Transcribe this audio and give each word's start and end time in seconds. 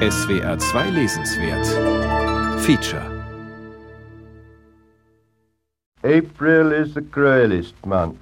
SWR 0.00 0.58
2 0.58 0.90
Lesenswert 0.92 1.66
Feature 2.62 3.04
April 6.02 6.72
is 6.72 6.94
the 6.94 7.02
cruelest 7.02 7.74
month, 7.84 8.16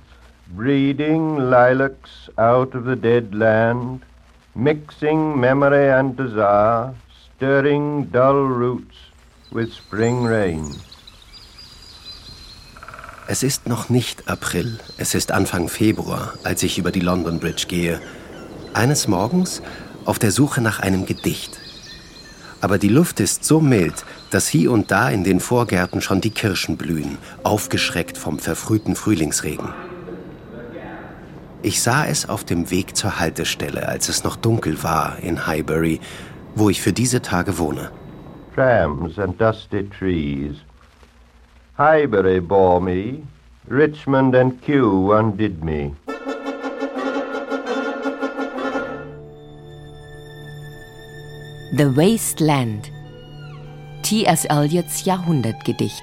breeding 0.57 1.37
lilacs 1.37 2.31
out 2.37 2.75
of 2.75 2.85
the 2.85 2.97
dead 2.97 3.33
land, 3.33 4.03
mixing 4.57 5.39
memory 5.39 5.89
and 5.89 6.17
desire, 6.17 6.93
stirring 7.37 8.07
dull 8.07 8.49
roots 8.49 8.97
with 9.53 9.73
spring 9.73 10.27
rain. 10.27 10.75
Es 13.29 13.45
ist 13.45 13.69
noch 13.69 13.89
nicht 13.89 14.29
April, 14.29 14.81
es 14.97 15.15
ist 15.15 15.31
Anfang 15.31 15.69
Februar, 15.69 16.35
als 16.43 16.65
ich 16.65 16.77
über 16.77 16.91
die 16.91 16.99
London 16.99 17.39
Bridge 17.39 17.67
gehe. 17.69 18.01
Eines 18.75 19.07
Morgens 19.07 19.63
auf 20.07 20.19
der 20.19 20.33
Suche 20.33 20.61
nach 20.61 20.81
einem 20.81 21.07
Gedicht. 21.07 21.68
Aber 22.61 22.79
die 22.79 22.89
Luft 22.89 23.21
ist 23.21 23.45
so 23.45 23.61
mild, 23.61 24.05
dass 24.31 24.49
hier 24.49 24.73
und 24.73 24.91
da 24.91 25.09
in 25.11 25.23
den 25.23 25.41
Vorgärten 25.41 26.01
schon 26.01 26.21
die 26.21 26.31
Kirschen 26.31 26.77
blühen, 26.77 27.19
aufgeschreckt 27.45 28.19
vom 28.19 28.39
verfrühten 28.39 28.97
Frühlingsregen. 28.97 29.69
Ich 31.63 31.83
sah 31.83 32.05
es 32.07 32.29
auf 32.29 32.45
dem 32.45 32.71
Weg 32.71 32.97
zur 32.97 33.19
Haltestelle, 33.19 33.89
als 33.89 34.09
es 34.09 34.25
noch 34.25 34.37
dunkel 34.37 34.83
war 34.83 35.19
in 35.21 35.47
Highbury, 35.47 36.01
wo 36.55 36.71
ich 36.71 36.81
für 36.81 36.93
diese 36.93 37.21
Tage 37.23 37.59
wohne. 37.59 37.91
Trams 38.55 39.19
and 39.19 39.41
dusty 39.41 39.89
trees. 39.89 40.57
Highbury 41.77 42.41
bore 42.41 42.81
me, 42.81 43.23
Richmond 43.71 44.35
and 44.35 44.61
Kew 44.63 45.13
undid 45.13 45.63
me. 45.63 45.93
The 51.71 51.95
Waste 51.95 52.43
Land. 52.43 52.91
T.S. 54.03 54.47
Eliots 54.47 55.05
Jahrhundertgedicht. 55.05 56.03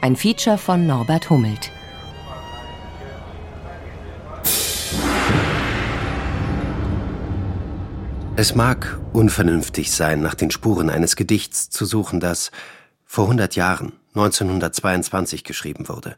Ein 0.00 0.16
Feature 0.16 0.56
von 0.56 0.86
Norbert 0.86 1.28
Hummelt. 1.28 1.70
Es 8.36 8.54
mag 8.54 8.98
unvernünftig 9.12 9.92
sein, 9.92 10.22
nach 10.22 10.34
den 10.34 10.50
Spuren 10.50 10.88
eines 10.88 11.16
Gedichts 11.16 11.68
zu 11.68 11.84
suchen, 11.84 12.18
das 12.18 12.50
vor 13.04 13.24
100 13.24 13.56
Jahren, 13.56 13.92
1922, 14.14 15.44
geschrieben 15.44 15.86
wurde. 15.90 16.16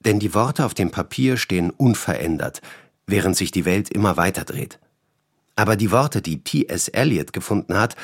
Denn 0.00 0.18
die 0.18 0.34
Worte 0.34 0.66
auf 0.66 0.74
dem 0.74 0.90
Papier 0.90 1.38
stehen 1.38 1.70
unverändert, 1.70 2.60
während 3.06 3.34
sich 3.34 3.50
die 3.50 3.64
Welt 3.64 3.88
immer 3.88 4.18
weiter 4.18 4.44
dreht. 4.44 4.78
Aber 5.56 5.76
die 5.76 5.90
Worte, 5.90 6.22
die 6.22 6.42
T.S. 6.42 6.88
Eliot 6.88 7.32
gefunden 7.32 7.76
hat, 7.76 7.96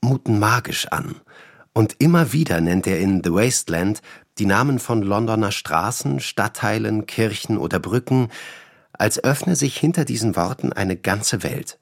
muten 0.00 0.38
magisch 0.38 0.86
an. 0.88 1.16
Und 1.72 1.96
immer 1.98 2.32
wieder 2.32 2.60
nennt 2.60 2.86
er 2.86 3.00
in 3.00 3.22
The 3.24 3.32
Wasteland 3.32 4.00
die 4.38 4.46
Namen 4.46 4.78
von 4.78 5.02
Londoner 5.02 5.52
Straßen, 5.52 6.20
Stadtteilen, 6.20 7.06
Kirchen 7.06 7.58
oder 7.58 7.78
Brücken, 7.78 8.28
als 8.92 9.22
öffne 9.22 9.56
sich 9.56 9.76
hinter 9.76 10.04
diesen 10.04 10.36
Worten 10.36 10.72
eine 10.72 10.96
ganze 10.96 11.42
Welt. 11.42 11.78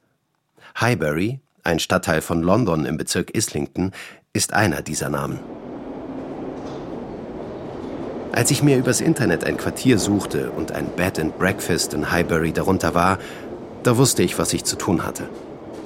Highbury, 0.81 1.41
ein 1.63 1.79
Stadtteil 1.79 2.23
von 2.23 2.43
London 2.43 2.87
im 2.87 2.97
Bezirk 2.97 3.35
Islington, 3.35 3.93
ist 4.33 4.55
einer 4.55 4.83
dieser 4.83 5.11
Namen. 5.11 5.41
Als 8.33 8.51
ich 8.51 8.63
mir 8.63 8.79
übers 8.79 9.03
Internet 9.03 9.45
ein 9.45 9.59
Quartier 9.59 9.99
suchte 9.99 10.51
und 10.51 10.73
ein 10.73 10.87
Bed 10.97 11.19
and 11.19 11.39
Breakfast 11.39 11.93
in 11.93 12.11
Highbury 12.11 12.53
darunter 12.53 12.95
war, 12.95 13.19
da 13.83 13.97
wusste 13.97 14.23
ich, 14.23 14.39
was 14.39 14.53
ich 14.53 14.65
zu 14.65 14.77
tun 14.77 15.05
hatte. 15.05 15.29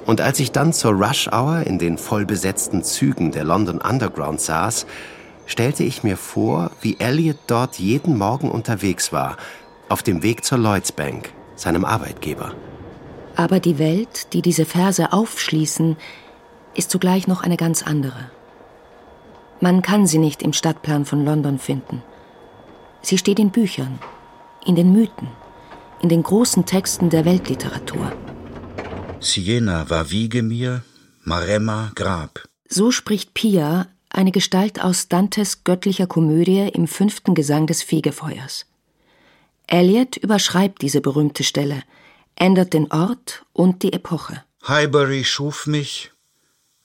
Und 0.05 0.21
als 0.21 0.39
ich 0.39 0.51
dann 0.51 0.71
zur 0.71 0.93
Rush 0.93 1.27
Hour 1.27 1.63
in 1.67 1.79
den 1.79 1.97
vollbesetzten 1.97 2.83
Zügen 2.83 3.31
der 3.31 3.43
London 3.43 3.81
Underground 3.81 4.39
saß, 4.39 4.85
stellte 5.45 5.83
ich 5.83 6.03
mir 6.03 6.17
vor, 6.17 6.71
wie 6.81 6.97
Elliot 6.99 7.37
dort 7.47 7.77
jeden 7.77 8.17
Morgen 8.17 8.49
unterwegs 8.49 9.11
war, 9.11 9.37
auf 9.89 10.03
dem 10.03 10.23
Weg 10.23 10.45
zur 10.45 10.57
Lloyds 10.57 10.91
Bank, 10.91 11.29
seinem 11.55 11.85
Arbeitgeber. 11.85 12.53
Aber 13.35 13.59
die 13.59 13.79
Welt, 13.79 14.33
die 14.33 14.41
diese 14.41 14.65
Verse 14.65 15.11
aufschließen, 15.11 15.97
ist 16.75 16.91
zugleich 16.91 17.27
noch 17.27 17.43
eine 17.43 17.57
ganz 17.57 17.83
andere. 17.83 18.31
Man 19.59 19.81
kann 19.81 20.05
sie 20.07 20.19
nicht 20.19 20.43
im 20.43 20.53
Stadtplan 20.53 21.05
von 21.05 21.25
London 21.25 21.59
finden. 21.59 22.03
Sie 23.01 23.17
steht 23.17 23.39
in 23.39 23.49
Büchern, 23.49 23.99
in 24.65 24.75
den 24.75 24.91
Mythen, 24.91 25.29
in 26.01 26.09
den 26.09 26.23
großen 26.23 26.65
Texten 26.65 27.09
der 27.09 27.25
Weltliteratur. 27.25 28.11
Siena 29.19 29.89
war 29.89 30.11
Wiege 30.11 30.43
mir, 30.43 30.83
Maremma 31.23 31.91
Grab. 31.95 32.47
So 32.69 32.91
spricht 32.91 33.33
Pia, 33.33 33.87
eine 34.09 34.31
Gestalt 34.31 34.81
aus 34.81 35.07
Dantes 35.07 35.63
göttlicher 35.63 36.07
Komödie 36.07 36.69
im 36.73 36.87
fünften 36.87 37.35
Gesang 37.35 37.67
des 37.67 37.83
Fegefeuers. 37.83 38.65
Eliot 39.67 40.17
überschreibt 40.17 40.81
diese 40.81 41.01
berühmte 41.01 41.43
Stelle, 41.43 41.83
ändert 42.35 42.73
den 42.73 42.91
Ort 42.91 43.45
und 43.53 43.83
die 43.83 43.93
Epoche. 43.93 44.43
Highbury 44.67 45.23
schuf 45.23 45.67
mich, 45.67 46.11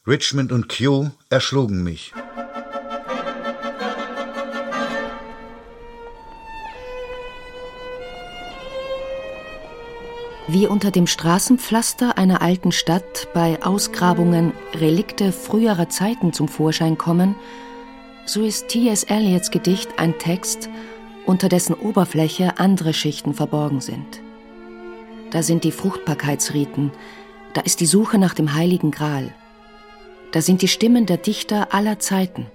Richmond 0.07 0.51
und 0.51 0.69
Kew 0.69 1.11
erschlugen 1.31 1.85
mich. 1.85 2.13
Wie 10.49 10.67
unter 10.67 10.91
dem 10.91 11.07
Straßenpflaster 11.07 12.19
einer 12.19 12.43
alten 12.43 12.73
Stadt 12.73 13.29
bei 13.33 13.63
Ausgrabungen 13.63 14.53
Relikte 14.75 15.31
früherer 15.31 15.89
Zeiten 15.89 16.33
zum 16.33 16.49
Vorschein 16.49 16.99
kommen, 16.99 17.37
so 18.27 18.43
ist 18.43 18.69
T.S. 18.69 19.05
Eliots 19.05 19.53
Gedicht 19.53 19.99
ein 19.99 20.19
Text, 20.19 20.69
unter 21.27 21.49
dessen 21.49 21.75
Oberfläche 21.75 22.59
andere 22.59 22.93
Schichten 22.93 23.35
verborgen 23.35 23.81
sind. 23.81 24.21
Da 25.31 25.43
sind 25.45 25.63
die 25.63 25.73
Fruchtbarkeitsriten, 25.73 26.91
da 27.55 27.61
ist 27.61 27.81
die 27.81 27.87
Suche 27.87 28.19
nach 28.19 28.35
dem 28.35 28.55
heiligen 28.55 28.91
Gral. 28.91 29.33
Da 30.33 30.41
sind 30.41 30.61
die 30.63 30.69
Stimmen 30.69 31.07
der 31.07 31.19
Dichter 31.19 31.73
aller 31.73 32.01
Zeiten. 32.01 32.47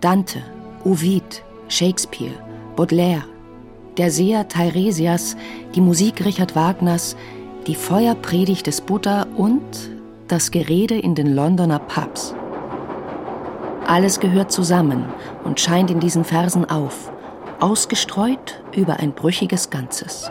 Dante, 0.00 0.42
Ovid, 0.84 1.42
Shakespeare, 1.68 2.34
Baudelaire, 2.76 3.24
der 3.96 4.10
Seher 4.10 4.48
Teiresias, 4.48 5.36
die 5.74 5.80
Musik 5.80 6.24
Richard 6.24 6.56
Wagners, 6.56 7.16
die 7.66 7.74
Feuerpredigt 7.74 8.66
des 8.66 8.80
Buddha 8.80 9.26
und 9.36 9.62
das 10.28 10.50
Gerede 10.50 10.98
in 10.98 11.14
den 11.14 11.34
Londoner 11.34 11.78
Pubs. 11.78 12.34
Alles 13.86 14.20
gehört 14.20 14.50
zusammen 14.52 15.04
und 15.44 15.60
scheint 15.60 15.90
in 15.90 16.00
diesen 16.00 16.24
Versen 16.24 16.64
auf, 16.68 17.12
ausgestreut 17.60 18.62
über 18.74 18.98
ein 19.00 19.12
brüchiges 19.12 19.70
Ganzes. 19.70 20.30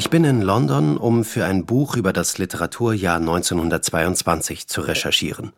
Ich 0.00 0.08
bin 0.08 0.24
in 0.24 0.40
London, 0.40 0.96
um 0.96 1.24
für 1.24 1.44
ein 1.44 1.66
Buch 1.66 1.94
über 1.94 2.14
das 2.14 2.38
Literaturjahr 2.38 3.18
1922 3.18 4.66
zu 4.66 4.80
recherchieren. 4.80 5.52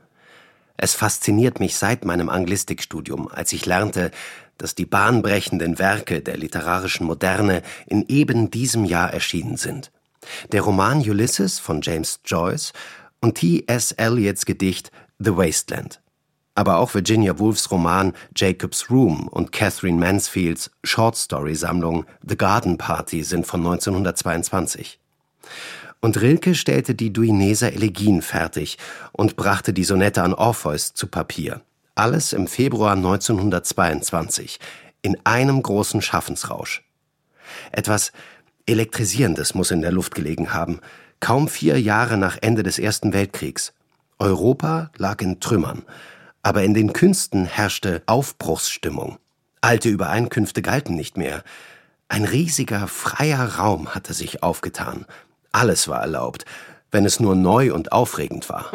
Es 0.77 0.95
fasziniert 0.95 1.61
mich 1.61 1.77
seit 1.77 2.05
meinem 2.05 2.29
Anglistikstudium, 2.29 3.29
als 3.29 3.53
ich 3.53 3.67
lernte, 3.67 4.11
dass 4.59 4.75
die 4.75 4.85
bahnbrechenden 4.85 5.79
Werke 5.79 6.23
der 6.23 6.37
literarischen 6.37 7.07
Moderne 7.07 7.63
in 7.87 8.05
eben 8.09 8.51
diesem 8.51 8.85
Jahr 8.85 9.13
erschienen 9.13 9.57
sind. 9.57 9.93
Der 10.51 10.63
Roman 10.63 10.99
Ulysses 11.09 11.61
von 11.61 11.81
James 11.81 12.19
Joyce 12.25 12.73
und 13.21 13.37
T.S. 13.37 13.93
Eliots 13.93 14.45
Gedicht 14.45 14.91
The 15.21 15.37
Wasteland 15.37 16.03
aber 16.55 16.79
auch 16.79 16.95
Virginia 16.95 17.39
Woolfs 17.39 17.71
Roman 17.71 18.13
Jacob's 18.37 18.91
Room 18.91 19.29
und 19.29 19.53
Catherine 19.53 19.99
Mansfields 19.99 20.71
Short-Story-Sammlung 20.85 22.05
The 22.27 22.37
Garden 22.37 22.79
Party 22.79 23.23
sind 23.23 23.47
von 23.47 23.61
1922. 23.61 24.99
Und 26.01 26.21
Rilke 26.21 26.55
stellte 26.55 26.95
die 26.95 27.13
Duineser 27.13 27.73
Elegien 27.73 28.23
fertig 28.23 28.77
und 29.13 29.37
brachte 29.37 29.73
die 29.73 29.85
Sonette 29.85 30.23
an 30.23 30.35
Orpheus 30.35 30.95
zu 30.95 31.07
Papier. 31.07 31.63
Alles 31.95 32.33
im 32.33 32.49
Februar 32.49 32.93
1922, 32.93 34.59
in 35.03 35.17
einem 35.25 35.63
großen 35.63 36.03
Schaffensrausch. 36.03 36.83
Etwas 37.71 38.13
Elektrisierendes 38.67 39.55
muss 39.55 39.71
in 39.71 39.83
der 39.83 39.93
Luft 39.93 40.15
gelegen 40.15 40.53
haben, 40.53 40.81
kaum 41.21 41.49
vier 41.49 41.81
Jahre 41.81 42.17
nach 42.17 42.39
Ende 42.41 42.63
des 42.63 42.79
Ersten 42.79 43.13
Weltkriegs. 43.13 43.73
Europa 44.19 44.91
lag 44.97 45.21
in 45.21 45.41
Trümmern, 45.41 45.83
aber 46.43 46.65
in 46.65 46.75
den 46.75 46.93
Künsten 46.93 47.47
herrschte 47.47 48.03
Aufbruchsstimmung. 48.07 49.19
Alte 49.61 49.89
Übereinkünfte 49.89 50.61
galten 50.61 50.97
nicht 50.97 51.17
mehr. 51.17 51.45
Ein 52.09 52.25
riesiger, 52.25 52.89
freier 52.89 53.59
Raum 53.59 53.95
hatte 53.95 54.13
sich 54.13 54.43
aufgetan. 54.43 55.07
Alles 55.53 55.89
war 55.89 56.01
erlaubt, 56.01 56.45
wenn 56.91 57.05
es 57.07 57.21
nur 57.21 57.35
neu 57.35 57.73
und 57.73 57.93
aufregend 57.93 58.49
war. 58.49 58.73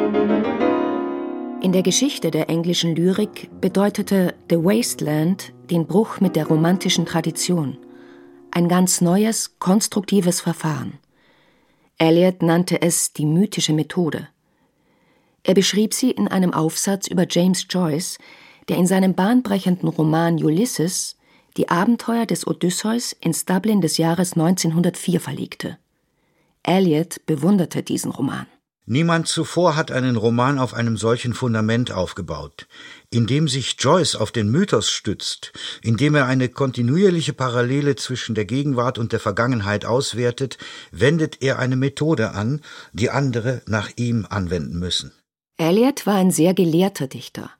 In 1.60 1.72
der 1.72 1.82
Geschichte 1.82 2.30
der 2.30 2.48
englischen 2.48 2.94
Lyrik 2.96 3.50
bedeutete 3.60 4.34
The 4.48 4.56
Wasteland 4.56 5.52
den 5.70 5.86
Bruch 5.86 6.20
mit 6.20 6.36
der 6.36 6.46
romantischen 6.46 7.04
Tradition. 7.04 7.76
Ein 8.50 8.68
ganz 8.68 9.00
neues, 9.00 9.58
konstruktives 9.58 10.40
Verfahren. 10.40 10.98
Eliot 11.98 12.42
nannte 12.42 12.80
es 12.80 13.12
die 13.12 13.26
mythische 13.26 13.72
Methode. 13.72 14.28
Er 15.42 15.54
beschrieb 15.54 15.94
sie 15.94 16.10
in 16.10 16.28
einem 16.28 16.52
Aufsatz 16.52 17.06
über 17.06 17.26
James 17.28 17.66
Joyce, 17.68 18.18
der 18.68 18.76
in 18.76 18.86
seinem 18.86 19.14
bahnbrechenden 19.14 19.88
Roman 19.88 20.42
Ulysses 20.42 21.16
die 21.56 21.68
Abenteuer 21.68 22.26
des 22.26 22.46
Odysseus 22.46 23.12
ins 23.12 23.44
Dublin 23.44 23.80
des 23.80 23.96
Jahres 23.96 24.34
1904 24.34 25.20
verlegte. 25.20 25.78
Eliot 26.62 27.24
bewunderte 27.26 27.82
diesen 27.82 28.10
Roman. 28.10 28.46
Niemand 28.90 29.28
zuvor 29.28 29.76
hat 29.76 29.90
einen 29.90 30.16
Roman 30.16 30.58
auf 30.58 30.72
einem 30.72 30.96
solchen 30.96 31.34
Fundament 31.34 31.92
aufgebaut, 31.92 32.66
indem 33.10 33.46
sich 33.46 33.76
Joyce 33.78 34.16
auf 34.16 34.32
den 34.32 34.50
Mythos 34.50 34.88
stützt, 34.88 35.52
indem 35.82 36.14
er 36.14 36.24
eine 36.24 36.48
kontinuierliche 36.48 37.34
Parallele 37.34 37.96
zwischen 37.96 38.34
der 38.34 38.46
Gegenwart 38.46 38.96
und 38.96 39.12
der 39.12 39.20
Vergangenheit 39.20 39.84
auswertet, 39.84 40.56
wendet 40.90 41.42
er 41.42 41.58
eine 41.58 41.76
Methode 41.76 42.30
an, 42.30 42.62
die 42.94 43.10
andere 43.10 43.60
nach 43.66 43.90
ihm 43.96 44.26
anwenden 44.28 44.78
müssen. 44.78 45.12
Eliot 45.58 46.06
war 46.06 46.14
ein 46.14 46.30
sehr 46.30 46.54
gelehrter 46.54 47.08
Dichter, 47.08 47.50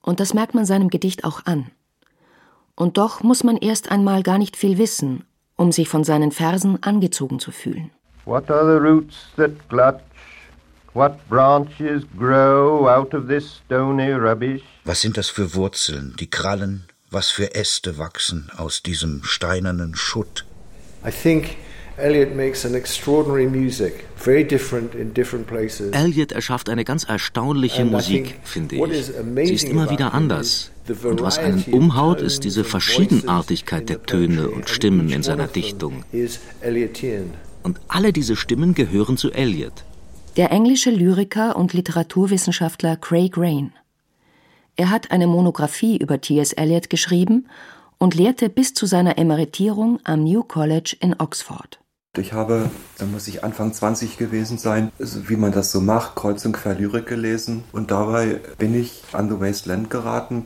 und 0.00 0.20
das 0.20 0.34
merkt 0.34 0.54
man 0.54 0.66
seinem 0.66 0.90
Gedicht 0.90 1.24
auch 1.24 1.44
an. 1.46 1.70
Und 2.74 2.98
doch 2.98 3.22
muss 3.22 3.42
man 3.42 3.56
erst 3.56 3.90
einmal 3.90 4.22
gar 4.22 4.38
nicht 4.38 4.56
viel 4.56 4.78
wissen, 4.78 5.24
um 5.56 5.72
sich 5.72 5.88
von 5.88 6.04
seinen 6.04 6.30
Versen 6.30 6.82
angezogen 6.82 7.38
zu 7.38 7.50
fühlen. 7.50 7.90
What 8.24 8.50
are 8.50 8.64
the 8.64 8.78
roots 8.78 9.16
that 9.36 9.50
clutch 9.68 10.00
What 10.94 11.26
branches 11.30 12.02
grow 12.18 12.86
out 12.86 13.14
of 13.14 13.26
this 13.26 13.62
stony 13.64 14.12
rubbish? 14.12 14.60
Was 14.84 15.00
sind 15.00 15.16
das 15.16 15.30
für 15.30 15.54
Wurzeln, 15.54 16.14
die 16.20 16.28
krallen? 16.28 16.84
Was 17.10 17.30
für 17.30 17.54
Äste 17.54 17.96
wachsen 17.96 18.50
aus 18.58 18.82
diesem 18.82 19.24
steinernen 19.24 19.94
Schutt? 19.94 20.44
I 21.06 21.10
think 21.10 21.56
Eliot 22.02 22.34
makes 22.34 22.66
an 22.66 22.74
extraordinary 22.74 23.46
music, 23.46 24.04
very 24.16 24.44
different 24.44 24.94
in 24.94 25.14
different 25.14 25.46
places. 25.46 25.92
Eliot 25.92 26.32
erschafft 26.32 26.68
eine 26.68 26.84
ganz 26.84 27.04
erstaunliche 27.04 27.84
Musik, 27.84 28.40
finde 28.44 28.76
ich. 28.76 29.06
Sie 29.48 29.54
ist 29.54 29.68
immer 29.68 29.88
wieder 29.90 30.12
anders. 30.12 30.70
Und 31.04 31.22
was 31.22 31.38
einen 31.38 31.62
umhaut, 31.70 32.20
ist 32.20 32.42
diese 32.44 32.64
Verschiedenartigkeit 32.64 33.88
der 33.88 34.02
Töne 34.02 34.50
und 34.50 34.68
Stimmen 34.68 35.10
in 35.10 35.22
seiner 35.22 35.46
Dichtung. 35.46 36.04
Und 37.62 37.80
alle 37.86 38.12
diese 38.12 38.34
Stimmen 38.34 38.74
gehören 38.74 39.16
zu 39.16 39.30
Eliot 39.30 39.84
der 40.36 40.50
englische 40.50 40.90
Lyriker 40.90 41.56
und 41.56 41.74
Literaturwissenschaftler 41.74 42.96
Craig 42.96 43.36
Rain. 43.36 43.72
Er 44.76 44.90
hat 44.90 45.10
eine 45.10 45.26
Monographie 45.26 45.98
über 45.98 46.20
T.S. 46.20 46.52
Eliot 46.54 46.88
geschrieben 46.88 47.48
und 47.98 48.14
lehrte 48.14 48.48
bis 48.48 48.72
zu 48.72 48.86
seiner 48.86 49.18
Emeritierung 49.18 50.00
am 50.04 50.24
New 50.24 50.42
College 50.42 50.96
in 51.00 51.14
Oxford. 51.18 51.81
Ich 52.18 52.34
habe, 52.34 52.68
da 52.98 53.06
muss 53.06 53.26
ich 53.26 53.42
Anfang 53.42 53.72
20 53.72 54.18
gewesen 54.18 54.58
sein, 54.58 54.92
wie 54.98 55.36
man 55.36 55.50
das 55.50 55.72
so 55.72 55.80
macht, 55.80 56.14
kreuz 56.14 56.44
und 56.44 56.52
quer 56.52 56.74
Lyrik 56.74 57.06
gelesen. 57.06 57.64
Und 57.72 57.90
dabei 57.90 58.38
bin 58.58 58.74
ich 58.74 59.02
an 59.12 59.30
The 59.30 59.40
Wasteland 59.40 59.88
geraten, 59.88 60.44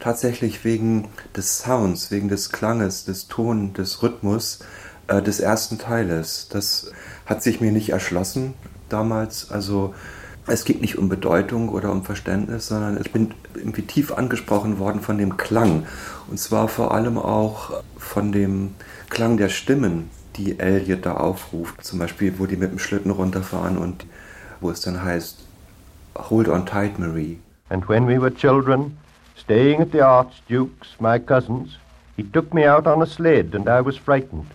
tatsächlich 0.00 0.64
wegen 0.64 1.08
des 1.36 1.58
Sounds, 1.58 2.10
wegen 2.10 2.28
des 2.28 2.48
Klanges, 2.48 3.04
des 3.04 3.28
Ton, 3.28 3.74
des 3.74 4.02
Rhythmus 4.02 4.60
äh, 5.06 5.20
des 5.20 5.38
ersten 5.38 5.76
Teiles. 5.76 6.48
Das 6.50 6.90
hat 7.26 7.42
sich 7.42 7.60
mir 7.60 7.72
nicht 7.72 7.90
erschlossen 7.90 8.54
damals. 8.88 9.50
Also 9.50 9.92
es 10.46 10.64
geht 10.64 10.80
nicht 10.80 10.96
um 10.96 11.10
Bedeutung 11.10 11.68
oder 11.68 11.92
um 11.92 12.04
Verständnis, 12.04 12.68
sondern 12.68 12.98
ich 12.98 13.12
bin 13.12 13.34
irgendwie 13.54 13.82
tief 13.82 14.12
angesprochen 14.12 14.78
worden 14.78 15.02
von 15.02 15.18
dem 15.18 15.36
Klang. 15.36 15.84
Und 16.30 16.40
zwar 16.40 16.68
vor 16.68 16.94
allem 16.94 17.18
auch 17.18 17.82
von 17.98 18.32
dem 18.32 18.70
Klang 19.10 19.36
der 19.36 19.50
Stimmen, 19.50 20.08
die 20.36 20.58
Elliot 20.58 21.06
da 21.06 21.14
aufruft. 21.14 21.84
Zum 21.84 21.98
Beispiel, 21.98 22.38
wo 22.38 22.46
die 22.46 22.56
mit 22.56 22.70
dem 22.70 22.78
Schlitten 22.78 23.10
runterfahren 23.10 23.78
und 23.78 24.06
wo 24.60 24.70
es 24.70 24.80
dann 24.80 25.02
heißt, 25.02 25.46
Hold 26.14 26.48
on 26.48 26.66
tight, 26.66 26.98
Marie. 26.98 27.38
And 27.70 27.88
when 27.88 28.06
we 28.06 28.20
were 28.20 28.30
children, 28.30 28.98
staying 29.36 29.80
at 29.80 29.92
the 29.92 30.02
Archduke's, 30.02 31.00
my 31.00 31.18
cousin's, 31.18 31.78
he 32.16 32.22
took 32.22 32.52
me 32.52 32.66
out 32.66 32.86
on 32.86 33.00
a 33.00 33.06
sled 33.06 33.54
and 33.54 33.68
I 33.68 33.80
was 33.80 33.96
frightened. 33.96 34.46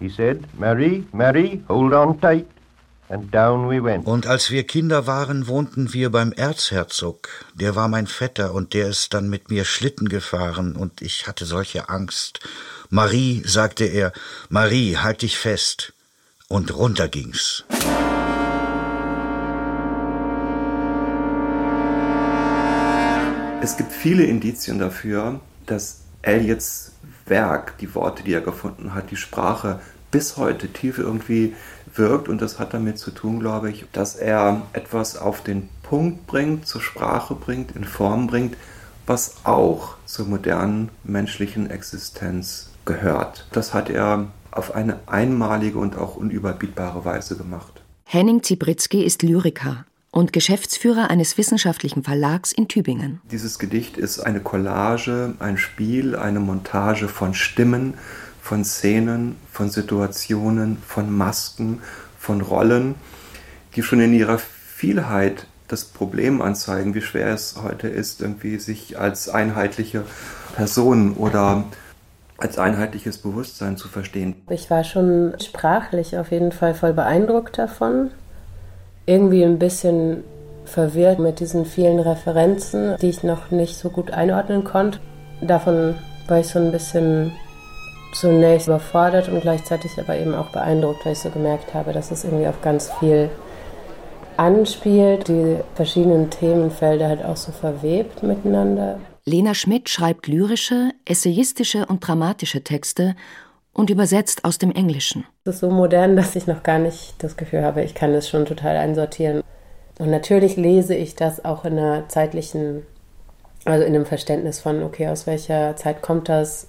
He 0.00 0.08
said, 0.08 0.46
Marie, 0.58 1.06
Marie, 1.12 1.62
hold 1.68 1.94
on 1.94 2.18
tight. 2.18 2.48
Und 3.08 4.26
als 4.26 4.50
wir 4.50 4.64
Kinder 4.66 5.06
waren, 5.06 5.46
wohnten 5.46 5.92
wir 5.92 6.10
beim 6.10 6.32
Erzherzog. 6.32 7.28
Der 7.54 7.76
war 7.76 7.88
mein 7.88 8.06
Vetter 8.06 8.54
und 8.54 8.72
der 8.72 8.88
ist 8.88 9.12
dann 9.12 9.28
mit 9.28 9.50
mir 9.50 9.66
Schlitten 9.66 10.08
gefahren 10.08 10.74
und 10.74 11.02
ich 11.02 11.26
hatte 11.26 11.44
solche 11.44 11.90
Angst. 11.90 12.40
Marie, 12.88 13.42
sagte 13.44 13.84
er, 13.84 14.12
Marie, 14.48 14.96
halt 14.96 15.22
dich 15.22 15.38
fest. 15.38 15.92
Und 16.48 16.74
runter 16.76 17.08
ging's. 17.08 17.64
Es 23.62 23.76
gibt 23.76 23.92
viele 23.92 24.24
Indizien 24.24 24.78
dafür, 24.78 25.40
dass 25.66 26.00
Elliots 26.22 26.92
Werk, 27.26 27.78
die 27.78 27.94
Worte, 27.94 28.22
die 28.22 28.32
er 28.32 28.40
gefunden 28.40 28.94
hat, 28.94 29.10
die 29.10 29.16
Sprache 29.16 29.80
bis 30.10 30.36
heute 30.36 30.68
tief 30.68 30.98
irgendwie 30.98 31.54
wirkt. 31.96 32.28
Und 32.28 32.40
das 32.42 32.58
hat 32.58 32.74
damit 32.74 32.98
zu 32.98 33.10
tun, 33.10 33.40
glaube 33.40 33.70
ich, 33.70 33.86
dass 33.92 34.16
er 34.16 34.62
etwas 34.72 35.16
auf 35.16 35.42
den 35.42 35.68
Punkt 35.82 36.26
bringt, 36.26 36.66
zur 36.66 36.80
Sprache 36.80 37.34
bringt, 37.34 37.76
in 37.76 37.84
Form 37.84 38.26
bringt, 38.26 38.56
was 39.06 39.36
auch 39.44 39.96
zur 40.06 40.26
modernen 40.26 40.88
menschlichen 41.04 41.70
Existenz 41.70 42.70
gehört. 42.84 43.46
Das 43.52 43.74
hat 43.74 43.90
er 43.90 44.28
auf 44.50 44.74
eine 44.74 45.00
einmalige 45.06 45.78
und 45.78 45.96
auch 45.96 46.16
unüberbietbare 46.16 47.04
Weise 47.04 47.36
gemacht. 47.36 47.82
Henning 48.04 48.42
Zibritzky 48.42 49.02
ist 49.02 49.22
Lyriker 49.22 49.84
und 50.10 50.32
Geschäftsführer 50.32 51.10
eines 51.10 51.36
wissenschaftlichen 51.36 52.04
Verlags 52.04 52.52
in 52.52 52.68
Tübingen. 52.68 53.20
Dieses 53.32 53.58
Gedicht 53.58 53.96
ist 53.96 54.20
eine 54.20 54.40
Collage, 54.40 55.34
ein 55.40 55.58
Spiel, 55.58 56.14
eine 56.14 56.38
Montage 56.38 57.08
von 57.08 57.34
Stimmen, 57.34 57.94
von 58.44 58.62
Szenen, 58.62 59.36
von 59.50 59.70
Situationen, 59.70 60.76
von 60.86 61.10
Masken, 61.10 61.80
von 62.18 62.42
Rollen, 62.42 62.94
die 63.74 63.82
schon 63.82 64.00
in 64.00 64.12
ihrer 64.12 64.36
Vielheit 64.36 65.46
das 65.66 65.86
Problem 65.86 66.42
anzeigen, 66.42 66.94
wie 66.94 67.00
schwer 67.00 67.28
es 67.28 67.56
heute 67.62 67.88
ist, 67.88 68.20
irgendwie 68.20 68.58
sich 68.58 68.98
als 68.98 69.30
einheitliche 69.30 70.04
Person 70.54 71.14
oder 71.14 71.64
als 72.36 72.58
einheitliches 72.58 73.16
Bewusstsein 73.16 73.78
zu 73.78 73.88
verstehen. 73.88 74.34
Ich 74.50 74.68
war 74.68 74.84
schon 74.84 75.32
sprachlich 75.42 76.18
auf 76.18 76.30
jeden 76.30 76.52
Fall 76.52 76.74
voll 76.74 76.92
beeindruckt 76.92 77.56
davon. 77.56 78.10
Irgendwie 79.06 79.42
ein 79.42 79.58
bisschen 79.58 80.22
verwirrt 80.66 81.18
mit 81.18 81.40
diesen 81.40 81.64
vielen 81.64 81.98
Referenzen, 81.98 82.98
die 83.00 83.08
ich 83.08 83.22
noch 83.22 83.50
nicht 83.50 83.78
so 83.78 83.88
gut 83.88 84.10
einordnen 84.10 84.64
konnte. 84.64 84.98
Davon 85.40 85.94
war 86.28 86.40
ich 86.40 86.48
so 86.48 86.58
ein 86.58 86.72
bisschen 86.72 87.32
zunächst 88.14 88.68
überfordert 88.68 89.28
und 89.28 89.40
gleichzeitig 89.40 89.98
aber 89.98 90.16
eben 90.16 90.34
auch 90.34 90.48
beeindruckt, 90.48 91.04
weil 91.04 91.12
ich 91.12 91.18
so 91.18 91.30
gemerkt 91.30 91.74
habe, 91.74 91.92
dass 91.92 92.10
es 92.10 92.24
irgendwie 92.24 92.46
auf 92.46 92.60
ganz 92.62 92.90
viel 93.00 93.30
anspielt, 94.36 95.28
die 95.28 95.58
verschiedenen 95.74 96.30
Themenfelder 96.30 97.08
halt 97.08 97.24
auch 97.24 97.36
so 97.36 97.52
verwebt 97.52 98.22
miteinander. 98.22 98.98
Lena 99.24 99.54
Schmidt 99.54 99.88
schreibt 99.88 100.26
lyrische, 100.26 100.90
essayistische 101.04 101.86
und 101.86 102.06
dramatische 102.06 102.62
Texte 102.62 103.14
und 103.72 103.90
übersetzt 103.90 104.44
aus 104.44 104.58
dem 104.58 104.70
Englischen. 104.70 105.24
Es 105.44 105.54
ist 105.54 105.60
so 105.60 105.70
modern, 105.70 106.16
dass 106.16 106.36
ich 106.36 106.46
noch 106.46 106.62
gar 106.62 106.78
nicht 106.78 107.14
das 107.18 107.36
Gefühl 107.36 107.62
habe, 107.62 107.82
ich 107.82 107.94
kann 107.94 108.12
es 108.12 108.28
schon 108.28 108.44
total 108.44 108.76
einsortieren. 108.76 109.42
Und 109.98 110.10
natürlich 110.10 110.56
lese 110.56 110.94
ich 110.94 111.14
das 111.14 111.44
auch 111.44 111.64
in 111.64 111.78
einer 111.78 112.08
zeitlichen, 112.08 112.82
also 113.64 113.84
in 113.84 113.94
einem 113.94 114.06
Verständnis 114.06 114.60
von, 114.60 114.82
okay, 114.82 115.08
aus 115.08 115.26
welcher 115.26 115.76
Zeit 115.76 116.02
kommt 116.02 116.28
das, 116.28 116.68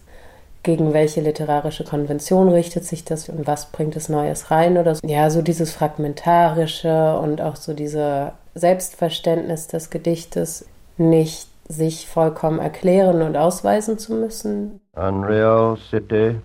gegen 0.66 0.94
welche 0.94 1.22
literarische 1.22 1.86
Konvention 1.86 2.50
richtet 2.50 2.84
sich 2.84 3.06
das 3.06 3.30
und 3.30 3.48
was 3.48 3.68
bringt 3.68 3.96
es 3.96 4.10
Neues 4.10 4.52
rein 4.52 4.78
oder 4.78 4.96
so. 4.96 5.08
Ja, 5.08 5.30
so 5.30 5.42
dieses 5.42 5.72
Fragmentarische 5.72 7.18
und 7.20 7.40
auch 7.40 7.56
so 7.56 7.74
dieser 7.74 8.34
Selbstverständnis 8.56 9.68
des 9.68 9.92
Gedichtes 9.92 10.66
nicht 10.98 11.48
sich 11.70 12.08
vollkommen 12.08 12.60
erklären 12.60 13.22
und 13.22 13.38
ausweisen 13.38 13.98
zu 13.98 14.14
müssen. 14.14 14.82
Unreal 14.96 15.78
city, 15.90 16.40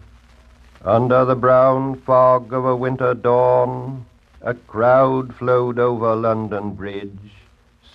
under 0.85 1.27
the 1.27 1.35
brown 1.35 1.97
fog 2.05 2.53
of 2.53 2.65
a 2.65 2.79
winter 2.79 3.15
dawn, 3.15 4.05
a 4.43 4.53
crowd 4.69 5.33
flowed 5.33 5.79
over 5.79 6.15
London 6.15 6.77
Bridge. 6.77 7.33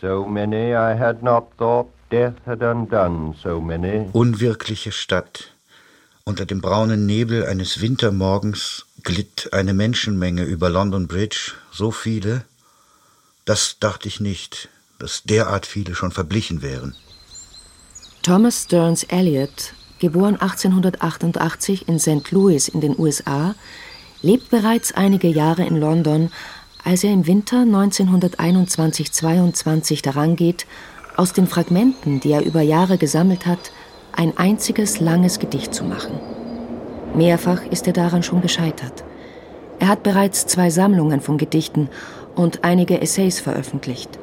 So 0.01 0.25
many 0.25 0.73
I 0.73 0.97
had 0.97 1.21
not 1.21 1.45
thought 1.57 1.87
death 2.09 2.35
had 2.45 2.61
undone 2.61 3.35
so 3.41 3.61
many. 3.61 4.09
Unwirkliche 4.13 4.91
Stadt 4.91 5.54
unter 6.27 6.47
dem 6.47 6.59
braunen 6.59 7.05
Nebel 7.05 7.45
eines 7.45 7.81
Wintermorgens 7.81 8.87
glitt 9.03 9.53
eine 9.53 9.75
Menschenmenge 9.75 10.43
über 10.43 10.71
London 10.71 11.07
Bridge, 11.07 11.51
so 11.71 11.91
viele, 11.91 12.45
das 13.45 13.77
dachte 13.79 14.07
ich 14.07 14.19
nicht, 14.19 14.69
dass 14.97 15.21
derart 15.21 15.67
viele 15.67 15.93
schon 15.93 16.11
verblichen 16.11 16.63
wären. 16.63 16.95
Thomas 18.23 18.63
Stearns 18.63 19.03
Eliot 19.03 19.73
geboren 19.99 20.37
1888 20.37 21.87
in 21.87 21.99
St. 21.99 22.31
Louis 22.31 22.69
in 22.69 22.81
den 22.81 22.97
USA, 22.97 23.53
lebt 24.23 24.49
bereits 24.49 24.93
einige 24.93 25.27
Jahre 25.27 25.63
in 25.63 25.79
London, 25.79 26.31
als 26.83 27.03
er 27.03 27.13
im 27.13 27.27
Winter 27.27 27.57
1921-22 27.57 30.01
daran 30.01 30.35
geht, 30.35 30.65
aus 31.17 31.33
den 31.33 31.45
Fragmenten, 31.45 32.19
die 32.19 32.31
er 32.31 32.43
über 32.43 32.61
Jahre 32.61 32.97
gesammelt 32.97 33.45
hat, 33.45 33.71
ein 34.15 34.37
einziges 34.37 34.99
langes 34.99 35.39
Gedicht 35.39 35.73
zu 35.73 35.83
machen. 35.83 36.19
Mehrfach 37.15 37.65
ist 37.69 37.87
er 37.87 37.93
daran 37.93 38.23
schon 38.23 38.41
gescheitert. 38.41 39.03
Er 39.79 39.87
hat 39.87 40.03
bereits 40.03 40.47
zwei 40.47 40.69
Sammlungen 40.69 41.21
von 41.21 41.37
Gedichten 41.37 41.89
und 42.35 42.63
einige 42.63 43.01
Essays 43.01 43.39
veröffentlicht. 43.39 44.19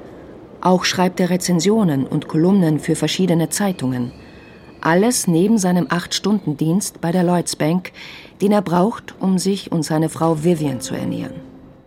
Auch 0.60 0.84
schreibt 0.84 1.20
er 1.20 1.30
Rezensionen 1.30 2.06
und 2.06 2.28
Kolumnen 2.28 2.78
für 2.78 2.94
verschiedene 2.94 3.48
Zeitungen. 3.48 4.12
Alles 4.80 5.26
neben 5.26 5.58
seinem 5.58 5.86
Acht-Stunden-Dienst 5.88 7.00
bei 7.00 7.12
der 7.12 7.22
Lloyds 7.22 7.56
Bank, 7.56 7.92
den 8.40 8.52
er 8.52 8.62
braucht, 8.62 9.14
um 9.20 9.38
sich 9.38 9.70
und 9.70 9.84
seine 9.84 10.08
Frau 10.08 10.42
Vivian 10.44 10.80
zu 10.80 10.94
ernähren. 10.94 11.34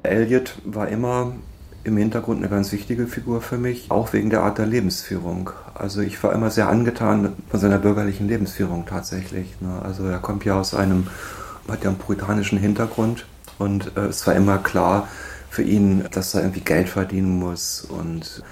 Elliot 0.04 0.56
war 0.64 0.88
immer 0.88 1.34
im 1.86 1.98
Hintergrund 1.98 2.40
eine 2.40 2.50
ganz 2.50 2.72
wichtige 2.72 3.06
Figur 3.06 3.42
für 3.42 3.58
mich, 3.58 3.92
auch 3.92 4.12
wegen 4.12 4.32
der 4.32 4.42
Art 4.42 4.58
der 4.58 4.66
Lebensführung. 4.66 5.52
Also 5.76 6.02
ich 6.02 6.22
war 6.24 6.34
immer 6.34 6.50
sehr 6.50 6.68
angetan 6.68 7.34
von 7.50 7.60
seiner 7.60 7.78
bürgerlichen 7.78 8.28
Lebensführung 8.28 8.88
tatsächlich. 8.88 9.62
Ne? 9.62 9.82
Also 9.84 10.06
er 10.06 10.18
kommt 10.18 10.46
ja 10.46 10.60
aus 10.60 10.74
einem, 10.74 11.08
hat 11.70 11.84
ja 11.84 11.90
einen 11.92 12.00
puritanischen 12.00 12.58
Hintergrund 12.58 13.28
und 13.60 13.96
äh, 13.96 14.08
es 14.08 14.26
war 14.26 14.34
immer 14.34 14.58
klar 14.58 15.08
für 15.52 15.62
ihn, 15.62 16.06
dass 16.12 16.34
er 16.34 16.42
irgendwie 16.42 16.62
Geld 16.62 16.90
verdienen 16.90 17.38
muss 17.38 17.86
und 17.88 18.44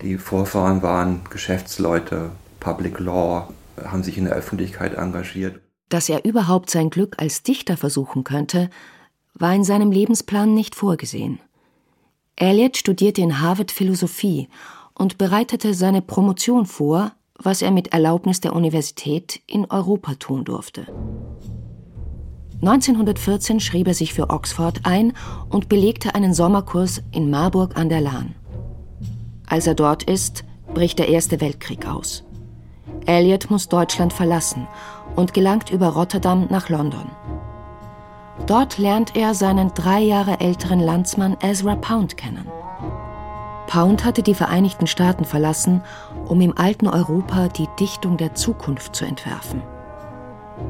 die 0.00 0.16
Vorfahren 0.16 0.82
waren 0.82 1.20
Geschäftsleute, 1.28 2.30
Public 2.60 2.98
Law, 2.98 3.52
haben 3.84 4.02
sich 4.02 4.16
in 4.16 4.24
der 4.24 4.34
Öffentlichkeit 4.34 4.94
engagiert. 4.94 5.60
Dass 5.90 6.08
er 6.08 6.24
überhaupt 6.24 6.70
sein 6.70 6.88
Glück 6.88 7.16
als 7.18 7.42
Dichter 7.42 7.76
versuchen 7.76 8.24
könnte, 8.24 8.70
war 9.34 9.54
in 9.54 9.64
seinem 9.64 9.92
Lebensplan 9.92 10.54
nicht 10.54 10.74
vorgesehen. 10.74 11.40
Eliot 12.42 12.78
studierte 12.78 13.20
in 13.20 13.42
Harvard 13.42 13.70
Philosophie 13.70 14.48
und 14.94 15.18
bereitete 15.18 15.74
seine 15.74 16.00
Promotion 16.00 16.64
vor, 16.64 17.12
was 17.34 17.60
er 17.60 17.70
mit 17.70 17.92
Erlaubnis 17.92 18.40
der 18.40 18.56
Universität 18.56 19.42
in 19.46 19.66
Europa 19.70 20.14
tun 20.14 20.44
durfte. 20.44 20.86
1914 22.62 23.60
schrieb 23.60 23.88
er 23.88 23.94
sich 23.94 24.14
für 24.14 24.30
Oxford 24.30 24.80
ein 24.84 25.12
und 25.50 25.68
belegte 25.68 26.14
einen 26.14 26.32
Sommerkurs 26.32 27.02
in 27.12 27.28
Marburg 27.28 27.76
an 27.76 27.90
der 27.90 28.00
Lahn. 28.00 28.34
Als 29.46 29.66
er 29.66 29.74
dort 29.74 30.04
ist, 30.04 30.44
bricht 30.72 30.98
der 30.98 31.08
Erste 31.08 31.42
Weltkrieg 31.42 31.86
aus. 31.86 32.24
Eliot 33.04 33.50
muss 33.50 33.68
Deutschland 33.68 34.14
verlassen 34.14 34.66
und 35.14 35.34
gelangt 35.34 35.70
über 35.70 35.88
Rotterdam 35.88 36.46
nach 36.50 36.70
London. 36.70 37.10
Dort 38.46 38.78
lernt 38.78 39.16
er 39.16 39.34
seinen 39.34 39.72
drei 39.74 40.00
Jahre 40.00 40.40
älteren 40.40 40.80
Landsmann 40.80 41.36
Ezra 41.40 41.76
Pound 41.76 42.16
kennen. 42.16 42.46
Pound 43.66 44.04
hatte 44.04 44.22
die 44.22 44.34
Vereinigten 44.34 44.88
Staaten 44.88 45.24
verlassen, 45.24 45.82
um 46.26 46.40
im 46.40 46.58
alten 46.58 46.88
Europa 46.88 47.46
die 47.48 47.68
Dichtung 47.78 48.16
der 48.16 48.34
Zukunft 48.34 48.96
zu 48.96 49.04
entwerfen. 49.04 49.62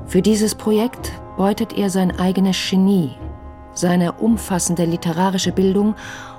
Für 0.04 0.20
dieses 0.20 0.54
Projekt 0.54 1.12
beutet 1.38 1.72
er 1.72 1.88
sein 1.88 2.18
eigenes 2.18 2.58
Genie, 2.68 3.16
seine 3.72 4.12
umfassende 4.12 4.84
literarische 4.84 5.52
Bildung 5.52 5.94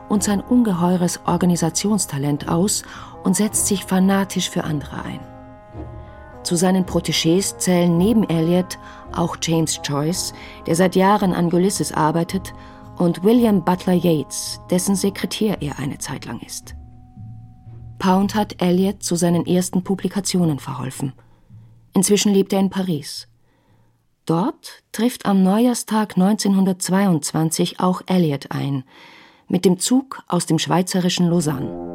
und 0.07 0.23
sein 0.23 0.41
ungeheures 0.41 1.21
Organisationstalent 1.25 2.47
aus 2.47 2.83
und 3.23 3.35
setzt 3.35 3.65
sich 3.65 3.85
fanatisch 3.85 4.49
für 4.49 4.63
andere 4.63 5.03
ein. 5.03 5.19
Zu 6.43 6.55
seinen 6.55 6.85
Protégés 6.85 7.57
zählen 7.57 7.97
neben 7.97 8.27
Eliot 8.29 8.77
auch 9.13 9.37
James 9.41 9.79
Joyce, 9.83 10.33
der 10.65 10.75
seit 10.75 10.95
Jahren 10.95 11.33
an 11.33 11.51
Ulysses 11.51 11.91
arbeitet, 11.91 12.53
und 12.97 13.23
William 13.23 13.63
Butler 13.63 13.93
Yeats, 13.93 14.59
dessen 14.69 14.95
Sekretär 14.95 15.61
er 15.61 15.79
eine 15.79 15.97
Zeit 15.97 16.25
lang 16.25 16.39
ist. 16.41 16.75
Pound 17.97 18.35
hat 18.35 18.61
Eliot 18.61 19.03
zu 19.03 19.15
seinen 19.15 19.45
ersten 19.45 19.83
Publikationen 19.83 20.59
verholfen. 20.59 21.13
Inzwischen 21.93 22.33
lebt 22.33 22.53
er 22.53 22.59
in 22.59 22.69
Paris. 22.69 23.27
Dort 24.25 24.83
trifft 24.91 25.25
am 25.25 25.43
Neujahrstag 25.43 26.15
1922 26.15 27.79
auch 27.79 28.01
Eliot 28.05 28.51
ein, 28.51 28.83
mit 29.47 29.65
dem 29.65 29.79
Zug 29.79 30.23
aus 30.27 30.45
dem 30.45 30.59
schweizerischen 30.59 31.27
Lausanne. 31.27 31.90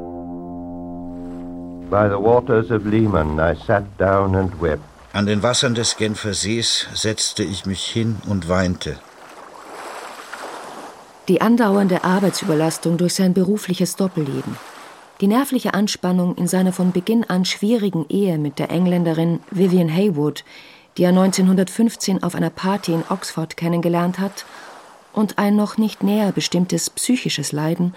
An 5.12 5.26
den 5.26 5.42
Wassern 5.42 5.74
des 5.74 5.96
Genfer 5.96 6.34
Sees 6.34 6.88
setzte 6.94 7.44
ich 7.44 7.64
mich 7.64 7.84
hin 7.84 8.16
und 8.28 8.48
weinte. 8.48 8.98
Die 11.28 11.40
andauernde 11.40 12.02
Arbeitsüberlastung 12.02 12.96
durch 12.96 13.14
sein 13.14 13.34
berufliches 13.34 13.94
Doppelleben, 13.94 14.56
die 15.20 15.28
nervliche 15.28 15.74
Anspannung 15.74 16.34
in 16.34 16.48
seiner 16.48 16.72
von 16.72 16.90
Beginn 16.90 17.24
an 17.24 17.44
schwierigen 17.44 18.04
Ehe 18.08 18.38
mit 18.38 18.58
der 18.58 18.70
Engländerin 18.70 19.40
Vivian 19.52 19.88
Haywood, 19.88 20.44
die 20.98 21.04
er 21.04 21.10
1915 21.10 22.22
auf 22.22 22.34
einer 22.34 22.50
Party 22.50 22.94
in 22.94 23.04
Oxford 23.08 23.56
kennengelernt 23.56 24.18
hat, 24.18 24.44
und 25.12 25.38
ein 25.38 25.54
noch 25.54 25.78
nicht 25.78 26.02
näher 26.02 26.32
bestimmtes 26.32 26.90
psychisches 26.90 27.52
Leiden 27.52 27.94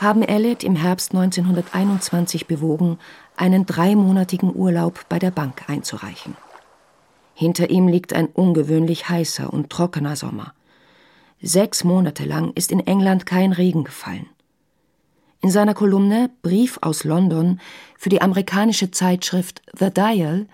haben 0.00 0.22
Elliot 0.22 0.64
im 0.64 0.76
Herbst 0.76 1.12
1921 1.12 2.46
bewogen, 2.46 2.98
einen 3.36 3.66
dreimonatigen 3.66 4.54
Urlaub 4.54 5.06
bei 5.08 5.18
der 5.18 5.30
Bank 5.30 5.68
einzureichen. 5.68 6.36
Hinter 7.34 7.70
ihm 7.70 7.88
liegt 7.88 8.12
ein 8.12 8.26
ungewöhnlich 8.26 9.08
heißer 9.08 9.52
und 9.52 9.70
trockener 9.70 10.16
Sommer. 10.16 10.54
Sechs 11.42 11.84
Monate 11.84 12.24
lang 12.24 12.52
ist 12.54 12.70
in 12.70 12.80
England 12.80 13.26
kein 13.26 13.52
Regen 13.52 13.84
gefallen. 13.84 14.26
In 15.42 15.50
seiner 15.50 15.74
Kolumne 15.74 16.30
Brief 16.40 16.78
aus 16.80 17.04
London 17.04 17.60
für 17.98 18.08
die 18.08 18.22
amerikanische 18.22 18.90
Zeitschrift 18.90 19.60
The 19.78 19.90
Dial 19.90 20.46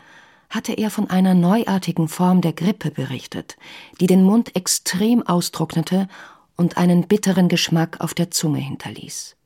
hatte 0.48 0.72
er 0.72 0.90
von 0.90 1.08
einer 1.08 1.34
neuartigen 1.34 2.08
Form 2.08 2.40
der 2.40 2.52
Grippe 2.52 2.90
berichtet, 2.90 3.56
die 4.00 4.08
den 4.08 4.24
Mund 4.24 4.56
extrem 4.56 5.24
austrocknete 5.24 6.08
und 6.56 6.76
einen 6.76 7.06
bitteren 7.06 7.48
Geschmack 7.48 8.00
auf 8.00 8.14
der 8.14 8.32
Zunge 8.32 8.58
hinterließ. 8.58 9.36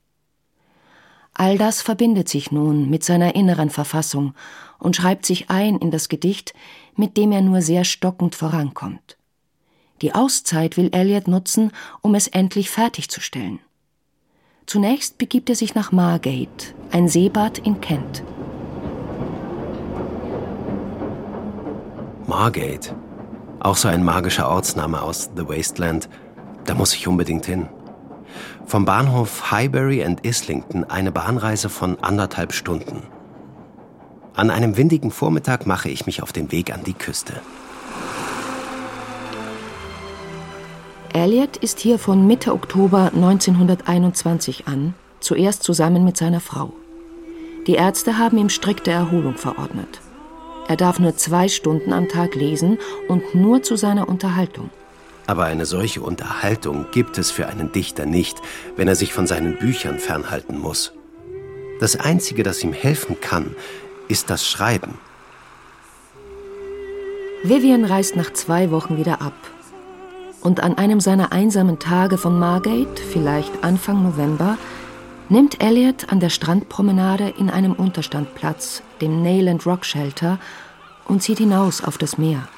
All 1.34 1.58
das 1.58 1.82
verbindet 1.82 2.28
sich 2.28 2.52
nun 2.52 2.88
mit 2.88 3.04
seiner 3.04 3.34
inneren 3.34 3.70
Verfassung 3.70 4.34
und 4.78 4.96
schreibt 4.96 5.26
sich 5.26 5.50
ein 5.50 5.76
in 5.78 5.90
das 5.90 6.08
Gedicht, 6.08 6.54
mit 6.96 7.16
dem 7.16 7.32
er 7.32 7.42
nur 7.42 7.60
sehr 7.60 7.84
stockend 7.84 8.34
vorankommt. 8.34 9.16
Die 10.00 10.14
Auszeit 10.14 10.76
will 10.76 10.90
Eliot 10.92 11.28
nutzen, 11.28 11.72
um 12.02 12.14
es 12.14 12.28
endlich 12.28 12.70
fertigzustellen. 12.70 13.58
Zunächst 14.66 15.18
begibt 15.18 15.50
er 15.50 15.56
sich 15.56 15.74
nach 15.74 15.92
Margate, 15.92 16.74
ein 16.90 17.08
Seebad 17.08 17.58
in 17.58 17.80
Kent. 17.80 18.22
Margate, 22.26 22.94
auch 23.60 23.76
so 23.76 23.88
ein 23.88 24.02
magischer 24.02 24.48
Ortsname 24.48 25.02
aus 25.02 25.30
The 25.36 25.48
Wasteland– 25.48 26.08
da 26.64 26.74
muss 26.74 26.94
ich 26.94 27.06
unbedingt 27.06 27.46
hin. 27.46 27.68
Vom 28.66 28.87
Bahnhof 28.87 29.50
Highbury 29.50 30.02
and 30.02 30.25
Islington 30.25 30.85
eine 30.85 31.12
Bahnreise 31.12 31.68
von 31.68 31.99
anderthalb 32.00 32.52
Stunden. 32.52 33.02
An 34.35 34.50
einem 34.50 34.76
windigen 34.76 35.11
Vormittag 35.11 35.66
mache 35.66 35.90
ich 35.90 36.06
mich 36.06 36.23
auf 36.23 36.33
den 36.33 36.50
Weg 36.50 36.73
an 36.73 36.83
die 36.83 36.94
Küste. 36.94 37.35
Elliot 41.12 41.56
ist 41.59 41.78
hier 41.78 41.99
von 41.99 42.26
Mitte 42.26 42.52
Oktober 42.52 43.12
1921 43.14 44.66
an, 44.66 44.94
zuerst 45.21 45.62
zusammen 45.62 46.04
mit 46.04 46.16
seiner 46.16 46.40
Frau. 46.40 46.73
Die 47.66 47.75
Ärzte 47.75 48.18
haben 48.18 48.38
ihm 48.38 48.49
strikte 48.49 48.90
Erholung 48.90 49.37
verordnet. 49.37 50.00
Er 50.66 50.76
darf 50.76 50.99
nur 50.99 51.16
zwei 51.16 51.49
Stunden 51.49 51.92
am 51.92 52.09
Tag 52.09 52.35
lesen 52.35 52.78
und 53.09 53.35
nur 53.35 53.62
zu 53.62 53.76
seiner 53.76 54.09
Unterhaltung. 54.09 54.71
Aber 55.26 55.45
eine 55.45 55.66
solche 55.66 56.02
Unterhaltung 56.02 56.87
gibt 56.93 57.19
es 57.19 57.31
für 57.31 57.47
einen 57.47 57.73
Dichter 57.73 58.07
nicht, 58.07 58.40
wenn 58.76 58.88
er 58.88 58.97
sich 58.97 59.12
von 59.12 59.26
seinen 59.26 59.57
Büchern 59.59 59.99
fernhalten 59.99 60.59
muss. 60.59 60.93
Das 61.81 61.97
Einzige, 61.97 62.43
das 62.43 62.62
ihm 62.62 62.73
helfen 62.73 63.21
kann, 63.21 63.54
ist 64.09 64.31
das 64.31 64.47
Schreiben. 64.47 64.99
Vivian 67.43 67.85
reist 67.85 68.16
nach 68.16 68.33
zwei 68.33 68.71
Wochen 68.71 68.97
wieder 68.97 69.21
ab. 69.21 69.35
Und 70.40 70.61
an 70.61 70.76
einem 70.76 71.00
seiner 71.00 71.33
einsamen 71.33 71.78
Tage 71.78 72.19
von 72.19 72.38
Margate, 72.38 73.02
vielleicht 73.12 73.64
Anfang 73.64 74.02
November, 74.02 74.59
nimmt 75.28 75.62
Elliot 75.62 76.11
an 76.11 76.21
der 76.21 76.28
Strandpromenade 76.28 77.35
in 77.38 77.49
einem 77.50 77.73
Unterstand 77.73 78.35
Platz, 78.35 78.83
dem 79.00 79.23
Nayland 79.23 79.66
Rock 79.66 79.85
Shelter, 79.85 80.38
und 81.07 81.23
zieht 81.23 81.38
hinaus 81.38 81.83
auf 81.83 81.99
das 81.99 82.19
Meer. 82.19 82.49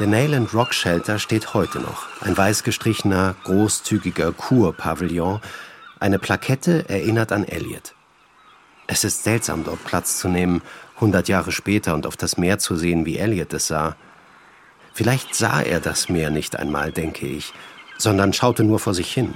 Der 0.00 0.08
Nayland 0.08 0.52
Rock 0.52 0.74
Shelter 0.74 1.20
steht 1.20 1.54
heute 1.54 1.78
noch. 1.78 2.08
Ein 2.20 2.36
weiß 2.36 2.64
gestrichener, 2.64 3.36
großzügiger 3.44 4.32
Kurpavillon. 4.32 5.40
Eine 6.00 6.18
Plakette 6.18 6.88
erinnert 6.88 7.30
an 7.30 7.44
Elliot. 7.44 7.94
Es 8.88 9.04
ist 9.04 9.22
seltsam, 9.22 9.62
dort 9.62 9.84
Platz 9.84 10.18
zu 10.18 10.28
nehmen, 10.28 10.62
hundert 10.98 11.28
Jahre 11.28 11.52
später 11.52 11.94
und 11.94 12.08
auf 12.08 12.16
das 12.16 12.36
Meer 12.36 12.58
zu 12.58 12.74
sehen, 12.74 13.06
wie 13.06 13.18
Elliot 13.18 13.52
es 13.52 13.68
sah. 13.68 13.94
Vielleicht 14.92 15.36
sah 15.36 15.60
er 15.60 15.78
das 15.78 16.08
Meer 16.08 16.30
nicht 16.30 16.56
einmal, 16.56 16.90
denke 16.90 17.28
ich, 17.28 17.52
sondern 17.96 18.32
schaute 18.32 18.64
nur 18.64 18.80
vor 18.80 18.94
sich 18.94 19.14
hin. 19.14 19.34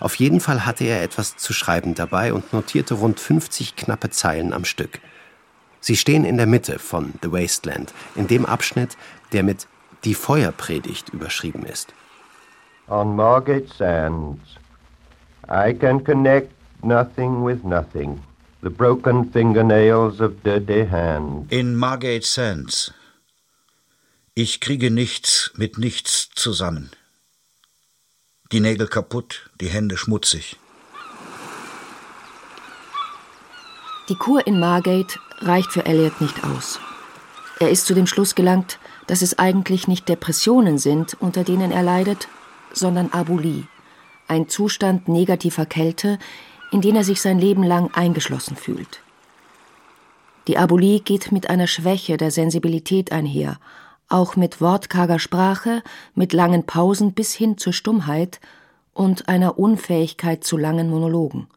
Auf 0.00 0.16
jeden 0.16 0.40
Fall 0.40 0.66
hatte 0.66 0.82
er 0.82 1.00
etwas 1.00 1.36
zu 1.36 1.52
schreiben 1.52 1.94
dabei 1.94 2.32
und 2.32 2.52
notierte 2.52 2.94
rund 2.94 3.20
50 3.20 3.76
knappe 3.76 4.10
Zeilen 4.10 4.52
am 4.52 4.64
Stück. 4.64 4.98
Sie 5.82 5.96
stehen 5.96 6.24
in 6.24 6.36
der 6.36 6.46
Mitte 6.46 6.78
von 6.78 7.14
The 7.22 7.32
Wasteland, 7.32 7.94
in 8.14 8.26
dem 8.26 8.44
Abschnitt, 8.44 8.98
der 9.32 9.42
mit 9.42 9.66
Die 10.04 10.14
Feuerpredigt 10.14 11.10
überschrieben 11.10 11.64
ist. 11.64 11.92
On 12.88 13.14
Margate 13.14 13.68
Sands, 13.76 14.40
I 15.48 15.74
can 15.74 16.02
connect 16.02 16.50
nothing 16.82 17.44
with 17.44 17.62
nothing. 17.64 18.20
The 18.62 18.70
broken 18.70 19.30
fingernails 19.30 20.20
of 20.20 20.42
dirty 20.42 20.86
hands. 20.86 21.50
In 21.50 21.76
Margate 21.76 22.24
Sands. 22.24 22.92
Ich 24.34 24.60
kriege 24.60 24.90
nichts 24.90 25.50
mit 25.54 25.78
nichts 25.78 26.30
zusammen. 26.34 26.90
Die 28.52 28.60
Nägel 28.60 28.86
kaputt, 28.86 29.50
die 29.60 29.68
Hände 29.68 29.96
schmutzig. 29.96 30.56
Die 34.08 34.16
Kur 34.16 34.46
in 34.46 34.58
Margate 34.58 35.18
reicht 35.38 35.72
für 35.72 35.86
Elliot 35.86 36.20
nicht 36.20 36.42
aus. 36.42 36.80
Er 37.60 37.70
ist 37.70 37.86
zu 37.86 37.94
dem 37.94 38.06
Schluss 38.06 38.34
gelangt, 38.34 38.78
dass 39.06 39.22
es 39.22 39.38
eigentlich 39.38 39.88
nicht 39.88 40.08
Depressionen 40.08 40.78
sind, 40.78 41.14
unter 41.20 41.44
denen 41.44 41.72
er 41.72 41.82
leidet, 41.82 42.28
sondern 42.72 43.10
Abulie, 43.12 43.64
ein 44.28 44.48
Zustand 44.48 45.08
negativer 45.08 45.66
Kälte, 45.66 46.18
in 46.70 46.80
den 46.80 46.96
er 46.96 47.04
sich 47.04 47.20
sein 47.20 47.38
Leben 47.38 47.62
lang 47.62 47.92
eingeschlossen 47.94 48.56
fühlt. 48.56 49.02
Die 50.46 50.56
Abulie 50.56 51.00
geht 51.00 51.32
mit 51.32 51.50
einer 51.50 51.66
Schwäche 51.66 52.16
der 52.16 52.30
Sensibilität 52.30 53.12
einher, 53.12 53.58
auch 54.08 54.36
mit 54.36 54.60
wortkarger 54.60 55.18
Sprache, 55.18 55.82
mit 56.14 56.32
langen 56.32 56.66
Pausen 56.66 57.12
bis 57.12 57.34
hin 57.34 57.58
zur 57.58 57.72
Stummheit 57.72 58.40
und 58.92 59.28
einer 59.28 59.58
Unfähigkeit 59.58 60.44
zu 60.44 60.56
langen 60.56 60.90
Monologen. 60.90 61.48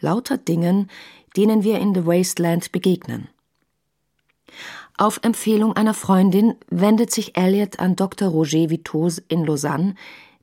Lauter 0.00 0.38
Dingen, 0.38 0.90
denen 1.36 1.62
wir 1.62 1.78
in 1.78 1.94
The 1.94 2.06
Wasteland 2.06 2.72
begegnen. 2.72 3.28
Auf 4.98 5.20
Empfehlung 5.22 5.74
einer 5.74 5.92
Freundin 5.92 6.54
wendet 6.70 7.10
sich 7.10 7.36
Elliot 7.36 7.78
an 7.80 7.96
Dr. 7.96 8.28
Roger 8.28 8.70
Vitos 8.70 9.18
in 9.28 9.44
Lausanne, 9.44 9.94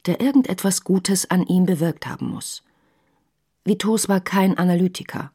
der 0.05 0.21
irgendetwas 0.21 0.83
Gutes 0.83 1.29
an 1.31 1.43
ihm 1.47 1.65
bewirkt 1.65 2.05
haben 2.05 2.29
muss. 2.29 2.61
Vitos 3.65 4.09
war 4.09 4.19
kein 4.19 4.55
Analytiker. 4.57 5.31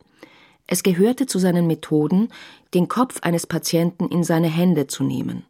Es 0.68 0.84
gehörte 0.84 1.26
zu 1.26 1.40
seinen 1.40 1.66
Methoden, 1.66 2.28
den 2.74 2.86
Kopf 2.86 3.20
eines 3.22 3.46
Patienten 3.46 4.06
in 4.06 4.22
seine 4.22 4.48
Hände 4.48 4.86
zu 4.86 5.02
nehmen 5.02 5.44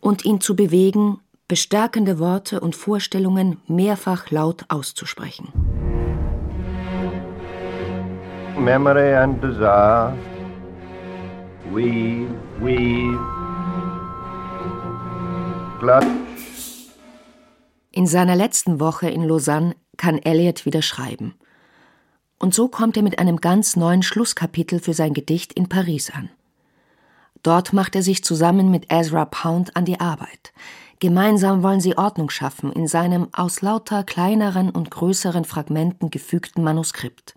und 0.00 0.26
ihn 0.26 0.42
zu 0.42 0.54
bewegen, 0.54 1.20
bestärkende 1.48 2.18
Worte 2.18 2.60
und 2.60 2.76
Vorstellungen 2.76 3.62
mehrfach 3.66 4.30
laut 4.30 4.66
auszusprechen. 4.68 5.48
Memory 8.58 9.14
and 9.14 9.42
desire, 9.42 10.12
weave, 11.72 12.28
weave, 12.60 13.18
clutch. 15.78 16.06
In 17.92 18.06
seiner 18.06 18.36
letzten 18.36 18.78
Woche 18.80 19.10
in 19.10 19.24
Lausanne 19.24 19.74
kann 19.96 20.18
Eliot 20.18 20.64
wieder 20.64 20.82
schreiben. 20.82 21.34
Und 22.38 22.54
so 22.54 22.68
kommt 22.68 22.96
er 22.96 23.02
mit 23.02 23.18
einem 23.18 23.38
ganz 23.38 23.76
neuen 23.76 24.02
Schlusskapitel 24.02 24.80
für 24.80 24.94
sein 24.94 25.12
Gedicht 25.12 25.52
in 25.52 25.68
Paris 25.68 26.10
an. 26.10 26.30
Dort 27.42 27.72
macht 27.72 27.94
er 27.96 28.02
sich 28.02 28.22
zusammen 28.22 28.70
mit 28.70 28.92
Ezra 28.92 29.24
Pound 29.24 29.76
an 29.76 29.84
die 29.84 30.00
Arbeit. 30.00 30.52
Gemeinsam 31.00 31.62
wollen 31.62 31.80
sie 31.80 31.96
Ordnung 31.96 32.30
schaffen 32.30 32.72
in 32.72 32.86
seinem 32.86 33.28
aus 33.32 33.62
lauter 33.62 34.04
kleineren 34.04 34.70
und 34.70 34.90
größeren 34.90 35.44
Fragmenten 35.44 36.10
gefügten 36.10 36.62
Manuskript. 36.62 37.34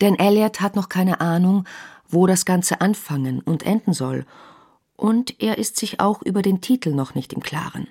Denn 0.00 0.18
Elliot 0.18 0.60
hat 0.60 0.76
noch 0.76 0.88
keine 0.88 1.20
Ahnung, 1.20 1.64
wo 2.14 2.26
das 2.26 2.44
Ganze 2.44 2.80
anfangen 2.80 3.40
und 3.40 3.64
enden 3.64 3.92
soll, 3.92 4.24
und 4.96 5.42
er 5.42 5.58
ist 5.58 5.76
sich 5.76 6.00
auch 6.00 6.22
über 6.22 6.40
den 6.40 6.60
Titel 6.60 6.92
noch 6.94 7.14
nicht 7.14 7.32
im 7.32 7.42
Klaren. 7.42 7.88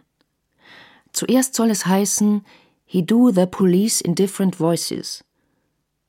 Zuerst 1.12 1.54
soll 1.54 1.70
es 1.70 1.86
heißen 1.86 2.46
He 2.86 3.06
do 3.06 3.32
the 3.32 3.46
police 3.46 4.02
in 4.02 4.16
different 4.16 4.60
voices, 4.60 5.24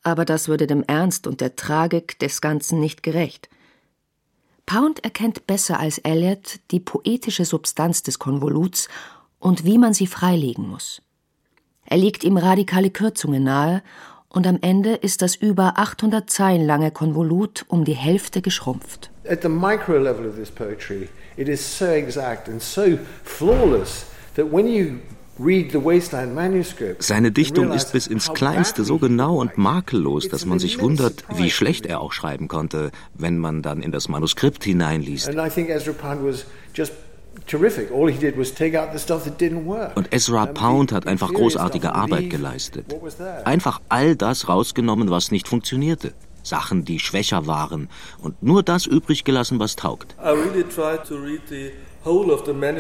aber 0.03 0.25
das 0.25 0.49
würde 0.49 0.67
dem 0.67 0.83
Ernst 0.83 1.27
und 1.27 1.41
der 1.41 1.57
Tragik 1.57 2.19
des 2.19 2.41
Ganzen 2.41 2.79
nicht 2.79 3.03
gerecht. 3.03 3.49
Pound 4.67 5.05
erkennt 5.05 5.47
besser 5.47 5.79
als 5.79 5.99
Eliot 5.99 6.61
die 6.71 6.81
poetische 6.81 7.45
Substanz 7.45 8.03
des 8.03 8.19
Konvoluts 8.19 8.89
und 9.39 9.65
wie 9.65 9.79
man 9.79 9.93
sie 9.93 10.07
freilegen 10.07 10.69
muss. 10.69 11.03
Er 11.87 11.99
legt 11.99 12.25
ihm 12.25 12.39
radikale 12.39 12.91
Kürzungen 12.91 13.45
nahe 13.45 13.83
und 14.35 14.47
am 14.47 14.59
Ende 14.61 14.95
ist 14.95 15.23
das 15.23 15.37
über 15.37 15.79
800 15.79 16.29
Zeilen 16.29 16.67
lange 16.67 16.91
Konvolut 16.91 17.65
um 17.69 17.85
die 17.85 17.95
Hälfte 17.95 18.43
geschrumpft. 18.43 19.11
At 19.29 19.43
the 19.43 19.49
micro 19.49 19.97
level 19.97 20.27
of 20.27 20.37
this 20.37 20.51
poetry, 20.51 21.09
it 21.37 21.49
is 21.49 21.79
so 21.79 21.87
exact 21.87 22.49
and 22.49 22.61
so 22.61 22.99
flawless 23.25 24.07
that 24.35 24.53
when 24.53 24.67
you 24.67 24.99
seine 27.01 27.33
Dichtung 27.33 27.73
ist 27.73 27.93
bis 27.93 28.07
ins 28.07 28.33
Kleinste 28.33 28.85
so 28.85 28.99
genau 28.99 29.41
und 29.41 29.59
makellos, 29.59 30.29
dass 30.29 30.47
man 30.47 30.61
sich 30.61 30.81
wundert, 30.81 31.25
wie 31.35 31.51
schlecht 31.51 31.87
er 31.87 32.01
auch 32.01 32.13
schreiben 32.13 32.47
konnte, 32.47 32.93
wenn 33.15 33.39
man 33.39 33.61
dann 33.61 33.83
in 33.83 33.91
das 33.91 34.09
Manuskript 34.09 34.63
hineinliest. 34.63 35.29
Und 39.95 40.15
Ezra 40.15 40.47
Pound 40.47 40.93
hat 40.93 41.07
einfach 41.07 41.33
großartige 41.33 41.95
Arbeit 41.95 42.31
geleistet. 42.31 42.87
Einfach 43.45 43.81
all 43.89 44.17
das 44.17 44.49
rausgenommen, 44.49 45.11
was 45.11 45.31
nicht 45.31 45.49
funktionierte. 45.49 46.15
Sachen, 46.43 46.85
die 46.85 46.99
schwächer 46.99 47.47
waren 47.47 47.89
und 48.21 48.43
nur 48.43 48.63
das 48.63 48.87
übrig 48.87 49.25
gelassen, 49.25 49.59
was 49.59 49.77
taugt. 49.77 50.15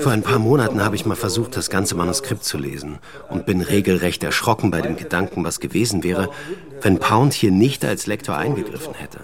Vor 0.00 0.12
ein 0.12 0.22
paar 0.22 0.38
Monaten 0.38 0.84
habe 0.84 0.96
ich 0.96 1.06
mal 1.06 1.16
versucht, 1.16 1.56
das 1.56 1.70
ganze 1.70 1.94
Manuskript 1.94 2.44
zu 2.44 2.58
lesen 2.58 2.98
und 3.30 3.46
bin 3.46 3.62
regelrecht 3.62 4.22
erschrocken 4.22 4.70
bei 4.70 4.82
dem 4.82 4.96
Gedanken, 4.96 5.44
was 5.44 5.60
gewesen 5.60 6.02
wäre, 6.04 6.28
wenn 6.82 6.98
Pound 6.98 7.32
hier 7.32 7.50
nicht 7.50 7.84
als 7.86 8.06
Lektor 8.06 8.36
eingegriffen 8.36 8.92
hätte. 8.92 9.20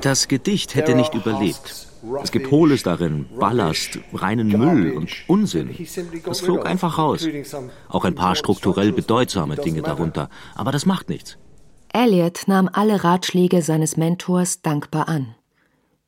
Das 0.00 0.28
Gedicht 0.28 0.74
hätte 0.74 0.94
nicht 0.94 1.14
überlebt. 1.14 1.86
Es 2.22 2.30
gibt 2.30 2.50
Hohles 2.50 2.82
darin, 2.82 3.26
Ballast, 3.38 3.98
reinen 4.12 4.48
Müll 4.48 4.92
und 4.92 5.10
Unsinn. 5.26 5.74
Das 6.24 6.40
flog 6.40 6.66
einfach 6.66 6.98
raus. 6.98 7.26
Auch 7.88 8.04
ein 8.04 8.14
paar 8.14 8.36
strukturell 8.36 8.92
bedeutsame 8.92 9.56
Dinge 9.56 9.82
darunter. 9.82 10.28
Aber 10.54 10.72
das 10.72 10.86
macht 10.86 11.08
nichts. 11.08 11.38
Elliot 11.92 12.42
nahm 12.46 12.68
alle 12.72 13.02
Ratschläge 13.02 13.62
seines 13.62 13.96
Mentors 13.96 14.62
dankbar 14.62 15.08
an. 15.08 15.34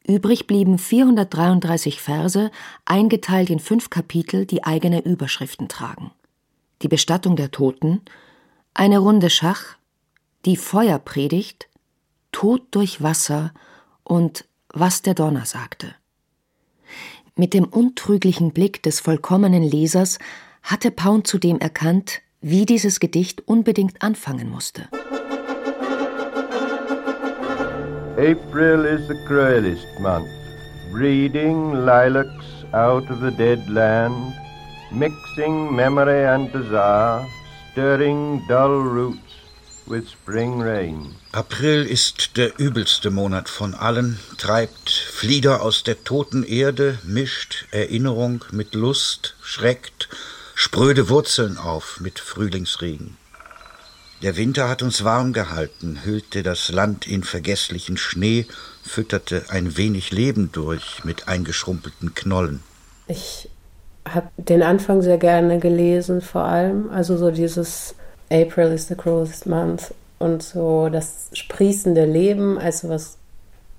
Übrig 0.07 0.47
blieben 0.47 0.79
433 0.79 2.01
Verse, 2.01 2.51
eingeteilt 2.85 3.51
in 3.51 3.59
fünf 3.59 3.91
Kapitel, 3.91 4.47
die 4.47 4.65
eigene 4.65 5.05
Überschriften 5.05 5.69
tragen. 5.69 6.11
Die 6.83 6.89
Bestattung 6.89 7.37
der 7.37 7.51
Toten, 7.51 8.01
eine 8.75 8.99
Runde 8.99 9.31
Schach, 9.31 9.77
die 10.47 10.57
Feuerpredigt, 10.57 11.69
Tod 12.33 12.63
durch 12.71 13.03
Wasser 13.03 13.53
und 14.05 14.45
was 14.73 15.03
der 15.03 15.15
Donner 15.15 15.47
sagte. 15.47 15.95
Mit 17.37 17.55
dem 17.55 17.65
untrüglichen 17.65 18.53
Blick 18.53 18.83
des 18.83 19.01
vollkommenen 19.01 19.63
Lesers 19.63 20.19
hatte 20.63 20.91
Pound 20.91 21.27
zudem 21.27 21.59
erkannt, 21.59 22.21
wie 22.41 22.67
dieses 22.67 23.01
Gedicht 23.01 23.47
unbedingt 23.47 24.03
anfangen 24.03 24.49
musste. 24.49 24.89
April 28.17 28.85
is 28.85 29.07
the 29.09 29.17
cruelest 29.27 29.87
month, 30.01 30.29
breeding 30.93 31.73
lilacs 31.73 32.45
out 32.73 33.09
of 33.11 33.21
the 33.21 33.31
dead 33.31 33.67
land, 33.69 34.35
mixing 34.91 35.75
memory 35.75 36.27
and 36.27 36.53
desire, 36.53 37.27
stirring 37.73 38.43
dull 38.47 38.83
roots. 38.83 39.30
April 41.33 41.85
ist 41.85 42.37
der 42.37 42.61
übelste 42.61 43.11
Monat 43.11 43.49
von 43.49 43.75
allen, 43.75 44.21
treibt 44.39 44.89
Flieder 44.89 45.63
aus 45.63 45.83
der 45.83 46.05
toten 46.05 46.45
Erde, 46.45 46.99
mischt 47.03 47.67
Erinnerung 47.73 48.45
mit 48.53 48.75
Lust, 48.75 49.35
schreckt 49.43 50.09
spröde 50.55 51.09
Wurzeln 51.09 51.59
auf 51.59 51.99
mit 52.01 52.21
Frühlingsregen. 52.21 53.17
Der 54.23 54.37
Winter 54.37 54.69
hat 54.69 54.83
uns 54.83 55.03
warm 55.03 55.33
gehalten, 55.33 56.05
hüllte 56.05 56.45
das 56.45 56.71
Land 56.71 57.09
in 57.09 57.25
vergesslichen 57.25 57.97
Schnee, 57.97 58.47
fütterte 58.85 59.47
ein 59.49 59.77
wenig 59.77 60.13
Leben 60.13 60.53
durch 60.53 61.03
mit 61.03 61.27
eingeschrumpelten 61.27 62.15
Knollen. 62.15 62.63
Ich 63.09 63.49
habe 64.07 64.29
den 64.37 64.63
Anfang 64.63 65.03
sehr 65.03 65.19
gerne 65.19 65.59
gelesen, 65.59 66.21
vor 66.21 66.43
allem. 66.43 66.91
Also 66.91 67.17
so 67.17 67.33
dieses 67.33 67.97
April 68.31 68.73
is 68.73 68.89
the 68.89 68.95
cruelest 68.95 69.47
month. 69.47 69.93
und 70.21 70.43
so 70.43 70.89
das 70.91 71.31
sprießende 71.33 72.05
Leben 72.05 72.59
als 72.59 72.89
was 72.89 73.17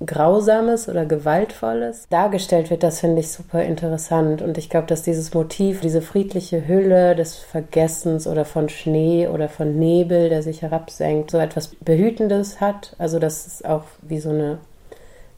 Grausames 0.04 0.90
oder 0.90 1.06
Gewaltvolles 1.06 2.08
dargestellt 2.10 2.72
wird, 2.72 2.82
das 2.82 3.00
finde 3.00 3.20
ich 3.20 3.32
super 3.32 3.62
interessant. 3.62 4.42
Und 4.42 4.58
ich 4.58 4.72
glaube, 4.72 4.88
dass 4.88 5.04
dieses 5.04 5.36
Motiv, 5.36 5.82
diese 5.82 6.02
friedliche 6.02 6.68
Hülle 6.68 7.16
des 7.16 7.36
Vergessens 7.36 8.26
oder 8.26 8.44
von 8.44 8.68
Schnee 8.68 9.28
oder 9.28 9.48
von 9.48 9.78
Nebel, 9.78 10.30
der 10.30 10.42
sich 10.42 10.64
herabsenkt, 10.64 11.30
so 11.30 11.38
etwas 11.38 11.68
Behütendes 11.68 12.60
hat. 12.60 12.96
Also, 12.98 13.20
dass 13.20 13.46
es 13.46 13.64
auch 13.64 13.84
wie 14.02 14.20
so 14.20 14.30
eine 14.30 14.58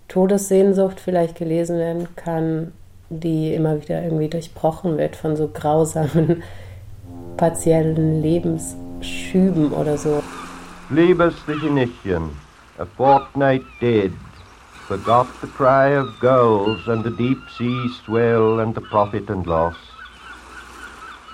Todessehnsucht 0.08 1.02
vielleicht 1.02 1.36
gelesen 1.36 1.78
werden 1.78 2.08
kann, 2.16 2.72
die 3.10 3.54
immer 3.54 3.82
wieder 3.82 4.02
irgendwie 4.02 4.30
durchbrochen 4.30 4.98
wird 4.98 5.18
von 5.18 5.36
so 5.36 5.50
grausamen, 5.50 6.42
partiellen 7.36 8.22
Lebensschüben 9.04 9.72
oder 9.74 9.98
so. 9.98 10.24
Liebesliche 10.90 11.70
Nichtchen, 11.70 12.30
a 12.78 12.86
fortnight 12.86 13.64
dead 13.82 14.12
forgot 14.88 15.28
the 15.42 15.48
cry 15.48 15.98
of 15.98 16.20
gulls 16.20 16.88
and 16.88 17.04
the 17.04 17.12
deep 17.12 17.40
sea 17.58 17.90
swell 18.06 18.60
and 18.60 18.76
the 18.76 18.82
profit 18.82 19.30
and 19.30 19.46
loss. 19.46 19.76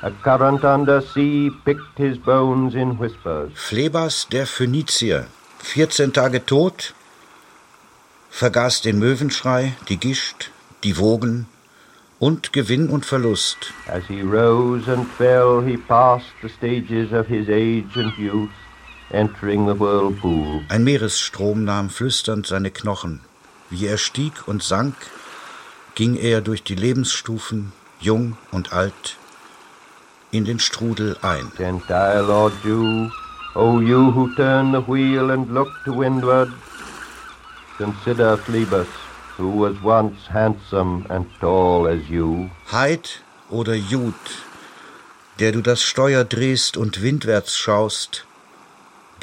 A 0.02 0.12
current 0.12 0.64
under 0.64 1.02
sea 1.02 1.52
picked 1.66 1.98
his 1.98 2.18
bones 2.18 2.74
in 2.76 2.98
whispers. 2.98 3.52
Phlebas 3.56 4.28
der 4.32 4.46
Phönizier, 4.46 5.26
14 5.60 6.14
Tage 6.14 6.46
tot, 6.46 6.94
vergaß 8.30 8.82
den 8.82 9.00
Möwenschrei, 9.00 9.74
die 9.90 9.98
Gischt, 9.98 10.52
die 10.84 10.98
Wogen 10.98 11.48
und 12.20 12.52
Gewinn 12.54 12.90
und 12.90 13.06
Verlust. 13.06 13.74
As 13.88 14.04
he 14.08 14.22
rose 14.22 14.92
and 14.92 15.08
fell, 15.18 15.64
he 15.66 15.78
passed 15.78 16.34
the 16.42 16.50
stages 16.50 17.12
of 17.14 17.28
his 17.28 17.50
age 17.50 17.96
and 17.96 18.16
youth, 18.18 18.50
entering 19.12 19.68
the 19.68 19.80
whirlpool. 19.80 20.62
Ein 20.70 20.84
Meeresstrom 20.84 21.64
nahm 21.64 21.90
flüsternd 21.90 22.46
seine 22.46 22.72
Knochen. 22.72 23.22
Wie 23.70 23.86
er 23.86 23.98
stieg 23.98 24.48
und 24.48 24.64
sank, 24.64 24.96
ging 25.96 26.16
er 26.16 26.42
durch 26.42 26.64
die 26.64 26.76
Lebensstufen, 26.76 27.72
jung 28.00 28.38
und 28.52 28.74
alt, 28.74 29.18
in 30.32 30.46
den 30.46 30.60
Strudel 30.60 31.18
ein. 31.22 31.52
Gentile 31.58 32.28
or 32.28 32.52
Jew, 32.64 33.10
O 33.56 33.80
you 33.80 34.12
who 34.12 34.30
turn 34.36 34.72
the 34.72 34.82
wheel 34.88 35.32
and 35.32 35.52
look 35.52 35.70
to 35.86 35.92
windward, 35.98 36.52
consider 37.78 38.38
Phlebas, 38.38 38.88
who 39.40 39.62
was 39.62 39.82
once 39.82 40.18
handsome 40.30 41.06
and 41.10 41.26
tall 41.40 41.88
as 41.88 42.08
you. 42.10 42.50
Heid 42.72 43.24
oder 43.50 43.74
Jud, 43.74 44.14
der 45.40 45.54
du 45.54 45.62
das 45.62 45.82
Steuer 45.82 46.26
drehst 46.26 46.76
und 46.76 47.02
windwärts 47.02 47.58
schaust, 47.58 48.26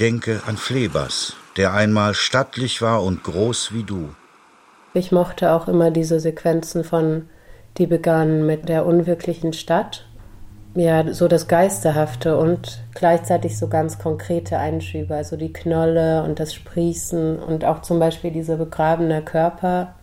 denke 0.01 0.43
an 0.47 0.57
Phlebas, 0.57 1.35
der 1.57 1.75
einmal 1.75 2.15
stattlich 2.15 2.81
war 2.83 3.03
und 3.03 3.23
groß 3.23 3.73
wie 3.73 3.85
du. 3.85 4.09
Ich 4.95 5.13
mochte 5.13 5.53
auch 5.53 5.69
immer 5.69 5.91
diese 5.91 6.21
Sequenzen 6.21 6.83
von, 6.83 7.29
die 7.77 7.87
begannen 7.87 8.47
mit 8.47 8.69
der 8.69 8.87
unwirklichen 8.87 9.53
Stadt. 9.53 10.07
Ja, 10.75 11.13
so 11.13 11.29
das 11.29 11.49
Geisterhafte 11.49 12.37
und 12.37 12.83
gleichzeitig 12.95 13.59
so 13.59 13.69
ganz 13.69 13.99
konkrete 13.99 14.59
Einschübe, 14.59 15.15
also 15.15 15.37
die 15.37 15.53
Knolle 15.53 16.23
und 16.23 16.39
das 16.39 16.55
Sprießen 16.55 17.39
und 17.39 17.65
auch 17.65 17.81
zum 17.81 17.99
Beispiel 17.99 18.31
dieser 18.31 18.57
begrabene 18.57 19.23
Körper 19.23 19.95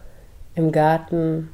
im 0.55 0.71
Garten, 0.71 1.49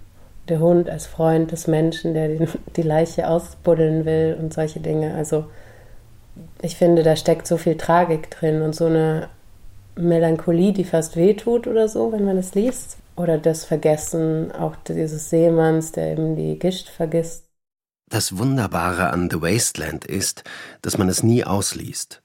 der 0.48 0.60
Hund 0.60 0.90
als 0.90 1.06
Freund 1.06 1.52
des 1.52 1.68
Menschen, 1.68 2.14
der 2.14 2.30
die 2.76 2.82
Leiche 2.82 3.28
ausbuddeln 3.28 4.06
will 4.06 4.38
und 4.40 4.54
solche 4.54 4.80
Dinge. 4.80 5.14
Also 5.16 5.46
ich 6.62 6.76
finde, 6.76 7.04
da 7.04 7.16
steckt 7.16 7.48
so 7.48 7.58
viel 7.58 7.78
Tragik 7.78 8.30
drin 8.32 8.62
und 8.62 8.76
so 8.76 8.86
eine 8.86 9.30
Melancholie, 9.96 10.74
die 10.74 10.86
fast 10.86 11.16
wehtut 11.16 11.68
oder 11.68 11.88
so, 11.88 12.12
wenn 12.12 12.26
man 12.26 12.38
es 12.38 12.56
liest 12.56 12.98
oder 13.16 13.38
das 13.38 13.66
Vergessen 13.66 14.52
auch 14.52 14.76
dieses 14.88 15.30
Seemanns, 15.30 15.92
der 15.92 16.14
eben 16.14 16.36
die 16.36 16.58
Gischt 16.58 16.90
vergisst. 16.90 17.46
Das 18.10 18.38
Wunderbare 18.38 19.12
an 19.12 19.30
The 19.30 19.42
Wasteland 19.42 20.06
ist, 20.06 20.44
dass 20.82 20.98
man 20.98 21.10
es 21.10 21.22
nie 21.22 21.44
ausliest. 21.44 22.22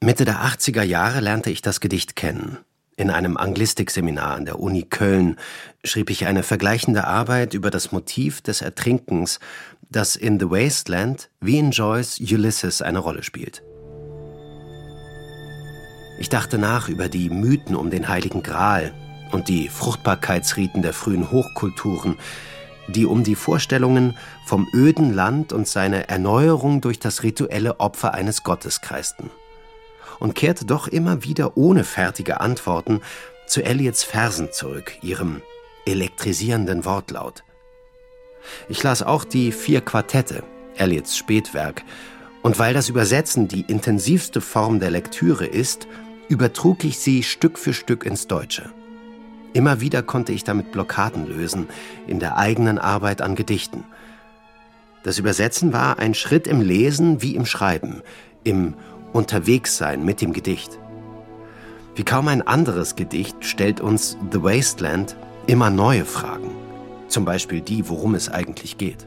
Mitte 0.00 0.24
der 0.24 0.42
80er 0.42 0.82
Jahre 0.82 1.20
lernte 1.20 1.50
ich 1.50 1.62
das 1.62 1.80
Gedicht 1.80 2.14
kennen. 2.14 2.58
In 2.96 3.10
einem 3.10 3.36
Anglistikseminar 3.36 4.36
an 4.36 4.44
der 4.44 4.60
Uni 4.60 4.82
Köln 4.82 5.36
schrieb 5.84 6.10
ich 6.10 6.26
eine 6.26 6.42
vergleichende 6.42 7.04
Arbeit 7.04 7.54
über 7.54 7.70
das 7.70 7.92
Motiv 7.92 8.40
des 8.40 8.62
Ertrinkens, 8.62 9.40
das 9.90 10.16
in 10.16 10.38
The 10.38 10.50
Wasteland 10.50 11.30
wie 11.40 11.58
in 11.58 11.70
Joyce 11.72 12.20
Ulysses 12.20 12.82
eine 12.82 13.00
Rolle 13.00 13.22
spielt. 13.22 13.62
Ich 16.20 16.28
dachte 16.28 16.58
nach 16.58 16.88
über 16.88 17.08
die 17.08 17.30
Mythen 17.30 17.74
um 17.74 17.90
den 17.90 18.08
Heiligen 18.08 18.42
Gral, 18.42 18.94
und 19.34 19.48
die 19.48 19.68
Fruchtbarkeitsriten 19.68 20.80
der 20.80 20.94
frühen 20.94 21.30
Hochkulturen, 21.30 22.16
die 22.86 23.04
um 23.04 23.24
die 23.24 23.34
Vorstellungen 23.34 24.16
vom 24.46 24.68
öden 24.72 25.12
Land 25.12 25.52
und 25.52 25.66
seine 25.66 26.08
Erneuerung 26.08 26.80
durch 26.80 27.00
das 27.00 27.22
rituelle 27.22 27.80
Opfer 27.80 28.14
eines 28.14 28.44
Gottes 28.44 28.80
kreisten. 28.80 29.30
Und 30.24 30.34
kehrte 30.34 30.64
doch 30.64 30.88
immer 30.88 31.22
wieder 31.22 31.58
ohne 31.58 31.84
fertige 31.84 32.40
Antworten 32.40 33.02
zu 33.46 33.62
Eliots 33.62 34.04
Versen 34.04 34.50
zurück, 34.52 34.94
ihrem 35.02 35.42
elektrisierenden 35.84 36.86
Wortlaut. 36.86 37.44
Ich 38.70 38.82
las 38.82 39.02
auch 39.02 39.24
die 39.24 39.52
vier 39.52 39.82
Quartette, 39.82 40.42
Eliots 40.76 41.18
Spätwerk, 41.18 41.82
und 42.40 42.58
weil 42.58 42.72
das 42.72 42.88
Übersetzen 42.88 43.48
die 43.48 43.66
intensivste 43.68 44.40
Form 44.40 44.80
der 44.80 44.90
Lektüre 44.90 45.44
ist, 45.44 45.88
übertrug 46.30 46.84
ich 46.84 46.98
sie 46.98 47.22
Stück 47.22 47.58
für 47.58 47.74
Stück 47.74 48.06
ins 48.06 48.26
Deutsche. 48.26 48.70
Immer 49.52 49.82
wieder 49.82 50.02
konnte 50.02 50.32
ich 50.32 50.42
damit 50.42 50.72
Blockaden 50.72 51.26
lösen 51.26 51.68
in 52.06 52.18
der 52.18 52.38
eigenen 52.38 52.78
Arbeit 52.78 53.20
an 53.20 53.34
Gedichten. 53.34 53.84
Das 55.02 55.18
Übersetzen 55.18 55.74
war 55.74 55.98
ein 55.98 56.14
Schritt 56.14 56.46
im 56.46 56.62
Lesen 56.62 57.20
wie 57.20 57.36
im 57.36 57.44
Schreiben, 57.44 58.00
im 58.42 58.74
Unterwegssein 59.14 60.04
mit 60.04 60.20
dem 60.20 60.34
Gedicht. 60.34 60.78
Wie 61.94 62.04
kaum 62.04 62.28
ein 62.28 62.46
anderes 62.46 62.96
Gedicht 62.96 63.36
stellt 63.40 63.80
uns 63.80 64.18
The 64.30 64.42
Wasteland 64.42 65.16
immer 65.46 65.70
neue 65.70 66.04
Fragen. 66.04 66.50
Zum 67.08 67.24
Beispiel 67.24 67.62
die, 67.62 67.88
worum 67.88 68.14
es 68.14 68.30
eigentlich 68.30 68.76
geht. 68.76 69.06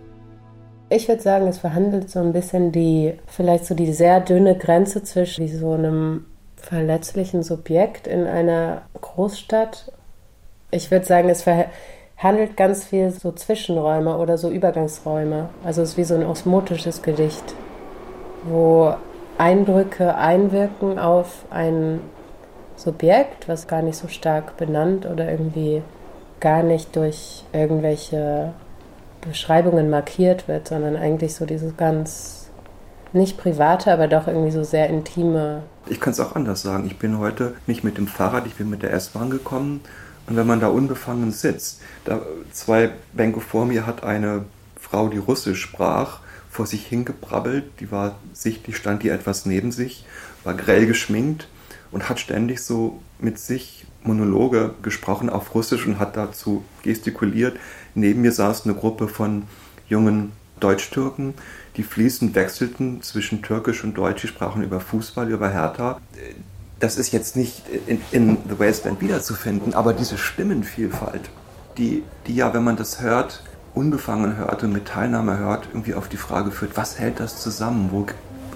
Ich 0.89 1.07
würde 1.07 1.21
sagen, 1.21 1.47
es 1.47 1.59
verhandelt 1.59 2.09
so 2.09 2.19
ein 2.19 2.33
bisschen 2.33 2.71
die, 2.71 3.13
vielleicht 3.27 3.65
so 3.65 3.75
die 3.75 3.93
sehr 3.93 4.21
dünne 4.21 4.57
Grenze 4.57 5.03
zwischen 5.03 5.47
so 5.47 5.73
einem 5.73 6.25
verletzlichen 6.55 7.43
Subjekt 7.43 8.07
in 8.07 8.25
einer 8.25 8.81
Großstadt 8.99 9.91
ich 10.71 10.91
würde 10.91 11.05
sagen, 11.05 11.29
es 11.29 11.45
handelt 12.17 12.57
ganz 12.57 12.85
viel 12.85 13.11
so 13.11 13.31
Zwischenräume 13.31 14.17
oder 14.17 14.37
so 14.37 14.49
Übergangsräume. 14.49 15.49
Also 15.63 15.81
es 15.81 15.91
ist 15.91 15.97
wie 15.97 16.03
so 16.03 16.15
ein 16.15 16.25
osmotisches 16.25 17.01
Gedicht, 17.01 17.55
wo 18.43 18.93
Eindrücke 19.37 20.15
einwirken 20.15 20.99
auf 20.99 21.45
ein 21.49 21.99
Subjekt, 22.75 23.47
was 23.47 23.67
gar 23.67 23.81
nicht 23.81 23.97
so 23.97 24.07
stark 24.07 24.57
benannt 24.57 25.05
oder 25.05 25.29
irgendwie 25.29 25.81
gar 26.39 26.63
nicht 26.63 26.95
durch 26.95 27.43
irgendwelche 27.53 28.53
Beschreibungen 29.21 29.89
markiert 29.89 30.47
wird, 30.47 30.67
sondern 30.67 30.95
eigentlich 30.95 31.35
so 31.35 31.45
dieses 31.45 31.75
ganz 31.75 32.49
nicht 33.13 33.37
private, 33.37 33.91
aber 33.91 34.07
doch 34.07 34.27
irgendwie 34.27 34.51
so 34.51 34.63
sehr 34.63 34.89
intime. 34.89 35.63
Ich 35.87 35.99
kann 35.99 36.11
es 36.11 36.19
auch 36.19 36.35
anders 36.35 36.61
sagen. 36.61 36.85
Ich 36.85 36.99
bin 36.99 37.17
heute 37.17 37.55
nicht 37.65 37.83
mit 37.83 37.97
dem 37.97 38.07
Fahrrad, 38.07 38.45
ich 38.45 38.55
bin 38.55 38.69
mit 38.69 38.83
der 38.83 38.93
S-Bahn 38.93 39.29
gekommen 39.29 39.81
und 40.27 40.35
wenn 40.35 40.45
man 40.45 40.59
da 40.59 40.67
unbefangen 40.67 41.31
sitzt, 41.31 41.81
da 42.05 42.21
zwei 42.51 42.91
Bänke 43.13 43.39
vor 43.39 43.65
mir 43.65 43.87
hat 43.87 44.03
eine 44.03 44.45
Frau, 44.79 45.07
die 45.07 45.17
Russisch 45.17 45.61
sprach, 45.61 46.19
vor 46.57 46.65
sich 46.65 46.87
hingebrabbelt, 46.87 47.65
die 47.79 47.91
war 47.91 48.15
sichtlich, 48.33 48.77
stand 48.77 49.03
die 49.03 49.09
etwas 49.09 49.45
neben 49.45 49.71
sich, 49.71 50.05
war 50.43 50.55
grell 50.55 50.87
geschminkt 50.87 51.47
und 51.91 52.09
hat 52.09 52.19
ständig 52.19 52.61
so 52.61 52.99
mit 53.19 53.37
sich 53.37 53.85
Monologe 54.01 54.73
gesprochen 54.81 55.29
auf 55.29 55.53
Russisch 55.53 55.85
und 55.85 55.99
hat 55.99 56.17
dazu 56.17 56.65
gestikuliert. 56.81 57.59
Neben 57.93 58.21
mir 58.21 58.31
saß 58.31 58.65
eine 58.65 58.73
Gruppe 58.73 59.07
von 59.07 59.43
jungen 59.87 60.31
Deutsch-Türken, 60.59 61.35
die 61.75 61.83
fließend 61.83 62.33
wechselten 62.33 63.03
zwischen 63.03 63.43
Türkisch 63.43 63.83
und 63.83 63.95
Deutsch, 63.95 64.23
die 64.23 64.27
sprachen 64.27 64.63
über 64.63 64.79
Fußball, 64.79 65.29
über 65.29 65.51
Hertha. 65.51 66.01
Das 66.79 66.97
ist 66.97 67.11
jetzt 67.11 67.35
nicht 67.35 67.61
in, 67.85 68.01
in 68.11 68.37
The 68.49 68.57
Wasteland 68.57 68.99
wiederzufinden, 68.99 69.75
aber 69.75 69.93
diese 69.93 70.17
Stimmenvielfalt, 70.17 71.29
die, 71.77 72.01
die 72.25 72.33
ja, 72.33 72.51
wenn 72.55 72.63
man 72.63 72.77
das 72.77 72.99
hört, 72.99 73.43
unbefangen 73.77 74.37
hört 74.37 74.63
und 74.63 74.73
mit 74.73 74.87
Teilnahme 74.87 75.37
hört, 75.37 75.67
irgendwie 75.71 75.93
auf 75.93 76.09
die 76.09 76.17
Frage 76.17 76.51
führt, 76.51 76.75
was 76.75 76.99
hält 76.99 77.19
das 77.19 77.41
zusammen? 77.41 77.89
Wo 77.91 78.05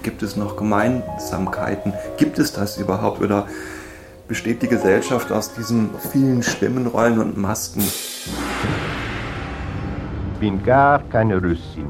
gibt 0.02 0.22
es 0.22 0.36
noch 0.36 0.56
Gemeinsamkeiten? 0.56 1.92
Gibt 2.16 2.38
es 2.38 2.52
das 2.52 2.76
überhaupt? 2.76 3.20
Oder 3.20 3.46
besteht 4.26 4.62
die 4.62 4.68
Gesellschaft 4.68 5.30
aus 5.30 5.54
diesen 5.54 5.90
vielen 6.12 6.42
Stimmenrollen 6.42 7.20
und 7.20 7.38
Masken? 7.38 7.82
Ich 7.82 8.30
bin 10.40 10.62
gar 10.64 11.00
keine 11.10 11.36
Russin. 11.36 11.86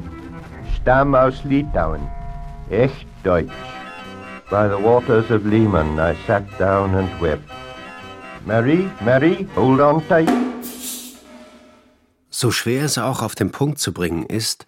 Stamm 0.77 1.15
aus 1.15 1.43
Litauen. 1.45 2.03
Echt 2.69 3.07
deutsch. 3.25 3.51
By 4.51 4.69
the 4.69 4.85
waters 4.85 5.31
of 5.31 5.45
Lehman 5.47 5.99
I 5.99 6.15
sat 6.27 6.45
down 6.59 6.95
and 6.95 7.09
wept. 7.23 7.49
Mary, 8.45 8.91
Mary, 9.03 9.47
hold 9.55 9.81
on 9.81 10.07
tight. 10.09 10.52
So 12.35 12.51
schwer 12.51 12.87
es 12.87 12.97
auch 12.97 13.21
auf 13.21 13.35
den 13.35 13.53
Punkt 13.53 13.79
zu 13.79 13.93
bringen 13.93 14.25
ist, 14.25 14.65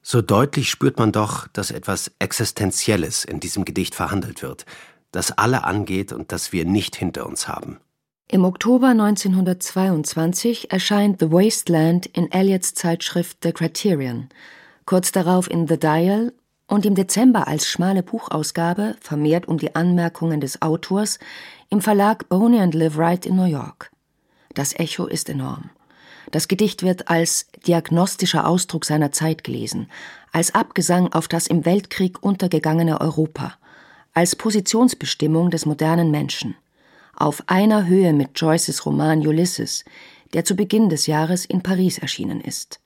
so 0.00 0.22
deutlich 0.22 0.70
spürt 0.70 0.96
man 0.96 1.10
doch, 1.10 1.48
dass 1.48 1.72
etwas 1.72 2.12
Existenzielles 2.20 3.24
in 3.24 3.40
diesem 3.40 3.64
Gedicht 3.64 3.96
verhandelt 3.96 4.42
wird, 4.42 4.64
das 5.10 5.32
alle 5.32 5.64
angeht 5.64 6.12
und 6.12 6.30
das 6.30 6.52
wir 6.52 6.64
nicht 6.64 6.94
hinter 6.94 7.26
uns 7.26 7.48
haben. 7.48 7.78
Im 8.28 8.44
Oktober 8.44 8.86
1922 8.86 10.70
erscheint 10.70 11.18
The 11.18 11.32
Wasteland 11.32 12.06
in 12.06 12.30
Elliots 12.30 12.74
Zeitschrift 12.74 13.38
The 13.42 13.52
Criterion, 13.52 14.28
kurz 14.86 15.10
darauf 15.10 15.50
in 15.50 15.66
The 15.66 15.80
Dial 15.80 16.32
und 16.68 16.86
im 16.86 16.94
Dezember 16.94 17.48
als 17.48 17.66
schmale 17.66 18.04
Buchausgabe, 18.04 18.94
vermehrt 19.00 19.48
um 19.48 19.58
die 19.58 19.74
Anmerkungen 19.74 20.40
des 20.40 20.62
Autors, 20.62 21.18
im 21.70 21.80
Verlag 21.80 22.28
Boney 22.28 22.60
and 22.60 22.72
Live 22.72 22.96
Right 22.96 23.26
in 23.26 23.34
New 23.34 23.46
York. 23.46 23.90
Das 24.54 24.78
Echo 24.78 25.06
ist 25.06 25.28
enorm. 25.28 25.70
Das 26.30 26.46
Gedicht 26.46 26.82
wird 26.82 27.08
als 27.08 27.46
diagnostischer 27.66 28.46
Ausdruck 28.46 28.84
seiner 28.84 29.10
Zeit 29.10 29.42
gelesen, 29.42 29.88
als 30.32 30.54
Abgesang 30.54 31.12
auf 31.12 31.26
das 31.26 31.48
im 31.48 31.64
Weltkrieg 31.64 32.22
untergegangene 32.22 33.00
Europa, 33.00 33.54
als 34.14 34.36
Positionsbestimmung 34.36 35.50
des 35.50 35.66
modernen 35.66 36.10
Menschen, 36.10 36.54
auf 37.16 37.42
einer 37.46 37.86
Höhe 37.86 38.12
mit 38.12 38.30
Joyces 38.34 38.86
Roman 38.86 39.26
Ulysses, 39.26 39.84
der 40.32 40.44
zu 40.44 40.54
Beginn 40.54 40.88
des 40.88 41.06
Jahres 41.06 41.44
in 41.44 41.62
Paris 41.62 41.98
erschienen 41.98 42.40
ist. 42.40 42.80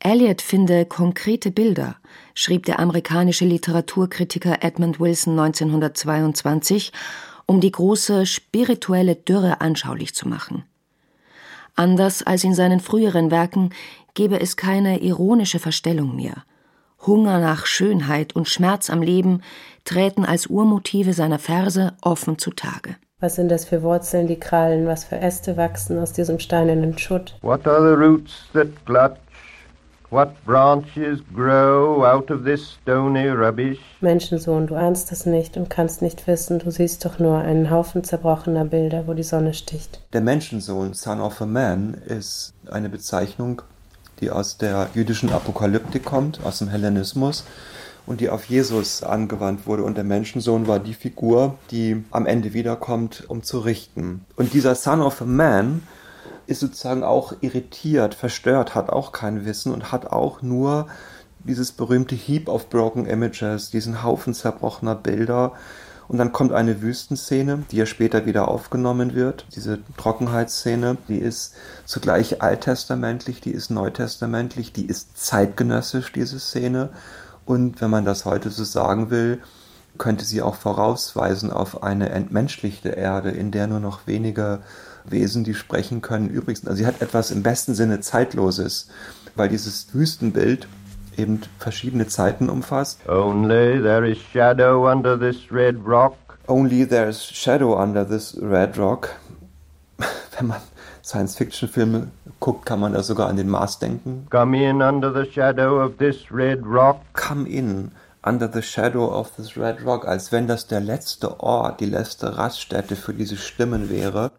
Eliot 0.00 0.42
finde 0.42 0.86
konkrete 0.86 1.50
Bilder, 1.50 1.96
schrieb 2.34 2.64
der 2.66 2.80
amerikanische 2.80 3.44
Literaturkritiker 3.44 4.62
Edmund 4.62 4.98
Wilson 4.98 5.38
1922, 5.38 6.92
um 7.46 7.60
die 7.60 7.70
große 7.70 8.26
spirituelle 8.26 9.14
Dürre 9.14 9.60
anschaulich 9.60 10.14
zu 10.14 10.26
machen. 10.26 10.64
Anders 11.74 12.22
als 12.22 12.44
in 12.44 12.54
seinen 12.54 12.80
früheren 12.80 13.30
Werken 13.30 13.70
gebe 14.14 14.40
es 14.40 14.56
keine 14.56 15.00
ironische 15.00 15.58
Verstellung 15.58 16.16
mehr. 16.16 16.44
Hunger 17.06 17.38
nach 17.38 17.66
Schönheit 17.66 18.34
und 18.36 18.48
Schmerz 18.48 18.90
am 18.90 19.02
Leben 19.02 19.42
träten 19.84 20.24
als 20.24 20.46
Urmotive 20.46 21.12
seiner 21.12 21.38
Verse 21.38 21.94
offen 22.02 22.38
zutage. 22.38 22.96
Was 23.20 23.36
sind 23.36 23.50
das 23.50 23.66
für 23.66 23.82
Wurzeln, 23.82 24.26
die 24.26 24.38
krallen? 24.38 24.86
Was 24.86 25.04
für 25.04 25.16
Äste 25.16 25.56
wachsen 25.56 25.98
aus 25.98 26.12
diesem 26.12 26.38
steinernen 26.38 26.96
Schutt? 26.96 27.36
What 27.42 27.66
are 27.66 27.80
the 27.80 27.94
roots 27.94 28.46
that 28.54 28.68
clutch 28.86 29.18
What 30.10 30.44
branches 30.44 31.20
grow 31.32 32.04
out 32.04 32.32
of 32.32 32.42
this 32.42 32.76
stony 32.82 33.28
rubbish? 33.28 33.78
Menschensohn, 34.00 34.66
du 34.66 34.74
ahnst 34.74 35.12
es 35.12 35.24
nicht 35.24 35.56
und 35.56 35.70
kannst 35.70 36.02
nicht 36.02 36.26
wissen, 36.26 36.58
du 36.58 36.72
siehst 36.72 37.04
doch 37.04 37.20
nur 37.20 37.38
einen 37.38 37.70
Haufen 37.70 38.02
zerbrochener 38.02 38.64
Bilder, 38.64 39.04
wo 39.06 39.14
die 39.14 39.22
Sonne 39.22 39.54
sticht. 39.54 40.00
Der 40.12 40.20
Menschensohn, 40.20 40.94
Son 40.94 41.20
of 41.20 41.40
a 41.40 41.46
Man, 41.46 41.94
ist 41.94 42.54
eine 42.68 42.88
Bezeichnung, 42.88 43.62
die 44.20 44.32
aus 44.32 44.58
der 44.58 44.88
jüdischen 44.94 45.30
Apokalyptik 45.30 46.04
kommt, 46.04 46.40
aus 46.44 46.58
dem 46.58 46.66
Hellenismus 46.66 47.44
und 48.04 48.20
die 48.20 48.30
auf 48.30 48.46
Jesus 48.46 49.04
angewandt 49.04 49.68
wurde. 49.68 49.84
Und 49.84 49.96
der 49.96 50.02
Menschensohn 50.02 50.66
war 50.66 50.80
die 50.80 50.94
Figur, 50.94 51.54
die 51.70 52.02
am 52.10 52.26
Ende 52.26 52.52
wiederkommt, 52.52 53.26
um 53.28 53.44
zu 53.44 53.60
richten. 53.60 54.24
Und 54.34 54.54
dieser 54.54 54.74
Son 54.74 55.02
of 55.02 55.22
a 55.22 55.24
Man 55.24 55.82
ist 56.50 56.60
sozusagen 56.60 57.04
auch 57.04 57.34
irritiert, 57.40 58.14
verstört, 58.14 58.74
hat 58.74 58.90
auch 58.90 59.12
kein 59.12 59.44
Wissen 59.44 59.72
und 59.72 59.92
hat 59.92 60.06
auch 60.06 60.42
nur 60.42 60.88
dieses 61.44 61.72
berühmte 61.72 62.14
Heap 62.14 62.48
of 62.48 62.68
Broken 62.68 63.06
Images, 63.06 63.70
diesen 63.70 64.02
Haufen 64.02 64.34
zerbrochener 64.34 64.96
Bilder. 64.96 65.52
Und 66.08 66.18
dann 66.18 66.32
kommt 66.32 66.52
eine 66.52 66.82
Wüstenszene, 66.82 67.62
die 67.70 67.76
ja 67.76 67.86
später 67.86 68.26
wieder 68.26 68.48
aufgenommen 68.48 69.14
wird. 69.14 69.46
Diese 69.54 69.78
Trockenheitsszene, 69.96 70.96
die 71.08 71.18
ist 71.18 71.54
zugleich 71.84 72.42
alttestamentlich, 72.42 73.40
die 73.40 73.52
ist 73.52 73.70
neutestamentlich, 73.70 74.72
die 74.72 74.86
ist 74.86 75.16
zeitgenössisch, 75.16 76.12
diese 76.12 76.40
Szene. 76.40 76.88
Und 77.46 77.80
wenn 77.80 77.90
man 77.90 78.04
das 78.04 78.24
heute 78.24 78.50
so 78.50 78.64
sagen 78.64 79.10
will, 79.10 79.40
könnte 79.98 80.24
sie 80.24 80.42
auch 80.42 80.56
vorausweisen 80.56 81.52
auf 81.52 81.84
eine 81.84 82.08
entmenschlichte 82.10 82.88
Erde, 82.88 83.30
in 83.30 83.52
der 83.52 83.68
nur 83.68 83.80
noch 83.80 84.08
wenige 84.08 84.60
Wesen, 85.04 85.44
die 85.44 85.54
sprechen 85.54 86.00
können. 86.00 86.28
Übrigens, 86.28 86.66
also 86.66 86.78
sie 86.78 86.86
hat 86.86 87.02
etwas 87.02 87.30
im 87.30 87.42
besten 87.42 87.74
Sinne 87.74 88.00
Zeitloses, 88.00 88.88
weil 89.36 89.48
dieses 89.48 89.94
Wüstenbild 89.94 90.68
eben 91.16 91.40
verschiedene 91.58 92.06
Zeiten 92.06 92.48
umfasst. 92.48 93.00
Only 93.08 93.80
there 93.80 94.08
is 94.08 94.18
shadow 94.18 94.90
under 94.90 95.18
this 95.18 95.50
red 95.50 95.76
rock. 95.84 96.14
Only 96.46 96.86
there 96.86 97.08
is 97.08 97.22
shadow 97.24 97.80
under 97.80 98.06
this 98.06 98.36
red 98.40 98.76
rock. 98.78 99.10
Wenn 100.38 100.48
man 100.48 100.60
Science-Fiction-Filme 101.02 102.08
guckt, 102.40 102.66
kann 102.66 102.80
man 102.80 102.92
da 102.92 103.02
sogar 103.02 103.28
an 103.28 103.36
den 103.36 103.48
Mars 103.48 103.78
denken. 103.78 104.26
Come 104.30 104.56
in 104.56 104.82
under 104.82 105.12
the 105.12 105.30
shadow 105.30 105.84
of 105.84 105.96
this 105.98 106.30
red 106.30 106.60
rock. 106.64 107.00
Come 107.14 107.48
in 107.48 107.90
under 108.22 108.50
the 108.52 108.62
shadow 108.62 109.06
of 109.06 109.34
this 109.36 109.56
red 109.56 109.84
rock, 109.84 110.06
als 110.06 110.30
wenn 110.32 110.46
das 110.46 110.66
der 110.66 110.80
letzte 110.80 111.40
Ort, 111.40 111.80
die 111.80 111.86
letzte 111.86 112.36
Raststätte 112.36 112.96
für 112.96 113.14
diese 113.14 113.36
Stimmen 113.36 113.88
wäre. 113.88 114.32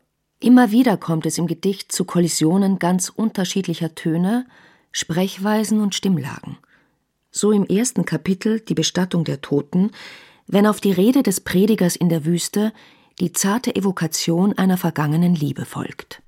Immer 0.44 0.72
wieder 0.72 0.98
kommt 0.98 1.28
es 1.28 1.38
im 1.38 1.46
Gedicht 1.46 1.92
zu 1.92 2.04
Kollisionen 2.04 2.80
ganz 2.80 3.10
unterschiedlicher 3.10 3.94
Töne, 3.94 4.48
Sprechweisen 4.92 5.80
und 5.80 5.94
Stimmlagen. 5.94 6.58
So 7.30 7.52
im 7.52 7.64
ersten 7.68 8.06
Kapitel 8.06 8.60
Die 8.60 8.74
Bestattung 8.74 9.24
der 9.24 9.42
Toten, 9.42 9.92
wenn 10.48 10.66
auf 10.66 10.82
die 10.82 10.92
Rede 10.92 11.22
des 11.22 11.42
Predigers 11.42 11.96
in 11.96 12.10
der 12.10 12.26
Wüste 12.26 12.74
die 13.20 13.34
zarte 13.34 13.76
Evokation 13.76 14.58
einer 14.58 14.78
vergangenen 14.78 15.36
Liebe 15.36 15.64
folgt. 15.64 16.24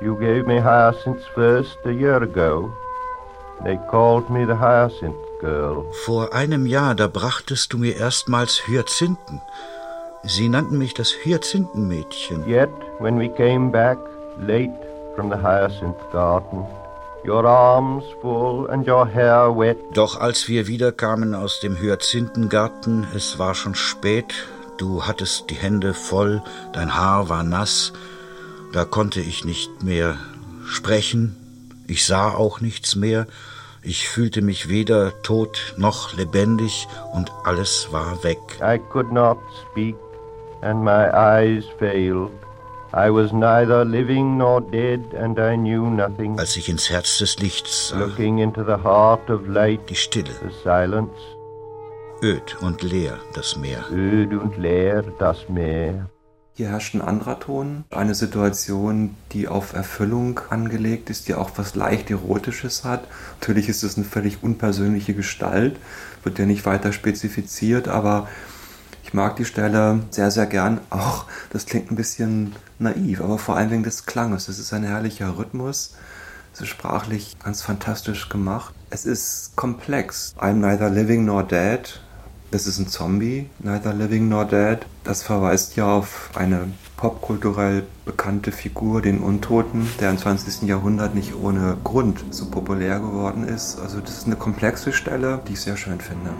You 0.00 0.14
gave 0.16 0.44
me 0.46 0.62
hyacinths 0.62 1.24
first 1.34 1.78
a 1.84 1.90
year 1.90 2.22
ago. 2.22 2.72
They 3.64 3.76
called 3.90 4.30
me 4.30 4.46
the 4.46 4.54
hyacinth 4.54 5.16
girl. 5.40 5.84
Vor 6.04 6.32
einem 6.32 6.64
Jahr, 6.64 6.94
da 6.94 7.08
brachtest 7.08 7.72
du 7.72 7.78
mir 7.78 7.96
erstmals 7.96 8.68
Hyazinthen. 8.68 9.40
Sie 10.24 10.48
nannten 10.48 10.78
mich 10.78 10.94
das 10.94 11.12
Hyazinthenmädchen. 11.24 12.46
Yet, 12.46 12.70
when 13.00 13.18
we 13.18 13.28
came 13.28 13.72
back 13.72 13.98
late 14.38 14.70
from 15.16 15.30
the 15.30 15.36
hyacinth 15.36 15.98
garden, 16.12 16.64
your 17.24 17.44
arms 17.44 18.04
full 18.20 18.70
and 18.70 18.86
your 18.86 19.04
hair 19.06 19.56
wet. 19.56 19.76
Doch 19.94 20.20
als 20.20 20.46
wir 20.46 20.68
wiederkamen 20.68 21.34
aus 21.34 21.58
dem 21.58 21.76
Hyazinthengarten, 21.76 23.04
es 23.16 23.40
war 23.40 23.56
schon 23.56 23.74
spät, 23.74 24.32
du 24.78 25.04
hattest 25.04 25.50
die 25.50 25.56
Hände 25.56 25.92
voll, 25.92 26.40
dein 26.72 26.94
Haar 26.94 27.28
war 27.28 27.42
nass, 27.42 27.92
da 28.72 28.84
konnte 28.84 29.20
ich 29.20 29.44
nicht 29.44 29.82
mehr 29.82 30.16
sprechen, 30.66 31.36
ich 31.88 32.06
sah 32.06 32.30
auch 32.30 32.60
nichts 32.60 32.94
mehr, 32.94 33.26
ich 33.82 34.08
fühlte 34.08 34.42
mich 34.42 34.68
weder 34.68 35.20
tot 35.22 35.74
noch 35.76 36.14
lebendig 36.14 36.86
und 37.12 37.32
alles 37.42 37.88
war 37.90 38.22
weg. 38.22 38.38
I 38.60 38.78
could 38.78 39.10
not 39.10 39.38
speak 39.72 39.96
and 40.62 40.82
my 40.82 41.10
eyes 41.12 41.64
failed. 41.78 42.32
I 42.94 43.10
was 43.10 43.32
neither 43.32 43.84
living 43.84 44.38
nor 44.38 44.60
dead, 44.60 45.14
and 45.14 45.38
I 45.38 45.56
knew 45.56 45.88
nothing. 45.88 46.38
Als 46.38 46.56
ich 46.56 46.68
ins 46.68 46.90
Herz 46.90 47.18
des 47.18 47.38
Lichts 47.38 47.88
sah, 47.88 47.98
looking 47.98 48.38
into 48.38 48.64
the 48.64 48.82
heart 48.82 49.30
of 49.30 49.48
light, 49.48 49.88
die 49.88 49.94
Stille, 49.94 50.32
the 50.42 50.50
silence, 50.62 51.12
öd 52.22 52.56
und 52.60 52.82
leer 52.82 53.18
das 53.34 53.56
Meer, 53.56 53.84
öd 53.90 54.34
und 54.34 54.58
leer 54.58 55.02
das 55.18 55.48
Meer. 55.48 56.10
Hier 56.54 56.68
herrscht 56.68 56.94
ein 56.94 57.00
anderer 57.00 57.40
Ton, 57.40 57.84
eine 57.88 58.14
Situation, 58.14 59.16
die 59.32 59.48
auf 59.48 59.72
Erfüllung 59.72 60.38
angelegt 60.50 61.08
ist, 61.08 61.26
die 61.26 61.34
auch 61.34 61.50
was 61.56 61.74
leicht 61.74 62.10
Erotisches 62.10 62.84
hat. 62.84 63.08
Natürlich 63.40 63.70
ist 63.70 63.82
es 63.82 63.96
eine 63.96 64.04
völlig 64.04 64.42
unpersönliche 64.42 65.14
Gestalt, 65.14 65.76
wird 66.24 66.38
ja 66.38 66.44
nicht 66.44 66.66
weiter 66.66 66.92
spezifiziert, 66.92 67.88
aber 67.88 68.28
ich 69.12 69.14
mag 69.14 69.36
die 69.36 69.44
Stelle 69.44 70.00
sehr, 70.08 70.30
sehr 70.30 70.46
gern. 70.46 70.80
Auch, 70.88 71.26
das 71.50 71.66
klingt 71.66 71.90
ein 71.90 71.96
bisschen 71.96 72.56
naiv, 72.78 73.20
aber 73.20 73.36
vor 73.36 73.58
allem 73.58 73.70
wegen 73.70 73.82
des 73.82 74.06
Klanges. 74.06 74.46
Das 74.46 74.58
ist 74.58 74.72
ein 74.72 74.84
herrlicher 74.84 75.36
Rhythmus. 75.36 75.96
Es 76.54 76.62
ist 76.62 76.68
sprachlich 76.68 77.36
ganz 77.44 77.60
fantastisch 77.60 78.30
gemacht. 78.30 78.72
Es 78.88 79.04
ist 79.04 79.52
komplex. 79.54 80.34
I'm 80.40 80.54
neither 80.54 80.88
living 80.88 81.26
nor 81.26 81.42
dead. 81.42 82.00
Das 82.52 82.66
ist 82.66 82.78
ein 82.78 82.88
Zombie, 82.88 83.50
neither 83.58 83.92
living 83.92 84.30
nor 84.30 84.46
dead. 84.46 84.78
Das 85.04 85.22
verweist 85.22 85.76
ja 85.76 85.88
auf 85.88 86.30
eine 86.34 86.68
popkulturell 86.96 87.84
bekannte 88.06 88.50
Figur, 88.50 89.02
den 89.02 89.18
Untoten, 89.18 89.90
der 90.00 90.08
im 90.08 90.16
20. 90.16 90.62
Jahrhundert 90.62 91.14
nicht 91.14 91.34
ohne 91.34 91.76
Grund 91.84 92.24
so 92.30 92.46
populär 92.46 92.98
geworden 92.98 93.46
ist. 93.46 93.78
Also 93.78 94.00
das 94.00 94.16
ist 94.16 94.26
eine 94.26 94.36
komplexe 94.36 94.90
Stelle, 94.90 95.42
die 95.46 95.52
ich 95.52 95.60
sehr 95.60 95.76
schön 95.76 96.00
finde. 96.00 96.30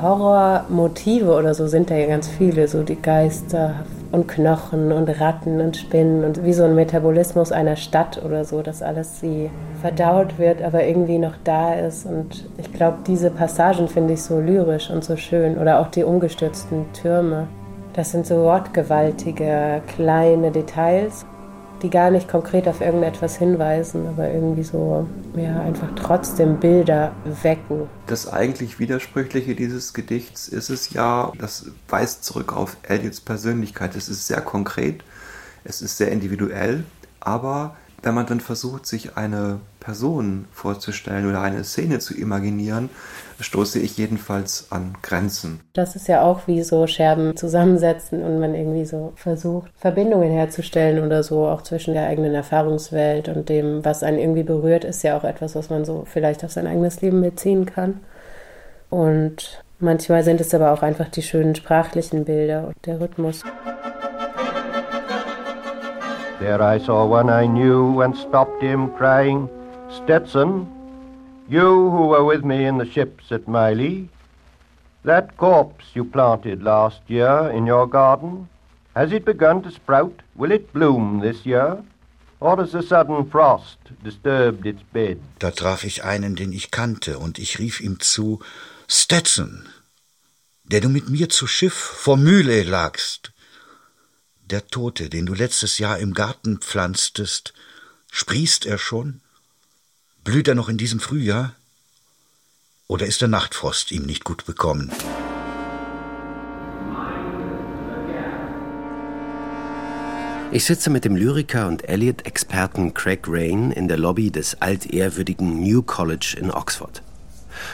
Horrormotive 0.00 1.32
oder 1.34 1.54
so 1.54 1.66
sind 1.66 1.90
da 1.90 1.94
ja 1.94 2.06
ganz 2.06 2.28
viele, 2.28 2.68
so 2.68 2.82
die 2.82 3.00
Geister, 3.00 3.74
und 4.12 4.28
Knochen 4.28 4.92
und 4.92 5.08
Ratten 5.20 5.60
und 5.60 5.76
Spinnen 5.76 6.24
und 6.24 6.44
wie 6.44 6.52
so 6.52 6.64
ein 6.64 6.74
Metabolismus 6.74 7.52
einer 7.52 7.76
Stadt 7.76 8.22
oder 8.24 8.44
so, 8.44 8.62
dass 8.62 8.82
alles 8.82 9.20
sie 9.20 9.50
verdaut 9.80 10.38
wird, 10.38 10.62
aber 10.62 10.84
irgendwie 10.84 11.18
noch 11.18 11.34
da 11.44 11.74
ist. 11.74 12.06
Und 12.06 12.48
ich 12.56 12.72
glaube, 12.72 12.98
diese 13.06 13.30
Passagen 13.30 13.88
finde 13.88 14.14
ich 14.14 14.22
so 14.22 14.40
lyrisch 14.40 14.90
und 14.90 15.04
so 15.04 15.16
schön. 15.16 15.58
Oder 15.58 15.80
auch 15.80 15.88
die 15.88 16.04
umgestürzten 16.04 16.86
Türme. 16.92 17.48
Das 17.94 18.12
sind 18.12 18.26
so 18.26 18.42
wortgewaltige 18.42 19.80
kleine 19.86 20.50
Details 20.50 21.26
die 21.82 21.90
gar 21.90 22.10
nicht 22.10 22.28
konkret 22.28 22.68
auf 22.68 22.80
irgendetwas 22.80 23.36
hinweisen, 23.36 24.06
aber 24.06 24.30
irgendwie 24.30 24.62
so, 24.62 25.06
ja, 25.36 25.60
einfach 25.60 25.88
trotzdem 25.96 26.58
Bilder 26.58 27.12
wecken. 27.42 27.88
Das 28.06 28.32
eigentlich 28.32 28.78
Widersprüchliche 28.78 29.54
dieses 29.54 29.92
Gedichts 29.92 30.48
ist 30.48 30.70
es 30.70 30.90
ja, 30.90 31.32
das 31.38 31.66
weist 31.88 32.24
zurück 32.24 32.56
auf 32.56 32.76
Elliots 32.82 33.20
Persönlichkeit. 33.20 33.94
Es 33.96 34.08
ist 34.08 34.26
sehr 34.26 34.40
konkret, 34.40 35.02
es 35.64 35.82
ist 35.82 35.96
sehr 35.96 36.10
individuell, 36.12 36.84
aber 37.20 37.76
wenn 38.02 38.14
man 38.14 38.26
dann 38.26 38.40
versucht, 38.40 38.86
sich 38.86 39.16
eine 39.16 39.60
Person 39.80 40.46
vorzustellen 40.52 41.28
oder 41.28 41.40
eine 41.40 41.64
Szene 41.64 41.98
zu 41.98 42.14
imaginieren, 42.14 42.88
stoße 43.40 43.78
ich 43.78 43.96
jedenfalls 43.98 44.68
an 44.70 44.94
Grenzen. 45.02 45.60
Das 45.72 45.96
ist 45.96 46.08
ja 46.08 46.22
auch 46.22 46.46
wie 46.46 46.62
so 46.62 46.86
Scherben 46.86 47.36
zusammensetzen 47.36 48.22
und 48.22 48.40
man 48.40 48.54
irgendwie 48.54 48.84
so 48.84 49.12
versucht, 49.16 49.70
Verbindungen 49.76 50.30
herzustellen 50.30 51.04
oder 51.04 51.22
so, 51.22 51.46
auch 51.46 51.62
zwischen 51.62 51.94
der 51.94 52.06
eigenen 52.06 52.34
Erfahrungswelt 52.34 53.28
und 53.28 53.48
dem, 53.48 53.84
was 53.84 54.02
einen 54.02 54.18
irgendwie 54.18 54.42
berührt, 54.42 54.84
ist 54.84 55.02
ja 55.02 55.16
auch 55.16 55.24
etwas, 55.24 55.54
was 55.54 55.70
man 55.70 55.84
so 55.84 56.04
vielleicht 56.06 56.44
auf 56.44 56.52
sein 56.52 56.66
eigenes 56.66 57.00
Leben 57.00 57.20
beziehen 57.20 57.66
kann. 57.66 58.00
Und 58.90 59.62
manchmal 59.78 60.22
sind 60.22 60.40
es 60.40 60.54
aber 60.54 60.72
auch 60.72 60.82
einfach 60.82 61.08
die 61.08 61.22
schönen 61.22 61.54
sprachlichen 61.54 62.24
Bilder 62.24 62.68
und 62.68 62.86
der 62.86 63.00
Rhythmus. 63.00 63.42
There 66.38 66.60
I 66.60 66.78
saw 66.78 67.04
one 67.04 67.30
I 67.30 67.46
knew 67.46 68.02
and 68.02 68.16
stopped 68.16 68.62
him, 68.62 68.90
crying, 68.96 69.48
Stetson, 69.88 70.68
you 71.48 71.90
who 71.90 72.08
were 72.08 72.24
with 72.24 72.44
me 72.44 72.64
in 72.64 72.78
the 72.78 72.90
ships 72.90 73.30
at 73.30 73.46
Miley, 73.46 74.08
that 75.04 75.36
corpse 75.36 75.84
you 75.94 76.04
planted 76.04 76.62
last 76.62 77.00
year 77.08 77.50
in 77.50 77.66
your 77.66 77.86
garden, 77.86 78.48
has 78.94 79.12
it 79.12 79.24
begun 79.24 79.62
to 79.62 79.70
sprout? 79.70 80.22
Will 80.34 80.52
it 80.52 80.72
bloom 80.72 81.20
this 81.20 81.44
year? 81.46 81.84
Or 82.40 82.56
has 82.56 82.74
a 82.74 82.82
sudden 82.82 83.30
frost 83.30 83.78
disturbed 84.02 84.66
its 84.66 84.82
bed? 84.92 85.20
Da 85.38 85.50
traf 85.50 85.84
ich 85.84 86.04
einen, 86.04 86.36
den 86.36 86.52
ich 86.52 86.70
kannte, 86.70 87.18
und 87.18 87.38
ich 87.38 87.58
rief 87.58 87.80
ihm 87.80 88.00
zu, 88.00 88.40
Stetson, 88.88 89.68
der 90.64 90.80
du 90.80 90.88
mit 90.88 91.08
mir 91.08 91.28
zu 91.28 91.46
Schiff 91.46 91.74
vor 91.74 92.16
Mühle 92.16 92.62
lagst. 92.62 93.32
Der 94.44 94.66
Tote, 94.66 95.08
den 95.08 95.26
du 95.26 95.34
letztes 95.34 95.78
Jahr 95.78 95.98
im 95.98 96.14
Garten 96.14 96.58
pflanztest, 96.58 97.52
sprießt 98.10 98.66
er 98.66 98.78
schon? 98.78 99.20
Blüht 100.26 100.48
er 100.48 100.56
noch 100.56 100.68
in 100.68 100.76
diesem 100.76 100.98
Frühjahr? 100.98 101.54
Oder 102.88 103.06
ist 103.06 103.20
der 103.20 103.28
Nachtfrost 103.28 103.92
ihm 103.92 104.02
nicht 104.02 104.24
gut 104.24 104.44
bekommen? 104.44 104.90
Ich 110.50 110.64
sitze 110.64 110.90
mit 110.90 111.04
dem 111.04 111.14
Lyriker 111.14 111.68
und 111.68 111.88
Eliot-Experten 111.88 112.92
Craig 112.92 113.20
Rain 113.28 113.70
in 113.70 113.86
der 113.86 113.98
Lobby 113.98 114.32
des 114.32 114.60
altehrwürdigen 114.60 115.60
New 115.62 115.82
College 115.82 116.36
in 116.40 116.50
Oxford. 116.50 117.04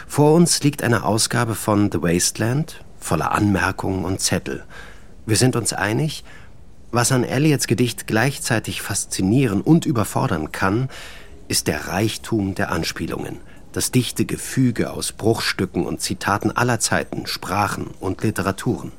Vor 0.07 0.35
uns 0.35 0.63
liegt 0.63 0.83
eine 0.83 1.05
Ausgabe 1.05 1.55
von 1.55 1.91
The 1.91 2.03
Wasteland, 2.03 2.85
voller 2.99 3.33
Anmerkungen 3.33 4.05
und 4.05 4.21
Zettel. 4.21 4.63
Wir 5.25 5.37
sind 5.37 5.57
uns 5.57 5.73
einig, 5.73 6.23
was 6.91 7.13
an 7.13 7.25
Eliots 7.25 7.67
Gedicht 7.67 8.07
gleichzeitig 8.07 8.83
faszinieren 8.83 9.63
und 9.63 9.87
überfordern 9.87 10.53
kann, 10.53 10.91
ist 11.53 11.67
der 11.67 11.89
Reichtum 11.89 12.55
der 12.55 12.73
Anspielungen, 12.73 13.37
das 13.73 13.91
dichte 13.91 14.25
Gefüge 14.25 14.91
aus 14.91 15.13
Bruchstücken 15.13 15.85
und 15.85 16.01
Zitaten 16.01 16.51
aller 16.51 16.81
Zeiten, 16.81 17.27
Sprachen 17.27 17.91
und 18.01 18.23
Literaturen. 18.23 18.91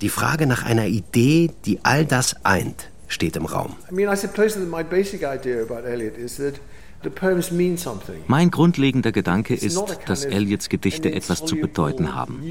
Die 0.00 0.10
Frage 0.10 0.46
nach 0.46 0.64
einer 0.64 0.86
Idee, 0.86 1.50
die 1.66 1.80
all 1.82 2.06
das 2.06 2.36
eint, 2.44 2.88
steht 3.08 3.34
im 3.34 3.46
Raum. 3.46 3.74
I 3.90 3.94
mean, 3.96 4.08
I 4.08 4.16
suppose 4.16 4.60
that 4.60 4.68
my 4.68 4.84
basic 4.84 5.22
idea 5.22 5.60
about 5.60 5.88
Eliot 5.88 6.16
is 6.16 6.36
that 6.36 6.54
mein 8.26 8.50
grundlegender 8.50 9.10
Gedanke 9.10 9.54
ist, 9.54 9.82
dass 10.04 10.26
Eliots 10.26 10.68
Gedichte 10.68 11.10
etwas 11.10 11.46
zu 11.46 11.56
bedeuten 11.56 12.14
haben. 12.14 12.42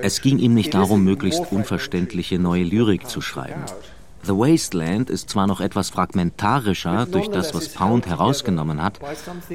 Es 0.00 0.22
ging 0.22 0.38
ihm 0.38 0.54
nicht 0.54 0.72
darum, 0.72 1.04
möglichst 1.04 1.52
unverständliche 1.52 2.38
neue 2.38 2.64
Lyrik 2.64 3.06
zu 3.06 3.20
schreiben. 3.20 3.62
The 4.24 4.32
Wasteland 4.32 5.10
ist 5.10 5.30
zwar 5.30 5.46
noch 5.46 5.60
etwas 5.60 5.90
fragmentarischer 5.90 7.06
durch 7.06 7.28
das, 7.28 7.54
was 7.54 7.68
Pound 7.68 8.06
herausgenommen 8.06 8.82
hat, 8.82 8.98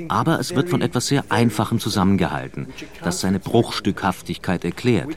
aber 0.08 0.40
es 0.40 0.56
wird 0.56 0.70
von 0.70 0.82
etwas 0.82 1.08
sehr 1.08 1.26
Einfachem 1.30 1.80
zusammengehalten, 1.80 2.68
das 3.04 3.22
seine 3.22 3.40
Bruchstückhaftigkeit 3.40 4.64
erklärt. 4.64 5.10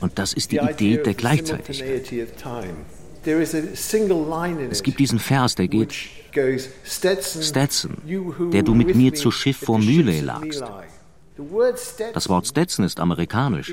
Und 0.00 0.18
das 0.18 0.32
ist 0.32 0.52
die 0.52 0.58
Idee 0.58 0.98
der 0.98 1.14
Gleichzeitigkeit. 1.14 2.12
Es 4.70 4.82
gibt 4.82 4.98
diesen 4.98 5.18
Vers, 5.18 5.54
der 5.56 5.68
geht, 5.68 5.94
Stetson, 6.84 7.96
der 8.52 8.62
du 8.62 8.74
mit 8.74 8.94
mir 8.94 9.14
zu 9.14 9.30
Schiff 9.30 9.58
vor 9.58 9.78
Mühle 9.78 10.20
lagst. 10.20 10.62
Das 12.14 12.28
Wort 12.28 12.46
Stetson 12.46 12.84
ist 12.84 12.98
amerikanisch. 12.98 13.72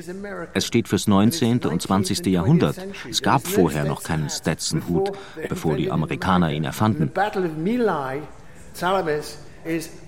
Es 0.53 0.65
steht 0.65 0.87
fürs 0.87 1.07
19. 1.07 1.59
und 1.65 1.81
20. 1.81 2.25
Jahrhundert. 2.25 2.75
Es 3.09 3.21
gab 3.21 3.47
vorher 3.47 3.85
noch 3.85 4.03
keinen 4.03 4.29
Stetson-Hut, 4.29 5.11
bevor 5.47 5.75
die 5.77 5.89
Amerikaner 5.89 6.51
ihn 6.51 6.65
erfanden. 6.65 7.11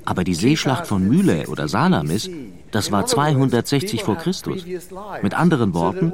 Aber 0.03 0.23
die 0.25 0.33
Seeschlacht 0.33 0.85
von 0.85 1.07
Mylae 1.07 1.47
oder 1.47 1.69
Salamis, 1.69 2.29
das 2.71 2.91
war 2.91 3.05
260 3.05 4.03
vor 4.03 4.17
Christus. 4.17 4.65
Mit 5.21 5.33
anderen 5.33 5.73
Worten, 5.73 6.11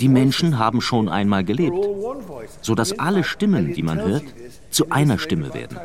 die 0.00 0.08
Menschen 0.08 0.58
haben 0.60 0.80
schon 0.80 1.08
einmal 1.08 1.42
gelebt, 1.42 1.84
sodass 2.60 2.96
alle 2.98 3.24
Stimmen, 3.24 3.74
die 3.74 3.82
man 3.82 4.00
hört, 4.00 4.24
zu 4.70 4.90
einer 4.90 5.18
Stimme 5.18 5.54
werden. 5.54 5.76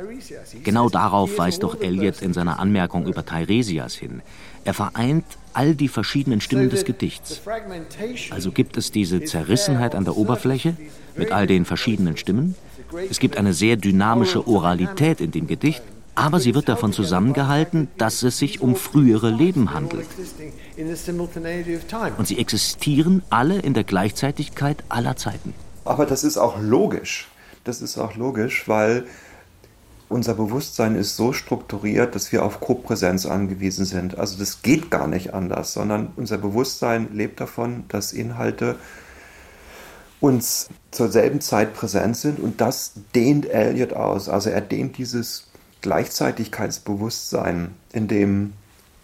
Genau 0.64 0.90
darauf 0.90 1.38
weist 1.38 1.64
doch 1.64 1.82
Eliot 1.82 2.22
in 2.22 2.34
seiner 2.34 2.60
Anmerkung 2.60 3.08
über 3.08 3.26
Teiresias 3.26 3.96
hin. 3.96 4.22
Er 4.70 4.76
vereint 4.76 5.26
all 5.54 5.74
die 5.74 5.88
verschiedenen 5.88 6.42
Stimmen 6.42 6.70
des 6.70 6.86
Gedichts. 6.86 7.42
Also 8.30 8.52
gibt 8.52 8.78
es 8.78 8.92
diese 8.92 9.24
Zerrissenheit 9.24 9.96
an 9.96 10.06
der 10.06 10.16
Oberfläche 10.16 10.78
mit 11.16 11.32
all 11.32 11.48
den 11.48 11.66
verschiedenen 11.66 12.18
Stimmen. 12.18 12.54
Es 13.10 13.18
gibt 13.18 13.36
eine 13.36 13.54
sehr 13.54 13.78
dynamische 13.78 14.48
Oralität 14.48 15.22
in 15.22 15.32
dem 15.32 15.48
Gedicht, 15.48 15.82
aber 16.14 16.40
sie 16.40 16.54
wird 16.54 16.70
davon 16.70 16.94
zusammengehalten, 16.94 17.88
dass 17.98 18.22
es 18.22 18.38
sich 18.38 18.62
um 18.62 18.76
frühere 18.76 19.32
Leben 19.32 19.74
handelt. 19.74 20.06
Und 22.20 22.28
sie 22.28 22.38
existieren 22.38 23.24
alle 23.32 23.58
in 23.58 23.74
der 23.74 23.86
Gleichzeitigkeit 23.86 24.84
aller 24.88 25.18
Zeiten. 25.18 25.56
Aber 25.84 26.06
das 26.06 26.24
ist 26.24 26.38
auch 26.38 26.62
logisch. 26.62 27.28
Das 27.64 27.82
ist 27.82 27.98
auch 27.98 28.16
logisch, 28.16 28.68
weil 28.68 29.06
unser 30.10 30.34
Bewusstsein 30.34 30.96
ist 30.96 31.16
so 31.16 31.34
strukturiert, 31.34 32.16
dass 32.16 32.32
wir 32.32 32.44
auf 32.44 32.60
Kopräsenz 32.60 33.28
angewiesen 33.28 33.86
sind. 33.86 34.18
Also 34.18 34.38
das 34.40 34.64
geht 34.64 34.90
gar 34.90 35.08
nicht 35.08 35.34
anders, 35.36 35.74
sondern 35.74 36.12
unser 36.16 36.40
Bewusstsein 36.40 37.10
lebt 37.14 37.40
davon, 37.40 37.86
dass 37.90 38.12
Inhalte 38.12 38.76
uns 40.20 40.68
zur 40.92 41.10
selben 41.10 41.42
Zeit 41.42 41.74
präsent 41.76 42.18
sind 42.18 42.40
und 42.40 42.60
das 42.60 42.94
dehnt 43.16 43.48
Elliot 43.48 43.94
aus. 43.94 44.28
Also 44.28 44.50
er 44.50 44.62
dehnt 44.62 44.98
dieses 44.98 45.48
Gleichzeitigkeitsbewusstsein, 45.82 47.76
in 47.94 48.08
dem 48.08 48.54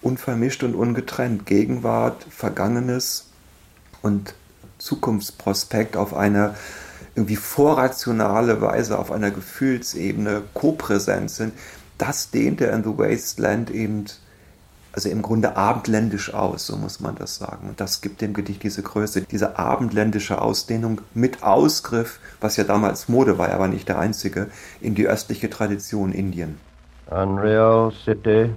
unvermischt 0.02 0.64
und 0.64 0.76
ungetrennt 0.76 1.46
Gegenwart, 1.46 2.26
Vergangenes 2.30 3.28
und 4.02 4.34
Zukunftsprospekt 4.78 5.96
auf 5.96 6.14
eine 6.14 6.56
irgendwie 7.16 7.38
vorrationale 7.38 8.62
Weise 8.62 9.00
auf 9.00 9.12
einer 9.12 9.32
Gefühlsebene 9.32 10.44
kopräsent 10.54 11.32
sind, 11.32 11.54
das 11.98 12.30
dehnt 12.30 12.60
er 12.60 12.74
in 12.74 12.84
The 12.84 12.98
Wasteland 12.98 13.72
eben, 13.72 14.06
also 14.92 15.10
im 15.10 15.22
Grunde 15.22 15.56
abendländisch 15.56 16.34
aus, 16.34 16.68
so 16.68 16.76
muss 16.76 17.00
man 17.00 17.16
das 17.16 17.38
sagen. 17.38 17.70
Und 17.70 17.80
das 17.80 18.02
gibt 18.02 18.22
dem 18.22 18.34
Gedicht 18.34 18.64
diese 18.64 18.82
Größe, 18.82 19.22
diese 19.22 19.58
abendländische 19.58 20.42
Ausdehnung 20.42 21.02
mit 21.14 21.42
Ausgriff, 21.42 22.20
was 22.42 22.58
ja 22.58 22.66
damals 22.66 23.08
Mode 23.08 23.38
war, 23.38 23.50
aber 23.50 23.70
nicht 23.70 23.88
der 23.88 23.98
einzige, 23.98 24.48
in 24.82 24.94
die 24.94 25.08
östliche 25.08 25.50
Tradition 25.50 26.12
Indien. 26.12 26.58
Unreal 27.10 27.94
City, 28.04 28.50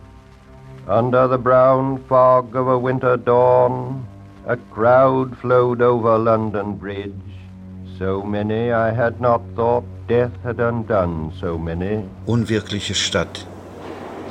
under 0.88 1.28
the 1.28 1.36
brown 1.36 2.00
fog 2.08 2.54
of 2.54 2.66
a 2.66 2.82
winter 2.82 3.16
dawn, 3.16 4.04
a 4.46 4.56
crowd 4.74 5.36
flowed 5.36 5.80
over 5.80 6.18
London 6.18 6.76
Bridge. 6.76 7.37
So 7.98 8.22
many 8.22 8.72
I 8.72 8.94
had 8.94 9.20
not 9.20 9.40
thought 9.56 9.84
death 10.08 10.32
had 10.44 10.60
undone 10.60 11.32
so 11.40 11.58
many. 11.58 12.04
Unwirkliche 12.26 12.94
Stadt. 12.94 13.46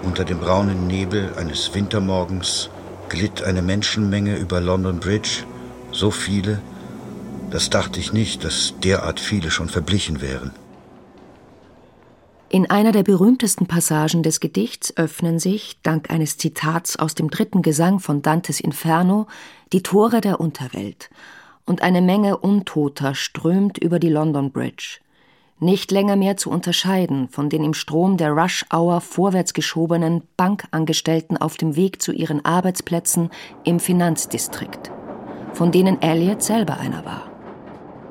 Unter 0.04 0.24
dem 0.26 0.40
braunen 0.40 0.88
Nebel 0.88 1.34
eines 1.38 1.74
Wintermorgens 1.74 2.70
glitt 3.10 3.44
eine 3.44 3.62
Menschenmenge 3.62 4.38
über 4.38 4.62
London 4.62 5.00
Bridge, 5.00 5.44
so 5.92 6.12
viele, 6.12 6.60
Das 7.50 7.70
dachte 7.70 8.00
ich 8.00 8.12
nicht, 8.12 8.44
dass 8.44 8.74
derart 8.84 9.20
viele 9.20 9.52
schon 9.52 9.70
verblichen 9.70 10.22
wären. 10.22 10.52
In 12.50 12.70
einer 12.70 12.92
der 12.92 13.04
berühmtesten 13.04 13.68
Passagen 13.68 14.24
des 14.24 14.40
Gedichts 14.40 14.96
öffnen 14.96 15.40
sich, 15.40 15.80
dank 15.84 16.10
eines 16.10 16.38
Zitats 16.38 16.98
aus 16.98 17.14
dem 17.14 17.30
dritten 17.30 17.62
Gesang 17.62 18.00
von 18.00 18.22
Dantes 18.22 18.60
Inferno, 18.60 19.28
die 19.74 19.84
Tore 19.84 20.22
der 20.22 20.40
Unterwelt, 20.40 21.10
und 21.68 21.84
eine 21.84 22.02
Menge 22.02 22.38
Untoter 22.38 23.14
strömt 23.14 23.78
über 23.78 24.00
die 24.00 24.10
London 24.10 24.52
Bridge, 24.52 25.00
nicht 25.60 25.92
länger 25.92 26.16
mehr 26.16 26.38
zu 26.38 26.50
unterscheiden 26.50 27.30
von 27.30 27.50
den 27.50 27.64
im 27.64 27.76
Strom 27.76 28.18
der 28.18 28.32
Rush 28.32 28.66
Hour 28.74 29.02
vorwärts 29.02 29.54
geschobenen 29.54 30.24
Bankangestellten 30.38 31.38
auf 31.38 31.58
dem 31.58 31.76
Weg 31.76 32.02
zu 32.02 32.12
ihren 32.12 32.44
Arbeitsplätzen 32.44 33.30
im 33.64 33.80
Finanzdistrikt, 33.80 34.92
von 35.54 35.72
denen 35.72 36.02
Elliot 36.02 36.42
selber 36.42 36.80
einer 36.80 37.06
war. 37.06 37.37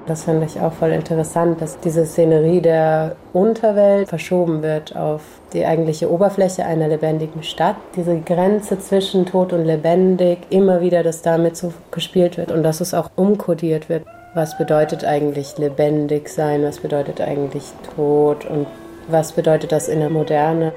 Das 0.06 0.22
finde 0.22 0.46
ich 0.46 0.60
auch 0.60 0.72
voll 0.72 0.92
interessant, 0.92 1.60
dass 1.60 1.80
diese 1.80 2.06
Szenerie 2.06 2.60
der 2.60 3.16
Unterwelt 3.32 4.08
verschoben 4.08 4.62
wird 4.62 4.94
auf 4.94 5.22
die 5.52 5.66
eigentliche 5.66 6.10
Oberfläche 6.10 6.64
einer 6.64 6.86
lebendigen 6.86 7.42
Stadt. 7.42 7.74
Diese 7.96 8.20
Grenze 8.20 8.78
zwischen 8.78 9.26
tot 9.26 9.52
und 9.52 9.64
lebendig, 9.64 10.38
immer 10.50 10.80
wieder, 10.80 11.02
dass 11.02 11.22
damit 11.22 11.56
so 11.56 11.72
gespielt 11.90 12.36
wird 12.36 12.52
und 12.52 12.62
dass 12.62 12.80
es 12.80 12.94
auch 12.94 13.10
umkodiert 13.16 13.88
wird. 13.88 14.04
Was 14.34 14.56
bedeutet 14.56 15.04
eigentlich 15.04 15.58
lebendig 15.58 16.28
sein? 16.28 16.62
Was 16.62 16.78
bedeutet 16.78 17.20
eigentlich 17.20 17.64
tot? 17.96 18.44
Und 18.44 18.68
was 19.08 19.32
bedeutet 19.32 19.72
das 19.72 19.88
in 19.88 19.98
der 19.98 20.10
Moderne? 20.10 20.72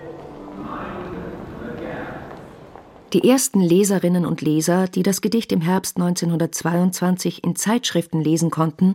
Die 3.13 3.27
ersten 3.27 3.59
Leserinnen 3.59 4.23
und 4.23 4.41
Leser, 4.41 4.87
die 4.87 5.01
das 5.01 5.21
Gedicht 5.21 5.51
im 5.51 5.61
Herbst 5.61 5.97
1922 5.97 7.43
in 7.43 7.55
Zeitschriften 7.55 8.21
lesen 8.21 8.51
konnten, 8.51 8.93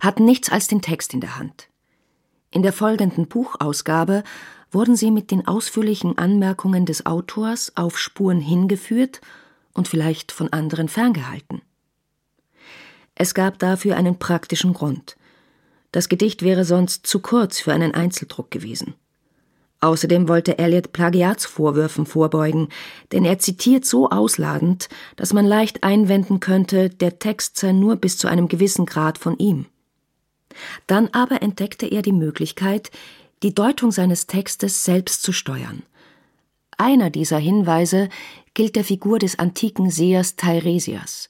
hatten 0.00 0.24
nichts 0.24 0.50
als 0.50 0.66
den 0.66 0.82
Text 0.82 1.14
in 1.14 1.20
der 1.20 1.38
Hand. 1.38 1.68
In 2.50 2.62
der 2.62 2.72
folgenden 2.72 3.28
Buchausgabe 3.28 4.24
wurden 4.72 4.96
sie 4.96 5.12
mit 5.12 5.30
den 5.30 5.46
ausführlichen 5.46 6.18
Anmerkungen 6.18 6.84
des 6.84 7.06
Autors 7.06 7.76
auf 7.76 7.96
Spuren 7.96 8.40
hingeführt 8.40 9.20
und 9.72 9.86
vielleicht 9.86 10.32
von 10.32 10.52
anderen 10.52 10.88
ferngehalten. 10.88 11.62
Es 13.14 13.34
gab 13.34 13.60
dafür 13.60 13.96
einen 13.96 14.18
praktischen 14.18 14.72
Grund. 14.72 15.16
Das 15.92 16.08
Gedicht 16.08 16.42
wäre 16.42 16.64
sonst 16.64 17.06
zu 17.06 17.20
kurz 17.20 17.60
für 17.60 17.72
einen 17.72 17.94
Einzeldruck 17.94 18.50
gewesen. 18.50 18.94
Außerdem 19.84 20.28
wollte 20.28 20.56
Eliot 20.56 20.92
Plagiatsvorwürfen 20.94 22.06
vorbeugen, 22.06 22.68
denn 23.12 23.26
er 23.26 23.38
zitiert 23.38 23.84
so 23.84 24.08
ausladend, 24.08 24.88
dass 25.16 25.34
man 25.34 25.44
leicht 25.44 25.84
einwenden 25.84 26.40
könnte, 26.40 26.88
der 26.88 27.18
Text 27.18 27.58
sei 27.58 27.72
nur 27.72 27.96
bis 27.96 28.16
zu 28.16 28.26
einem 28.26 28.48
gewissen 28.48 28.86
Grad 28.86 29.18
von 29.18 29.36
ihm. 29.36 29.66
Dann 30.86 31.10
aber 31.12 31.42
entdeckte 31.42 31.84
er 31.84 32.00
die 32.00 32.12
Möglichkeit, 32.12 32.92
die 33.42 33.54
Deutung 33.54 33.92
seines 33.92 34.26
Textes 34.26 34.86
selbst 34.86 35.22
zu 35.22 35.32
steuern. 35.32 35.82
Einer 36.78 37.10
dieser 37.10 37.38
Hinweise 37.38 38.08
gilt 38.54 38.76
der 38.76 38.84
Figur 38.84 39.18
des 39.18 39.38
antiken 39.38 39.90
Sehers 39.90 40.36
Teiresias, 40.36 41.28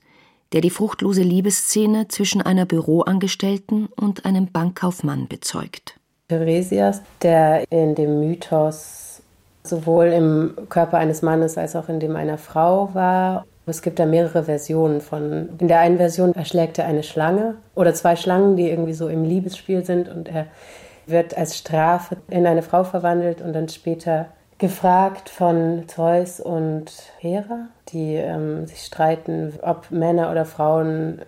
der 0.53 0.61
die 0.61 0.71
fruchtlose 0.71 1.23
Liebesszene 1.23 2.07
zwischen 2.07 2.41
einer 2.41 2.67
Büroangestellten 2.67 3.87
und 3.87 4.25
einem 4.25 4.53
Bankkaufmann 4.53 5.27
bezeugt. 5.27 5.99
Theresias, 6.39 7.03
der 7.23 7.65
in 7.71 7.95
dem 7.95 8.21
Mythos 8.21 9.23
sowohl 9.63 10.07
im 10.07 10.57
Körper 10.69 10.99
eines 10.99 11.23
Mannes 11.23 11.57
als 11.57 11.75
auch 11.75 11.89
in 11.89 12.01
dem 12.01 12.17
einer 12.17 12.39
Frau 12.39 12.91
war. 12.93 13.47
Es 13.67 13.81
gibt 13.81 13.99
da 13.99 14.05
mehrere 14.05 14.45
Versionen 14.45 15.01
von. 15.01 15.49
In 15.59 15.69
der 15.69 15.81
einen 15.81 15.97
Version 15.97 16.35
erschlägt 16.35 16.79
er 16.79 16.85
eine 16.85 17.03
Schlange 17.03 17.55
oder 17.75 17.95
zwei 17.95 18.15
Schlangen, 18.15 18.57
die 18.57 18.69
irgendwie 18.69 18.93
so 18.93 19.09
im 19.09 19.25
Liebesspiel 19.25 19.85
sind 19.85 20.09
und 20.09 20.29
er 20.29 20.47
wird 21.07 21.37
als 21.37 21.57
Strafe 21.57 22.17
in 22.29 22.47
eine 22.47 22.63
Frau 22.63 22.85
verwandelt 22.85 23.41
und 23.41 23.53
dann 23.55 23.69
später 23.69 24.27
gefragt 24.59 25.29
von 25.29 25.85
Zeus 25.89 26.41
und 26.41 26.91
Hera, 27.19 27.69
die 27.89 28.15
ähm, 28.15 28.67
sich 28.67 28.83
streiten, 28.83 29.55
ob 29.63 29.91
Männer 29.91 30.31
oder 30.31 30.45
Frauen 30.45 31.23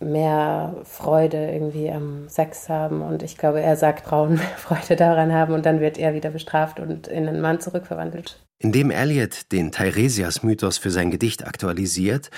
mehr 0.00 0.74
Freude 0.84 1.50
irgendwie 1.52 1.90
am 1.90 2.28
Sex 2.28 2.68
haben. 2.68 3.02
Und 3.02 3.22
ich 3.22 3.36
glaube, 3.36 3.60
er 3.60 3.76
sagt, 3.76 4.06
Frauen 4.06 4.34
mehr 4.36 4.56
Freude 4.56 4.96
daran 4.96 5.32
haben 5.32 5.54
und 5.54 5.66
dann 5.66 5.80
wird 5.80 5.98
er 5.98 6.14
wieder 6.14 6.30
bestraft 6.30 6.80
und 6.80 7.06
in 7.06 7.28
einen 7.28 7.40
Mann 7.40 7.60
zurückverwandelt. 7.60 8.40
Indem 8.58 8.90
Eliot 8.90 9.52
den 9.52 9.72
Teiresias-Mythos 9.72 10.78
für 10.78 10.90
sein 10.90 11.10
Gedicht 11.10 11.46
aktualisiert, 11.46 12.30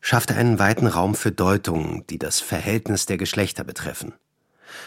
schafft 0.00 0.30
er 0.30 0.36
einen 0.36 0.58
weiten 0.58 0.86
Raum 0.86 1.14
für 1.14 1.32
Deutungen, 1.32 2.04
die 2.08 2.18
das 2.18 2.40
Verhältnis 2.40 3.06
der 3.06 3.16
Geschlechter 3.16 3.64
betreffen. 3.64 4.14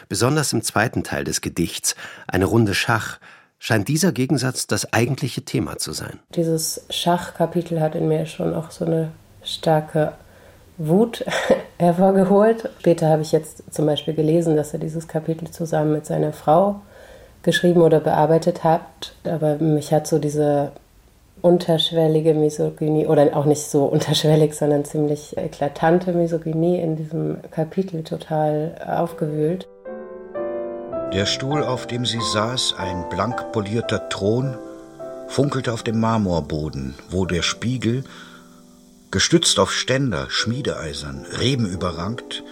Besonders 0.08 0.54
im 0.54 0.62
zweiten 0.62 1.04
Teil 1.04 1.24
des 1.24 1.42
Gedichts, 1.42 1.96
eine 2.28 2.46
Runde 2.46 2.74
Schach, 2.74 3.20
scheint 3.60 3.88
dieser 3.88 4.12
Gegensatz 4.12 4.68
das 4.68 4.94
eigentliche 4.94 5.44
Thema 5.44 5.78
zu 5.78 5.92
sein. 5.92 6.20
Dieses 6.36 6.86
Schachkapitel 6.90 7.82
hat 7.82 7.96
in 7.96 8.08
mir 8.08 8.26
schon 8.26 8.54
auch 8.54 8.72
so 8.72 8.86
eine 8.86 9.12
starke 9.44 10.14
Wut 10.78 11.26
hervorgeholt. 11.80 12.70
Später 12.80 13.10
habe 13.10 13.22
ich 13.22 13.32
jetzt 13.32 13.74
zum 13.74 13.86
Beispiel 13.86 14.14
gelesen, 14.14 14.56
dass 14.56 14.74
er 14.74 14.80
dieses 14.80 15.08
Kapitel 15.08 15.50
zusammen 15.50 15.94
mit 15.94 16.06
seiner 16.06 16.34
Frau 16.34 16.82
geschrieben 17.42 17.82
oder 17.82 18.00
bearbeitet 18.00 18.64
hat. 18.64 19.14
Aber 19.24 19.56
mich 19.56 19.94
hat 19.94 20.06
so 20.06 20.20
diese 20.20 20.72
unterschwellige 21.42 22.34
Misogynie 22.34 23.08
oder 23.08 23.36
auch 23.36 23.46
nicht 23.46 23.64
so 23.64 23.86
unterschwellig, 23.86 24.54
sondern 24.54 24.84
ziemlich 24.84 25.38
eklatante 25.38 26.12
Misogynie 26.12 26.80
in 26.80 26.98
diesem 26.98 27.38
Kapitel 27.52 28.04
total 28.04 28.76
aufgewühlt. 28.86 29.68
Der 31.14 31.26
Stuhl, 31.26 31.64
auf 31.64 31.88
dem 31.88 32.06
sie 32.06 32.22
saß, 32.34 32.76
ein 32.78 33.06
blank 33.10 33.52
polierter 33.52 34.10
Thron, 34.10 34.58
funkelte 35.28 35.74
auf 35.74 35.82
dem 35.82 36.00
Marmorboden, 36.00 36.96
wo 37.10 37.26
der 37.26 37.42
Spiegel 37.42 38.04
gestützt 39.12 39.60
auf 39.60 39.74
Ständer, 39.74 40.28
Schmiedeeisern, 40.30 41.26
Reben 41.40 41.66
überrankt, 41.66 42.44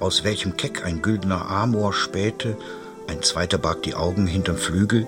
aus 0.00 0.22
welchem 0.22 0.56
Keck 0.56 0.84
ein 0.84 1.00
güldener 1.02 1.50
Amor 1.50 1.92
spähte, 1.92 2.56
ein 3.08 3.22
zweiter 3.22 3.58
barg 3.58 3.82
die 3.82 3.94
Augen 3.94 4.26
hinterm 4.26 4.58
Flügel, 4.58 5.06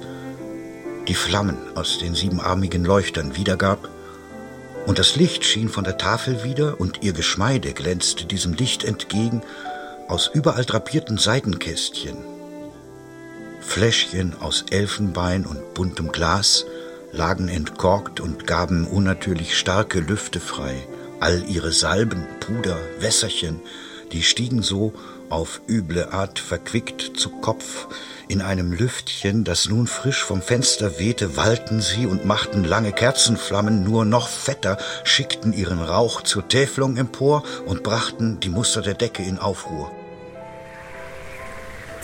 die 1.07 1.15
Flammen 1.15 1.59
aus 1.75 1.99
den 1.99 2.15
siebenarmigen 2.15 2.85
Leuchtern 2.85 3.37
wiedergab, 3.37 3.89
und 4.87 4.99
das 4.99 5.17
Licht 5.17 5.45
schien 5.45 5.69
von 5.69 5.85
der 5.85 5.99
Tafel 5.99 6.43
wieder, 6.45 6.81
und 6.81 7.03
ihr 7.03 7.13
Geschmeide 7.13 7.75
glänzte 7.75 8.25
diesem 8.25 8.55
Licht 8.55 8.83
entgegen 8.83 9.43
aus 10.09 10.31
überall 10.33 10.65
drapierten 10.65 11.19
Seitenkästchen, 11.19 12.17
Fläschchen 13.61 14.35
aus 14.41 14.65
Elfenbein 14.71 15.45
und 15.45 15.75
buntem 15.75 16.11
Glas, 16.11 16.65
lagen 17.13 17.49
entkorkt 17.49 18.21
und 18.21 18.47
gaben 18.47 18.87
unnatürlich 18.87 19.57
starke 19.57 20.01
Lüfte 20.01 20.41
frei. 20.41 20.75
All 21.21 21.45
ihre 21.49 21.73
Salben, 21.73 22.27
Puder, 22.41 22.79
Wässerchen, 22.99 23.61
die 24.13 24.23
stiegen 24.23 24.63
so 24.63 24.93
auf 25.29 25.61
üble 25.69 26.09
Art 26.11 26.39
verquickt 26.39 27.13
zu 27.17 27.31
Kopf. 27.31 27.87
In 28.29 28.43
einem 28.43 28.73
Lüftchen, 28.73 29.45
das 29.45 29.69
nun 29.69 29.87
frisch 29.87 30.23
vom 30.25 30.43
Fenster 30.43 30.99
wehte, 30.99 31.37
wallten 31.37 31.81
sie 31.81 32.07
und 32.07 32.25
machten 32.25 32.65
lange 32.65 32.93
Kerzenflammen 32.93 33.85
nur 33.85 34.05
noch 34.05 34.29
fetter, 34.29 34.79
schickten 35.05 35.53
ihren 35.53 35.81
Rauch 35.81 36.23
zur 36.23 36.47
Täfelung 36.49 36.97
empor 36.97 37.43
und 37.67 37.83
brachten 37.83 38.41
die 38.41 38.49
Muster 38.49 38.83
der 38.83 38.95
Decke 38.95 39.23
in 39.23 39.39
Aufruhr. 39.39 39.91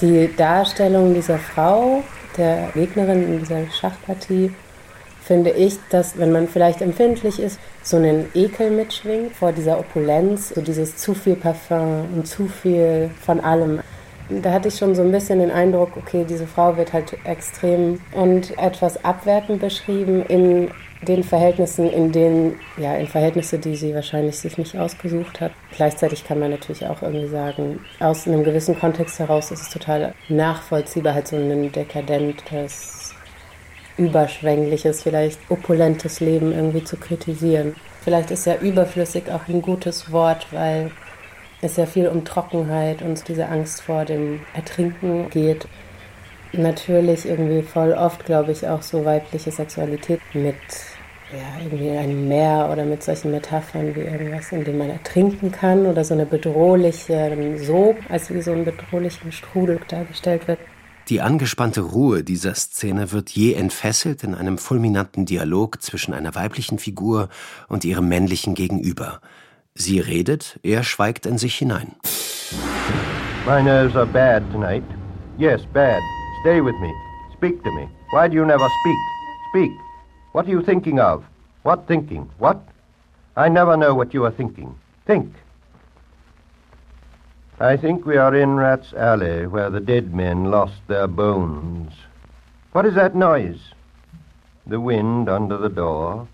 Die 0.00 0.30
Darstellung 0.36 1.14
dieser 1.14 1.38
Frau, 1.38 2.04
der 2.36 2.70
Gegnerin 2.74 3.22
in 3.22 3.38
dieser 3.40 3.70
Schachpartie, 3.70 4.52
finde 5.26 5.50
ich, 5.50 5.74
dass 5.90 6.18
wenn 6.18 6.30
man 6.30 6.46
vielleicht 6.46 6.80
empfindlich 6.80 7.40
ist, 7.40 7.58
so 7.82 7.96
einen 7.96 8.26
Ekel 8.34 8.70
mitschwingt 8.70 9.34
vor 9.34 9.50
dieser 9.50 9.78
Opulenz, 9.80 10.50
so 10.50 10.60
dieses 10.60 10.96
zu 10.96 11.14
viel 11.14 11.34
Parfum 11.34 12.06
und 12.14 12.28
zu 12.28 12.46
viel 12.46 13.10
von 13.20 13.40
allem. 13.40 13.80
Da 14.28 14.52
hatte 14.52 14.68
ich 14.68 14.76
schon 14.76 14.94
so 14.94 15.02
ein 15.02 15.10
bisschen 15.10 15.40
den 15.40 15.50
Eindruck, 15.50 15.96
okay, 15.96 16.24
diese 16.28 16.46
Frau 16.46 16.76
wird 16.76 16.92
halt 16.92 17.16
extrem 17.24 18.00
und 18.12 18.56
etwas 18.58 19.04
abwertend 19.04 19.60
beschrieben 19.60 20.24
in 20.26 20.70
den 21.02 21.22
Verhältnissen, 21.24 21.90
in 21.90 22.12
denen, 22.12 22.58
ja, 22.76 22.94
in 22.96 23.06
Verhältnisse, 23.06 23.58
die 23.58 23.76
sie 23.76 23.94
wahrscheinlich 23.94 24.38
sich 24.38 24.58
nicht 24.58 24.76
ausgesucht 24.76 25.40
hat. 25.40 25.52
Gleichzeitig 25.76 26.24
kann 26.24 26.38
man 26.38 26.50
natürlich 26.52 26.86
auch 26.86 27.02
irgendwie 27.02 27.28
sagen, 27.28 27.80
aus 28.00 28.26
einem 28.26 28.44
gewissen 28.44 28.78
Kontext 28.78 29.18
heraus 29.18 29.50
ist 29.50 29.62
es 29.62 29.70
total 29.70 30.14
nachvollziehbar, 30.28 31.14
halt 31.14 31.28
so 31.28 31.36
ein 31.36 31.70
dekadentes 31.72 32.95
überschwängliches, 33.96 35.02
vielleicht 35.02 35.38
opulentes 35.50 36.20
Leben 36.20 36.52
irgendwie 36.52 36.84
zu 36.84 36.96
kritisieren. 36.96 37.74
Vielleicht 38.02 38.30
ist 38.30 38.46
ja 38.46 38.56
überflüssig 38.56 39.30
auch 39.30 39.48
ein 39.48 39.62
gutes 39.62 40.12
Wort, 40.12 40.46
weil 40.52 40.90
es 41.62 41.76
ja 41.76 41.86
viel 41.86 42.08
um 42.08 42.24
Trockenheit 42.24 43.02
und 43.02 43.26
diese 43.28 43.46
Angst 43.48 43.82
vor 43.82 44.04
dem 44.04 44.40
Ertrinken 44.54 45.30
geht. 45.30 45.66
Natürlich 46.52 47.26
irgendwie 47.26 47.62
voll 47.62 47.92
oft, 47.92 48.24
glaube 48.24 48.52
ich, 48.52 48.66
auch 48.68 48.82
so 48.82 49.04
weibliche 49.04 49.50
Sexualität 49.50 50.20
mit 50.32 50.54
ja, 51.32 51.60
irgendwie 51.64 51.90
ein 51.90 52.28
Meer 52.28 52.68
oder 52.70 52.84
mit 52.84 53.02
solchen 53.02 53.32
Metaphern 53.32 53.94
wie 53.96 54.00
irgendwas, 54.00 54.52
in 54.52 54.64
dem 54.64 54.78
man 54.78 54.90
ertrinken 54.90 55.50
kann 55.50 55.86
oder 55.86 56.04
so 56.04 56.14
eine 56.14 56.26
bedrohliche 56.26 57.56
Sog, 57.58 57.96
als 58.08 58.32
wie 58.32 58.42
so 58.42 58.52
ein 58.52 58.64
bedrohlichen 58.64 59.32
Strudel 59.32 59.80
dargestellt 59.88 60.46
wird. 60.46 60.60
Die 61.08 61.20
angespannte 61.20 61.82
Ruhe 61.82 62.24
dieser 62.24 62.54
Szene 62.54 63.12
wird 63.12 63.30
je 63.30 63.52
entfesselt 63.52 64.24
in 64.24 64.34
einem 64.34 64.58
fulminanten 64.58 65.24
Dialog 65.24 65.80
zwischen 65.80 66.12
einer 66.12 66.34
weiblichen 66.34 66.80
Figur 66.80 67.28
und 67.68 67.84
ihrem 67.84 68.08
männlichen 68.08 68.54
Gegenüber. 68.54 69.20
Sie 69.74 70.00
redet, 70.00 70.58
er 70.64 70.82
schweigt 70.82 71.24
in 71.24 71.38
sich 71.38 71.54
hinein. 71.54 71.94
My 73.46 73.62
nerves 73.62 73.94
are 73.94 74.06
bad 74.06 74.42
tonight. 74.50 74.82
Yes, 75.38 75.60
bad. 75.72 76.00
Stay 76.40 76.60
with 76.60 76.74
me. 76.80 76.92
Speak 77.36 77.62
to 77.62 77.70
me. 77.70 77.88
Why 78.10 78.28
do 78.28 78.34
you 78.34 78.44
never 78.44 78.68
speak? 78.80 78.98
Speak. 79.50 79.70
What 80.32 80.46
are 80.46 80.50
you 80.50 80.60
thinking 80.60 80.98
of? 80.98 81.22
What 81.62 81.86
thinking? 81.86 82.28
What? 82.40 82.58
I 83.36 83.48
never 83.48 83.76
know 83.76 83.94
what 83.94 84.12
you 84.12 84.24
are 84.24 84.32
thinking. 84.32 84.74
Think. 85.06 85.32
I 87.58 87.78
think 87.78 88.04
we 88.04 88.18
are 88.18 88.34
in 88.34 88.56
Rat's 88.56 88.92
Alley, 88.92 89.46
where 89.46 89.70
the 89.70 89.80
dead 89.80 90.12
men 90.12 90.50
lost 90.50 90.74
their 90.88 91.06
bones. 91.06 91.90
What 92.72 92.84
is 92.84 92.94
that 92.96 93.14
noise? 93.14 93.70
The 94.66 94.78
wind 94.78 95.30
under 95.30 95.56
the 95.56 95.70
door. 95.70 96.28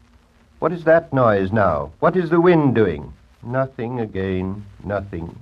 What 0.58 0.72
is 0.72 0.82
that 0.82 1.12
noise 1.12 1.52
now? 1.52 1.92
What 2.00 2.16
is 2.16 2.30
the 2.30 2.40
wind 2.40 2.74
doing? 2.74 3.12
Nothing 3.40 4.00
again, 4.00 4.66
nothing. 4.82 5.38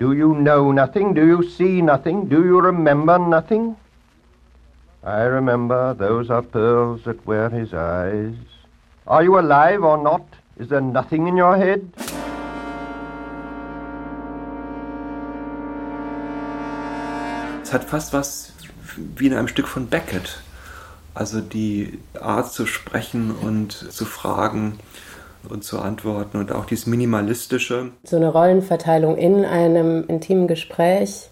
Do 0.00 0.12
you 0.12 0.34
know 0.34 0.72
nothing? 0.72 1.14
Do 1.14 1.24
you 1.24 1.48
see 1.48 1.80
nothing? 1.80 2.28
Do 2.28 2.44
you 2.44 2.60
remember 2.60 3.20
nothing? 3.20 3.76
I 5.04 5.22
remember 5.22 5.94
those 5.94 6.28
are 6.28 6.42
pearls 6.42 7.04
that 7.04 7.24
wear 7.24 7.50
his 7.50 7.72
eyes. 7.72 8.34
Are 9.06 9.22
you 9.22 9.38
alive 9.38 9.84
or 9.84 9.96
not? 9.96 10.26
Is 10.58 10.70
there 10.70 10.80
nothing 10.80 11.28
in 11.28 11.36
your 11.36 11.56
head? 11.56 11.88
Es 17.66 17.72
hat 17.72 17.82
fast 17.82 18.12
was 18.12 18.52
wie 18.96 19.26
in 19.26 19.34
einem 19.34 19.48
Stück 19.48 19.66
von 19.66 19.88
Beckett. 19.88 20.38
Also 21.14 21.40
die 21.40 21.98
Art 22.20 22.52
zu 22.52 22.64
sprechen 22.64 23.34
und 23.34 23.72
zu 23.72 24.04
fragen 24.04 24.78
und 25.48 25.64
zu 25.64 25.80
antworten 25.80 26.38
und 26.38 26.52
auch 26.52 26.66
dieses 26.66 26.86
Minimalistische. 26.86 27.90
So 28.04 28.14
eine 28.14 28.28
Rollenverteilung 28.28 29.16
in 29.16 29.44
einem 29.44 30.04
intimen 30.06 30.46
Gespräch 30.46 31.28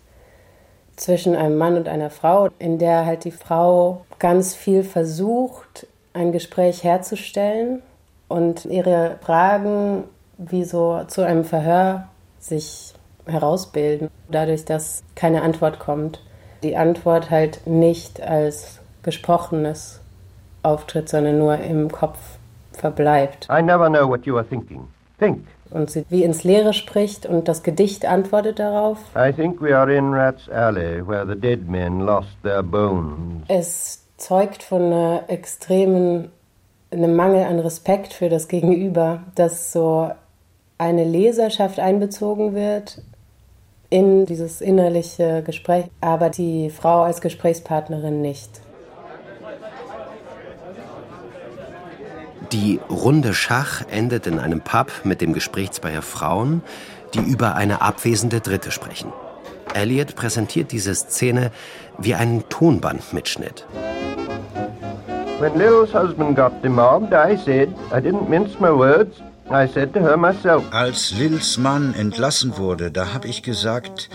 zwischen 0.97 1.37
einem 1.37 1.57
Mann 1.57 1.76
und 1.76 1.87
einer 1.87 2.11
Frau, 2.11 2.49
in 2.59 2.80
der 2.80 3.07
halt 3.07 3.22
die 3.22 3.30
Frau 3.30 4.05
ganz 4.18 4.57
viel 4.57 4.82
versucht, 4.82 5.87
ein 6.14 6.32
Gespräch 6.32 6.82
herzustellen 6.82 7.80
und 8.26 8.64
ihre 8.64 9.20
Fragen 9.22 10.03
wie 10.39 10.64
so 10.64 11.05
zu 11.07 11.22
einem 11.22 11.45
Verhör 11.45 12.09
sich 12.41 12.94
herausbilden, 13.27 14.11
dadurch, 14.31 14.64
dass 14.64 15.03
keine 15.14 15.43
Antwort 15.43 15.79
kommt. 15.79 16.20
Die 16.62 16.77
Antwort 16.77 17.31
halt 17.31 17.66
nicht 17.66 18.20
als 18.22 18.81
gesprochenes 19.03 20.01
auftritt, 20.62 21.09
sondern 21.09 21.39
nur 21.39 21.59
im 21.59 21.91
Kopf 21.91 22.18
verbleibt. 22.72 23.49
I 23.51 23.62
never 23.62 23.89
know 23.89 24.09
what 24.09 24.27
you 24.27 24.37
are 24.37 24.47
thinking. 24.47 24.89
Think. 25.18 25.47
Und 25.70 25.91
sie 25.91 26.05
wie 26.09 26.25
ins 26.25 26.45
Leere 26.45 26.72
spricht 26.72 27.27
und 27.27 27.49
das 27.49 27.62
Gedicht 27.62 28.07
antwortet 28.07 28.59
darauf. 28.59 28.99
I 29.16 29.33
think 29.33 29.61
we 29.61 29.77
are 29.77 29.93
in 29.93 30.12
Rat's 30.14 30.49
Alley, 30.49 31.07
where 31.07 31.27
the 31.27 31.39
dead 31.39 31.68
men 31.68 32.01
lost 32.01 32.29
their 32.43 32.62
bones. 32.62 33.43
Es 33.49 34.05
zeugt 34.16 34.62
von 34.62 34.83
einer 34.83 35.25
extremen 35.29 36.31
einem 36.91 37.16
Mangel 37.16 37.45
an 37.45 37.59
Respekt 37.59 38.12
für 38.12 38.29
das 38.29 38.49
Gegenüber, 38.49 39.20
dass 39.35 39.72
so 39.72 40.11
eine 40.79 41.05
Leserschaft 41.05 41.81
einbezogen 41.81 42.55
wird 42.55 43.03
in 43.95 44.27
dieses 44.27 44.61
innerliche 44.61 45.45
Gespräch, 45.45 45.85
aber 46.01 46.29
die 46.29 46.69
Frau 46.69 47.05
als 47.05 47.21
Gesprächspartnerin 47.21 48.21
nicht. 48.21 48.61
Die 52.51 52.81
Runde 52.91 53.35
Schach 53.35 53.83
endet 53.89 54.27
in 54.27 54.41
einem 54.41 54.63
Pub 54.63 54.91
mit 55.05 55.21
dem 55.21 55.33
Gespräch 55.33 55.71
zweier 55.71 56.03
Frauen, 56.03 56.63
die 57.15 57.21
über 57.21 57.55
eine 57.55 57.83
abwesende 57.83 58.41
Dritte 58.41 58.73
sprechen. 58.73 59.13
Elliot 59.75 60.17
präsentiert 60.17 60.73
diese 60.73 60.93
Szene 60.97 61.53
wie 61.97 62.17
einen 62.17 62.49
Tonbandmitschnitt. 62.49 63.65
When 65.39 65.57
Lil's 65.57 65.95
husband 65.95 66.35
got 66.35 66.65
demobbed, 66.65 67.13
I 67.13 67.37
said, 67.37 67.69
I 67.93 68.01
didn't 68.01 68.29
mince 68.29 68.59
my 68.59 68.71
words, 68.71 69.23
I 69.51 69.69
said 69.69 69.93
to 69.95 70.01
her 70.01 70.17
myself. 70.17 70.65
Als 70.73 71.13
Lils 71.13 71.59
Mann 71.59 71.95
entlassen 71.95 72.57
wurde, 72.57 72.91
da 72.91 73.13
habe 73.13 73.29
ich 73.29 73.43
gesagt, 73.43 74.09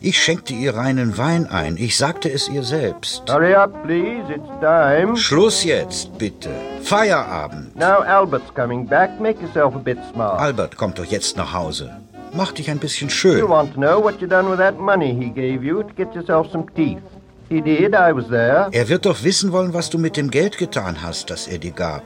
ich 0.00 0.22
schenkte 0.22 0.54
ihr 0.54 0.76
reinen 0.76 1.18
Wein 1.18 1.46
ein. 1.50 1.76
Ich 1.76 1.96
sagte 1.96 2.30
es 2.30 2.48
ihr 2.48 2.62
selbst. 2.62 3.24
Hurry 3.28 3.54
up, 3.54 3.82
please. 3.82 4.32
It's 4.32 4.48
time. 4.60 5.16
Schluss 5.16 5.64
jetzt, 5.64 6.16
bitte. 6.16 6.50
Feierabend. 6.82 7.74
Now 7.74 8.02
Albert's 8.02 8.54
coming 8.54 8.86
back. 8.86 9.20
Make 9.20 9.42
yourself 9.42 9.74
a 9.74 9.78
bit 9.78 9.98
smart. 10.12 10.40
Albert 10.40 10.76
kommt 10.76 10.98
doch 10.98 11.04
jetzt 11.04 11.36
nach 11.36 11.52
Hause. 11.52 11.90
Mach 12.32 12.52
dich 12.52 12.70
ein 12.70 12.78
bisschen 12.78 13.10
schön. 13.10 13.38
You 13.38 13.48
want 13.48 13.74
to 13.74 13.80
know 13.80 14.00
what 14.02 14.20
you 14.20 14.28
done 14.28 14.48
with 14.48 14.58
that 14.58 14.78
money 14.78 15.12
he 15.12 15.30
gave 15.30 15.64
you 15.64 15.82
to 15.82 15.92
get 15.96 16.14
yourself 16.14 16.50
some 16.52 16.66
teeth. 16.76 17.02
He 17.48 17.60
did, 17.60 17.94
I 17.94 18.14
was 18.14 18.28
there. 18.28 18.68
Er 18.70 18.88
wird 18.88 19.06
doch 19.06 19.24
wissen 19.24 19.50
wollen, 19.50 19.74
was 19.74 19.90
du 19.90 19.98
mit 19.98 20.16
dem 20.16 20.30
Geld 20.30 20.58
getan 20.58 21.02
hast, 21.02 21.30
das 21.30 21.48
er 21.48 21.58
dir 21.58 21.72
gab. 21.72 22.04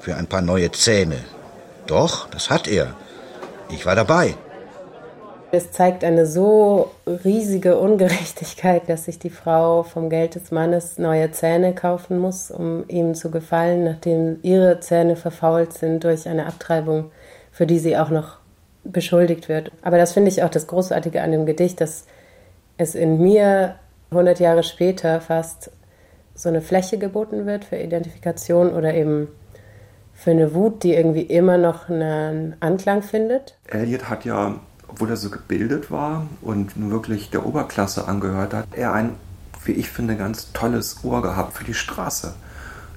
Für 0.00 0.16
ein 0.16 0.26
paar 0.26 0.42
neue 0.42 0.70
Zähne. 0.72 1.18
Doch, 1.86 2.28
das 2.30 2.50
hat 2.50 2.68
er. 2.68 2.94
Ich 3.70 3.86
war 3.86 3.94
dabei. 3.94 4.34
Es 5.52 5.72
zeigt 5.72 6.04
eine 6.04 6.26
so 6.26 6.92
riesige 7.06 7.76
Ungerechtigkeit, 7.78 8.88
dass 8.88 9.06
sich 9.06 9.18
die 9.18 9.30
Frau 9.30 9.82
vom 9.82 10.08
Geld 10.08 10.36
des 10.36 10.52
Mannes 10.52 10.96
neue 10.98 11.32
Zähne 11.32 11.74
kaufen 11.74 12.18
muss, 12.18 12.52
um 12.52 12.84
ihm 12.86 13.14
zu 13.14 13.32
gefallen, 13.32 13.82
nachdem 13.82 14.38
ihre 14.42 14.78
Zähne 14.78 15.16
verfault 15.16 15.72
sind 15.72 16.04
durch 16.04 16.28
eine 16.28 16.46
Abtreibung, 16.46 17.10
für 17.50 17.66
die 17.66 17.80
sie 17.80 17.96
auch 17.96 18.10
noch 18.10 18.38
beschuldigt 18.84 19.48
wird. 19.48 19.72
Aber 19.82 19.98
das 19.98 20.12
finde 20.12 20.30
ich 20.30 20.44
auch 20.44 20.50
das 20.50 20.68
Großartige 20.68 21.20
an 21.20 21.32
dem 21.32 21.46
Gedicht, 21.46 21.80
dass 21.80 22.04
es 22.76 22.94
in 22.94 23.20
mir 23.20 23.74
100 24.10 24.38
Jahre 24.38 24.62
später 24.62 25.20
fast 25.20 25.72
so 26.34 26.48
eine 26.48 26.62
Fläche 26.62 26.96
geboten 26.96 27.44
wird 27.46 27.64
für 27.64 27.76
Identifikation 27.76 28.72
oder 28.72 28.94
eben 28.94 29.28
für 30.22 30.32
eine 30.32 30.54
Wut, 30.54 30.82
die 30.82 30.94
irgendwie 30.94 31.22
immer 31.22 31.58
noch 31.58 31.88
einen 31.88 32.54
Anklang 32.60 33.02
findet. 33.02 33.56
Elliot 33.66 34.08
hat 34.10 34.24
ja 34.24 34.56
obwohl 34.90 35.10
er 35.10 35.16
so 35.16 35.30
gebildet 35.30 35.90
war 35.90 36.26
und 36.42 36.72
wirklich 36.90 37.30
der 37.30 37.46
Oberklasse 37.46 38.08
angehört 38.08 38.52
hat, 38.54 38.66
er 38.72 38.92
ein, 38.92 39.14
wie 39.64 39.72
ich 39.72 39.88
finde, 39.88 40.16
ganz 40.16 40.52
tolles 40.52 41.04
Ohr 41.04 41.22
gehabt 41.22 41.56
für 41.56 41.64
die 41.64 41.74
Straße. 41.74 42.34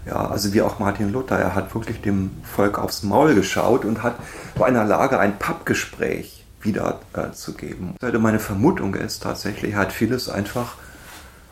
Ja, 0.06 0.28
also 0.28 0.54
wie 0.54 0.62
auch 0.62 0.80
Martin 0.80 1.12
Luther, 1.12 1.40
er 1.40 1.56
hat 1.56 1.74
wirklich 1.74 2.02
dem 2.02 2.32
Volk 2.44 2.78
aufs 2.78 3.04
Maul 3.04 3.36
geschaut 3.36 3.86
und 3.86 4.04
hat 4.04 4.16
bei 4.56 4.66
einer 4.66 4.84
Lage 4.84 5.20
ein 5.20 5.38
Pappgespräch 5.38 6.44
wiederzugeben. 6.62 7.96
Äh, 8.02 8.18
meine 8.18 8.40
Vermutung 8.40 8.96
ist 8.96 9.24
tatsächlich, 9.24 9.74
er 9.74 9.80
hat 9.80 9.94
vieles 9.94 10.30
einfach, 10.30 10.76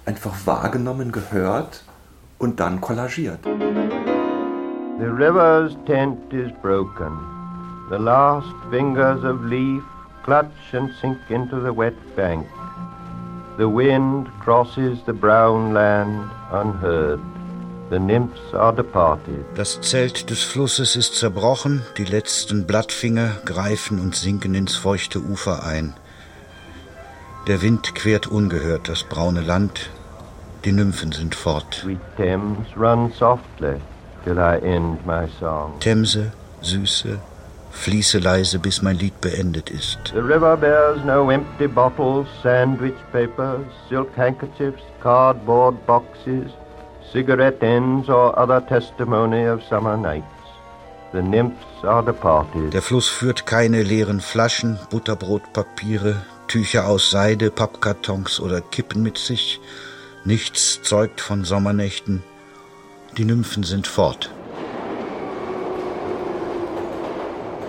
einfach 0.05 0.33
wahrgenommen, 0.45 1.11
gehört 1.11 1.83
und 2.39 2.59
dann 2.59 2.81
kollagiert. 2.81 3.39
The 5.01 5.11
river's 5.11 5.75
tent 5.87 6.31
is 6.31 6.51
broken. 6.61 7.17
The 7.89 7.97
last 7.97 8.53
fingers 8.69 9.23
of 9.23 9.43
leaf 9.43 9.81
clutch 10.21 10.73
and 10.73 10.91
sink 11.01 11.17
into 11.31 11.59
the 11.59 11.73
wet 11.73 11.95
bank. 12.15 12.45
The 13.57 13.67
wind 13.67 14.29
crosses 14.41 14.99
the 15.07 15.13
brown 15.13 15.73
land 15.73 16.29
unheard. 16.51 17.19
The 17.89 17.97
nymphs 17.97 18.53
are 18.53 18.75
departed. 18.75 19.43
Das 19.55 19.81
Zelt 19.81 20.29
des 20.29 20.43
Flusses 20.43 20.95
ist 20.95 21.15
zerbrochen, 21.15 21.81
die 21.97 22.05
letzten 22.05 22.67
Blattfinger 22.67 23.37
greifen 23.43 23.99
und 23.99 24.15
sinken 24.15 24.53
ins 24.53 24.75
feuchte 24.75 25.17
Ufer 25.17 25.65
ein. 25.65 25.95
Der 27.47 27.63
Wind 27.63 27.95
quert 27.95 28.27
ungehört 28.27 28.87
das 28.87 29.01
braune 29.01 29.41
Land, 29.41 29.89
die 30.63 30.71
Nymphen 30.71 31.11
sind 31.11 31.33
fort. 31.33 31.73
Sweet 31.81 31.99
Thames, 32.17 32.67
run 32.77 33.11
softly 33.13 33.81
till 34.23 34.37
I 34.37 34.57
end 34.57 35.05
my 35.05 35.27
song. 35.39 35.79
Themse, 35.79 36.31
süße, 36.61 37.19
Fließe 37.71 38.19
leise, 38.19 38.59
bis 38.59 38.81
mein 38.81 38.97
Lied 38.97 39.19
beendet 39.21 39.69
ist. 39.69 39.99
The 40.13 40.19
river 40.19 40.57
bears 40.57 41.03
no 41.05 41.31
empty 41.31 41.67
bottles, 41.67 42.27
sandwich 42.43 42.95
papers, 43.11 43.65
silk 43.89 44.09
handkerchiefs, 44.17 44.83
cardboard 45.01 45.85
boxes, 45.87 46.51
cigarette 47.11 47.63
ends 47.63 48.09
or 48.09 48.37
other 48.37 48.65
testimony 48.67 49.47
of 49.47 49.63
summer 49.63 49.97
nights. 49.97 50.25
The 51.13 51.21
nymphs 51.21 51.83
are 51.83 52.03
departed. 52.03 52.73
Der 52.73 52.81
Fluss 52.81 53.07
führt 53.07 53.45
keine 53.45 53.83
leeren 53.83 54.21
Flaschen, 54.21 54.77
Butterbrotpapiere, 54.89 56.21
Tücher 56.47 56.87
aus 56.87 57.11
Seide, 57.11 57.51
Pappkartons 57.51 58.39
oder 58.39 58.61
Kippen 58.61 59.01
mit 59.01 59.17
sich. 59.17 59.59
Nichts 60.23 60.81
zeugt 60.83 61.19
von 61.19 61.43
Sommernächten. 61.43 62.23
Die 63.17 63.25
Nymphen 63.25 63.63
sind 63.63 63.87
fort. 63.87 64.31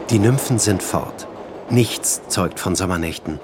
Die 0.08 0.20
Nymphen 0.20 0.60
sind 0.60 0.84
fort. 0.84 1.26
Nichts 1.68 2.22
zeugt 2.28 2.60
von 2.60 2.76
Sommernächten. 2.76 3.40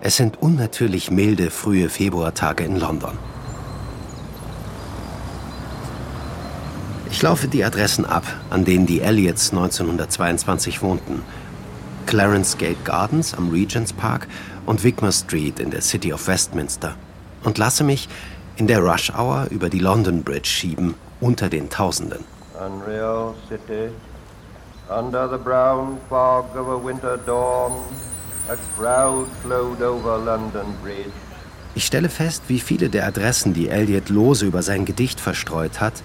Es 0.00 0.16
sind 0.16 0.40
unnatürlich 0.40 1.10
milde 1.10 1.50
frühe 1.50 1.90
Februartage 1.90 2.64
in 2.64 2.80
London. 2.80 3.18
Ich 7.10 7.20
laufe 7.20 7.46
die 7.46 7.62
Adressen 7.62 8.06
ab, 8.06 8.24
an 8.48 8.64
denen 8.64 8.86
die 8.86 9.02
Elliots 9.02 9.50
1922 9.50 10.80
wohnten. 10.80 11.20
Clarence 12.06 12.56
Gate 12.56 12.86
Gardens 12.86 13.34
am 13.34 13.50
Regent's 13.50 13.92
Park 13.92 14.28
und 14.64 14.82
Wigmore 14.82 15.12
Street 15.12 15.60
in 15.60 15.70
der 15.70 15.82
City 15.82 16.14
of 16.14 16.26
Westminster 16.26 16.96
und 17.44 17.58
lasse 17.58 17.84
mich 17.84 18.08
in 18.60 18.66
der 18.66 18.80
Rush 18.80 19.10
Hour 19.18 19.46
über 19.48 19.70
die 19.70 19.78
London 19.78 20.22
Bridge 20.22 20.46
schieben, 20.46 20.94
unter 21.18 21.48
den 21.48 21.70
Tausenden. 21.70 22.26
Unreal 22.62 23.34
City, 23.48 23.88
under 24.90 25.26
the 25.30 25.42
brown 25.42 25.96
fog 26.10 26.44
of 26.54 26.68
a 26.68 26.76
winter 26.76 27.16
dawn, 27.24 27.72
a 28.50 28.56
crowd 28.76 29.26
flowed 29.42 29.80
over 29.80 30.18
London 30.18 30.74
Bridge. 30.82 31.10
Ich 31.74 31.86
stelle 31.86 32.10
fest, 32.10 32.42
wie 32.48 32.60
viele 32.60 32.90
der 32.90 33.06
Adressen, 33.06 33.54
die 33.54 33.70
Eliot 33.70 34.10
lose 34.10 34.44
über 34.44 34.62
sein 34.62 34.84
Gedicht 34.84 35.20
verstreut 35.20 35.80
hat, 35.80 36.02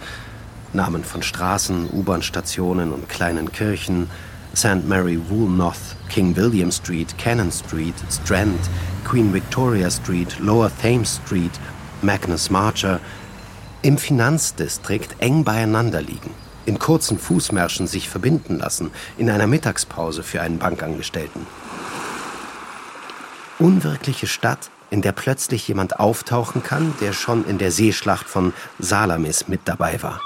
Namen 0.71 1.03
von 1.03 1.23
Straßen, 1.23 1.89
U-Bahn-Stationen 1.91 2.93
und 2.93 3.09
kleinen 3.09 3.51
Kirchen, 3.51 4.09
St. 4.55 4.87
Mary 4.87 5.19
Woolnoth, 5.29 5.97
King 6.07 6.33
William 6.37 6.71
Street, 6.71 7.17
Cannon 7.17 7.51
Street, 7.51 7.95
Strand, 8.09 8.61
Queen 9.03 9.33
Victoria 9.33 9.91
Street, 9.91 10.39
Lower 10.39 10.71
Thames 10.81 11.19
Street, 11.25 11.51
Magnus 12.01 12.49
Marcher, 12.49 12.99
im 13.81 13.97
Finanzdistrikt 13.97 15.15
eng 15.19 15.43
beieinander 15.43 16.01
liegen, 16.01 16.31
in 16.65 16.79
kurzen 16.79 17.19
Fußmärschen 17.19 17.87
sich 17.87 18.09
verbinden 18.09 18.57
lassen, 18.57 18.91
in 19.17 19.29
einer 19.29 19.47
Mittagspause 19.47 20.23
für 20.23 20.41
einen 20.41 20.59
Bankangestellten. 20.59 21.45
Unwirkliche 23.59 24.27
Stadt, 24.27 24.69
in 24.89 25.01
der 25.01 25.11
plötzlich 25.11 25.67
jemand 25.67 25.99
auftauchen 25.99 26.63
kann, 26.63 26.93
der 27.01 27.13
schon 27.13 27.45
in 27.45 27.57
der 27.57 27.71
Seeschlacht 27.71 28.27
von 28.27 28.53
Salamis 28.79 29.47
mit 29.47 29.61
dabei 29.65 30.01
war. 30.03 30.21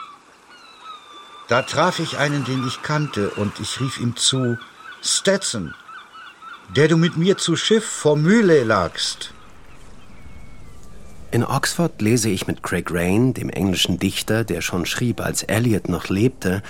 Da 1.48 1.64
traf 1.64 2.00
ich 2.00 2.18
einen, 2.18 2.46
den 2.46 2.68
ich 2.68 2.82
kannte, 2.82 3.30
und 3.32 3.60
ich 3.60 3.80
rief 3.80 4.00
ihm 4.00 4.16
zu, 4.16 4.58
Stetson, 5.02 5.74
der 6.76 6.88
du 6.88 6.98
mit 6.98 7.18
mir 7.18 7.38
zu 7.38 7.56
Schiff 7.56 7.86
vor 7.86 8.16
Mühle 8.16 8.64
lagst. 8.64 9.34
In 11.32 11.46
Oxford 11.46 12.02
lese 12.02 12.30
ich 12.30 12.48
mit 12.48 12.64
Craig 12.64 12.90
Rain, 12.90 13.36
dem 13.36 13.50
englischen 13.52 14.00
Dichter, 14.00 14.44
der 14.44 14.62
schon 14.62 14.88
schrieb, 14.88 15.22
als 15.22 15.44
Eliot 15.44 15.88
noch 15.88 16.10
lebte, 16.10 16.64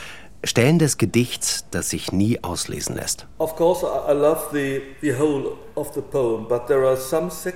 Stellen 0.43 0.79
des 0.79 0.97
Gedichts, 0.97 1.65
das 1.71 1.89
sich 1.89 2.11
nie 2.11 2.43
auslesen 2.43 2.95
lässt. 2.95 3.27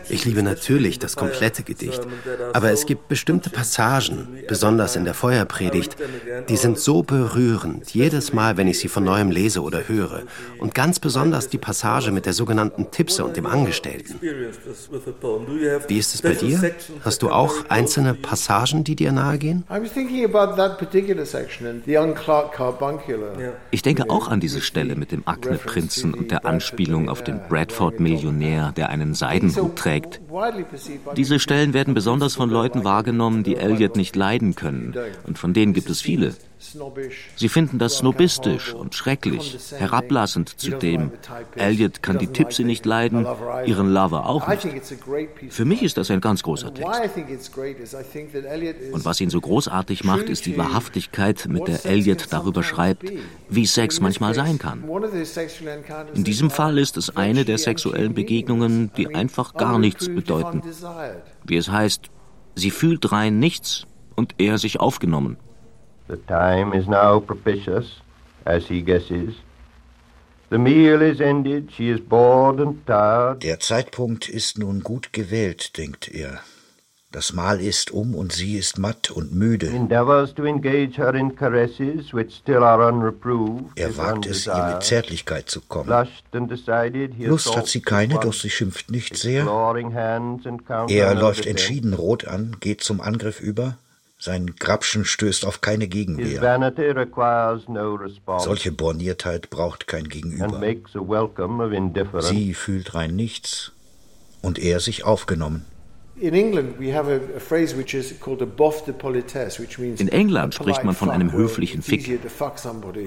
Ich 0.10 0.26
liebe 0.26 0.44
natürlich 0.44 1.00
das 1.00 1.16
komplette 1.16 1.64
Gedicht, 1.64 2.02
aber 2.54 2.72
es 2.72 2.86
gibt 2.86 3.08
bestimmte 3.08 3.50
Passagen, 3.50 4.28
besonders 4.48 4.96
in 4.96 5.04
der 5.04 5.14
Feuerpredigt, 5.14 5.98
die 6.48 6.58
sind 6.58 6.80
so 6.80 7.04
berührend, 7.04 7.94
jedes 7.94 8.32
Mal, 8.32 8.58
wenn 8.58 8.68
ich 8.68 8.80
sie 8.80 8.88
von 8.88 9.04
neuem 9.04 9.30
lese 9.32 9.62
oder 9.62 9.88
höre. 9.88 10.24
Und 10.60 10.74
ganz 10.74 11.00
besonders 11.00 11.50
die 11.50 11.58
Passage 11.58 12.12
mit 12.12 12.26
der 12.26 12.34
sogenannten 12.34 12.92
Tipse 12.92 13.26
und 13.26 13.36
dem 13.36 13.46
Angestellten. 13.46 14.20
Wie 15.88 15.98
ist 15.98 16.16
es 16.16 16.22
bei 16.22 16.34
dir? 16.34 16.72
Hast 17.04 17.22
du 17.22 17.30
auch 17.30 17.54
einzelne 17.70 18.14
Passagen, 18.14 18.84
die 18.84 18.96
dir 18.96 19.12
nahegehen? 19.12 19.64
I 19.70 19.82
was 19.82 19.92
thinking 19.92 20.24
about 20.24 20.56
that 20.56 20.78
particular 20.78 21.26
section 21.26 21.84
the 21.86 21.98
young 21.98 22.14
Clark 22.14 22.54
ich 23.72 23.82
denke 23.82 24.10
auch 24.10 24.28
an 24.28 24.40
diese 24.40 24.62
Stelle 24.62 24.96
mit 24.96 25.12
dem 25.12 25.24
Akne-Prinzen 25.26 26.14
und 26.14 26.32
der 26.32 26.46
Anspielung 26.46 27.10
auf 27.10 27.24
den 27.24 27.40
Bradford-Millionär, 27.50 28.74
der 28.76 28.90
einen 28.90 29.14
Seidenhut 29.14 29.76
trägt. 29.76 30.22
Diese 31.16 31.40
Stellen 31.40 31.74
werden 31.74 31.94
besonders 31.94 32.36
von 32.36 32.50
Leuten 32.50 32.84
wahrgenommen, 32.84 33.44
die 33.44 33.56
Elliot 33.56 33.96
nicht 33.96 34.16
leiden 34.16 34.56
können. 34.56 34.96
Und 35.26 35.38
von 35.38 35.54
denen 35.54 35.74
gibt 35.74 35.90
es 35.90 36.02
viele. 36.02 36.34
Sie 37.36 37.50
finden 37.50 37.80
das 37.80 37.98
snobistisch 37.98 38.74
und 38.74 38.96
schrecklich, 38.96 39.58
herablassend 39.78 40.60
zudem. 40.60 41.12
Elliot 41.56 42.02
kann 42.02 42.18
die 42.18 42.28
Tipsy 42.28 42.64
nicht 42.64 42.86
leiden, 42.86 43.26
ihren 43.66 43.94
Lover 43.94 44.28
auch 44.28 44.48
nicht. 44.48 44.68
Für 45.50 45.66
mich 45.66 45.84
ist 45.84 45.98
das 45.98 46.10
ein 46.12 46.22
ganz 46.22 46.44
großer 46.44 46.74
Text. 46.74 47.02
Und 48.92 49.06
was 49.06 49.22
ihn 49.22 49.30
so 49.30 49.42
großartig 49.42 50.04
macht, 50.04 50.30
ist 50.30 50.46
die 50.46 50.58
Wahrhaftigkeit, 50.58 51.48
mit 51.48 51.68
der 51.68 51.86
Elliot 51.86 52.32
darüber 52.32 52.64
schreibt, 52.64 53.12
wie 53.50 53.66
Sex 53.66 54.00
manchmal 54.00 54.34
sein 54.34 54.58
kann. 54.60 54.84
In 56.14 56.24
diesem 56.24 56.50
Fall 56.50 56.78
ist 56.78 56.98
es 56.98 57.16
eine 57.16 57.46
der 57.46 57.58
sexuellen 57.58 58.14
Begegnungen, 58.14 58.92
die 58.98 59.14
einfach 59.16 59.54
gar 59.54 59.80
nichts 59.80 60.08
bedeuten. 60.08 60.62
Wie 61.44 61.58
es 61.58 61.70
heißt, 61.70 62.10
sie 62.56 62.72
fühlt 62.72 63.12
rein 63.12 63.40
nichts 63.40 63.86
und 64.16 64.36
er 64.38 64.58
sich 64.58 64.80
aufgenommen. 64.80 65.38
The 66.08 66.18
time 66.28 66.74
is 66.74 66.88
now 66.88 67.20
propitious, 67.20 68.02
as 68.46 68.68
he 68.68 68.82
guesses. 68.82 69.36
The 70.50 70.58
meal 70.60 71.02
is 71.02 71.22
ended, 71.22 71.72
she 71.72 71.90
is 71.90 72.00
bored 72.00 72.60
and 72.60 72.86
tired. 72.86 73.42
Der 73.42 73.60
Zeitpunkt 73.60 74.30
ist 74.30 74.60
nun 74.60 74.82
gut 74.82 75.14
gewählt, 75.14 75.78
denkt 75.78 76.10
er. 76.10 76.42
Das 77.14 77.32
Mahl 77.32 77.62
ist 77.62 77.92
um 77.92 78.16
und 78.16 78.34
sie 78.34 78.58
ist 78.58 78.80
matt 78.80 79.12
und 79.12 79.34
müde. 79.34 79.68
Endeavors 79.68 80.34
to 80.34 80.46
engage 80.46 80.98
her 80.98 81.14
in 81.14 81.36
caresses 81.36 82.12
which 82.12 82.36
still 82.36 82.64
are 82.64 82.88
unreproved. 82.88 83.66
Er 83.76 83.96
wagt 83.98 84.26
es, 84.26 84.48
ihr 84.48 84.74
mit 84.74 84.84
Zärtlichkeit 84.84 85.48
zu 85.48 85.62
kommen. 85.62 85.90
Lust 87.20 87.56
hat 87.56 87.68
sie 87.68 87.82
keine, 87.82 88.16
doch 88.16 88.34
sie 88.34 88.50
schimpft 88.50 88.90
nicht 88.90 89.16
sehr. 89.16 89.46
Er 90.90 91.16
läuft 91.16 91.46
entschieden 91.46 91.94
rot 91.94 92.28
an, 92.28 92.58
geht 92.60 92.82
zum 92.82 93.00
Angriff 93.00 93.40
über. 93.40 93.78
Sein 94.24 94.56
Grapschen 94.58 95.04
stößt 95.04 95.46
auf 95.46 95.60
keine 95.60 95.90
Gegenwehr. 95.90 96.40
Solche 98.40 98.72
Borniertheit 98.72 99.50
braucht 99.50 99.86
kein 99.86 100.08
Gegenüber. 100.08 100.62
Sie 102.22 102.54
fühlt 102.54 102.96
rein 102.96 103.18
nichts 103.18 103.74
und 104.42 104.60
er 104.60 104.80
sich 104.80 105.04
aufgenommen. 105.04 105.66
In 106.16 106.34
England 110.08 110.54
spricht 110.54 110.84
man 110.86 110.96
von 110.96 111.10
einem 111.10 111.34
höflichen 111.34 111.82
Fick. 111.82 112.22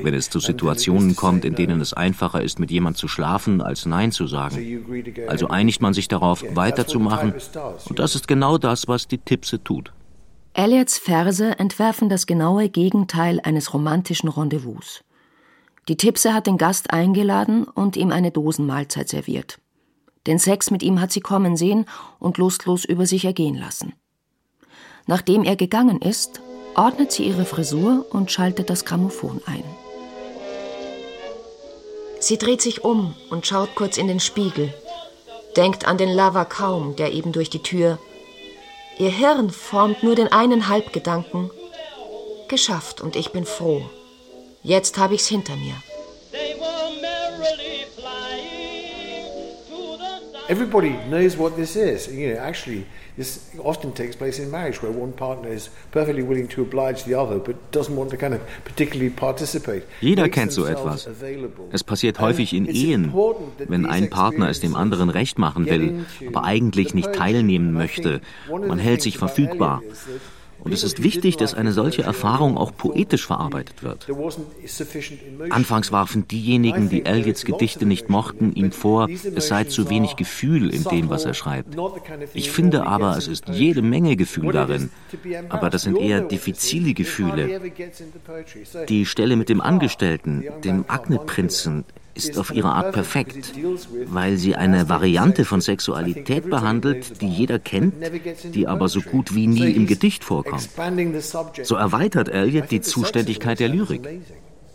Wenn 0.03 0.13
es 0.13 0.29
zu 0.29 0.39
Situationen 0.39 1.17
kommt, 1.17 1.47
in 1.47 1.55
denen 1.55 1.81
es 1.81 1.95
einfacher 1.95 2.43
ist, 2.43 2.59
mit 2.59 2.71
jemand 2.71 2.99
zu 2.99 3.09
schlafen, 3.09 3.63
als 3.63 3.87
Nein 3.87 4.13
zu 4.13 4.27
sagen. 4.27 4.85
Also 5.29 5.49
einigt 5.49 5.81
man 5.81 5.95
sich 5.95 6.09
darauf, 6.09 6.45
weiterzumachen. 6.55 7.33
Und 7.87 7.99
das 7.99 8.17
ist 8.17 8.29
genau 8.29 8.59
das, 8.59 8.87
was 8.87 9.09
die 9.09 9.17
Tipse 9.17 9.65
tut. 9.65 9.93
Elliots 10.59 10.97
Verse 10.97 11.59
entwerfen 11.59 12.09
das 12.09 12.25
genaue 12.25 12.71
Gegenteil 12.71 13.41
eines 13.43 13.75
romantischen 13.75 14.31
Rendezvous. 14.31 15.05
Die 15.87 15.99
Tipse 15.99 16.33
hat 16.33 16.47
den 16.47 16.57
Gast 16.57 16.95
eingeladen 16.95 17.65
und 17.65 17.95
ihm 17.95 18.11
eine 18.11 18.31
Dosenmahlzeit 18.31 19.11
serviert. 19.11 19.59
Den 20.27 20.39
Sex 20.39 20.71
mit 20.71 20.83
ihm 20.83 20.99
hat 20.99 21.13
sie 21.13 21.21
kommen 21.21 21.59
sehen 21.59 21.85
und 22.19 22.39
lustlos 22.39 22.87
über 22.87 23.05
sich 23.05 23.27
ergehen 23.27 23.55
lassen. 23.55 23.93
Nachdem 25.07 25.45
er 25.45 25.57
gegangen 25.57 26.01
ist, 26.01 26.41
ordnet 26.75 27.13
sie 27.13 27.25
ihre 27.25 27.45
Frisur 27.45 28.07
und 28.09 28.33
schaltet 28.33 28.71
das 28.71 28.87
Grammophon 28.87 29.43
ein. 29.45 29.63
Sie 32.19 32.39
dreht 32.39 32.63
sich 32.63 32.83
um 32.83 33.13
und 33.29 33.47
schaut 33.47 33.75
kurz 33.75 33.99
in 33.99 34.09
den 34.09 34.21
Spiegel, 34.21 34.73
denkt 35.55 35.87
an 35.87 35.99
den 35.99 36.15
Lover 36.17 36.47
kaum, 36.47 36.97
der 36.97 37.13
eben 37.13 37.33
durch 37.33 37.51
die 37.51 37.63
Tür 37.63 37.99
Ihr 38.99 39.11
Hirn 39.11 39.51
formt 39.51 40.03
nur 40.03 40.15
den 40.15 40.33
einen 40.33 40.69
Halbgedanken. 40.69 41.51
Geschafft 42.49 43.01
und 43.01 43.15
ich 43.15 43.31
bin 43.31 43.45
froh. 43.45 43.83
Jetzt 44.63 44.97
habe 44.97 45.15
ich's 45.15 45.27
hinter 45.27 45.55
mir. 45.57 45.75
Everybody 50.49 50.97
knows 51.09 51.37
what 51.37 51.57
this 51.57 51.77
is. 51.77 52.07
You 52.07 52.35
know, 52.35 52.41
actually, 52.41 52.87
this 53.17 53.41
often 53.59 53.95
takes 53.95 54.17
place 54.17 54.39
in 54.39 54.51
marriage 54.51 54.83
where 54.83 54.93
one 54.93 55.13
partner 55.13 55.49
is 55.51 55.71
perfectly 55.91 56.23
willing 56.23 56.49
to 56.49 56.63
oblige 56.63 57.05
the 57.05 57.15
other, 57.15 57.39
but 57.39 57.57
doesn't 57.73 57.97
want 57.97 58.11
to 58.11 58.17
kind 58.17 58.35
of 58.35 58.41
particularly 58.65 59.11
participate. 59.11 59.85
Jeder 60.01 60.29
kennt 60.29 60.53
so 60.53 60.67
etwas. 60.67 61.09
Es 61.73 61.83
passiert 61.83 62.21
häufig 62.21 62.53
in 62.53 62.67
Ehen, 62.67 63.13
wenn 63.69 63.87
ein 63.87 64.11
Partner 64.11 64.49
es 64.51 64.61
dem 64.61 64.75
anderen 64.75 65.09
recht 65.09 65.39
machen 65.39 65.67
will, 65.67 66.07
aber 66.29 66.45
eigentlich 66.45 66.95
nicht 66.95 67.13
teilnehmen 67.13 67.73
möchte. 67.73 68.21
Man 68.51 68.79
hält 68.79 69.03
sich 69.03 69.19
verfügbar. 69.19 69.83
Und 70.61 70.73
es 70.73 70.83
ist 70.83 71.03
wichtig, 71.03 71.37
dass 71.37 71.55
eine 71.55 71.73
solche 71.73 72.03
Erfahrung 72.03 72.57
auch 72.57 72.77
poetisch 72.77 73.27
verarbeitet 73.27 73.83
wird. 73.83 74.09
Anfangs 75.51 75.93
warfen 75.93 76.27
diejenigen, 76.27 76.89
die 76.89 77.05
Elliots 77.05 77.45
Gedichte 77.45 77.87
nicht 77.87 78.09
mochten, 78.09 78.53
ihm 78.53 78.73
vor, 78.73 79.09
es 79.09 79.49
sei 79.49 79.65
zu 79.65 79.91
wenig 79.91 80.17
Gefühl 80.17 80.75
in 80.75 80.85
dem, 80.85 81.09
was 81.09 81.25
er 81.25 81.35
schreibt. 81.35 81.77
Ich 82.35 82.51
finde 82.51 82.87
aber, 82.87 83.17
es 83.17 83.29
ist 83.29 83.49
jede 83.49 83.83
Menge 83.83 84.17
Gefühl 84.17 84.53
darin. 84.53 84.91
Aber 85.49 85.71
das 85.71 85.83
sind 85.83 85.99
eher 85.99 86.21
diffizile 86.21 86.95
Gefühle. 86.95 87.61
Die 88.89 89.07
Stelle 89.07 89.37
mit 89.37 89.49
dem 89.49 89.61
Angestellten, 89.61 90.45
dem 90.65 90.85
Akneprinzen, 90.89 91.85
ist 92.17 92.39
auf 92.39 92.51
ihre 92.51 92.73
Art 92.73 92.93
perfekt, 92.93 93.53
weil 94.07 94.37
sie 94.37 94.57
eine 94.57 94.89
Variante 94.89 95.45
von 95.45 95.61
Sexualität 95.61 96.49
behandelt, 96.49 97.21
die 97.21 97.29
jeder 97.29 97.59
kennt, 97.59 97.95
die 98.55 98.67
aber 98.67 98.89
so 98.89 99.01
gut 99.01 99.35
wie 99.35 99.47
nie 99.47 99.71
im 99.71 99.87
Gedicht 99.87 100.25
vorkommt. 100.25 100.69
So 101.63 101.77
erweitert 101.77 102.29
Eliot 102.29 102.71
die 102.71 102.81
Zuständigkeit 102.81 103.61
der 103.61 103.69
Lyrik. 103.69 104.09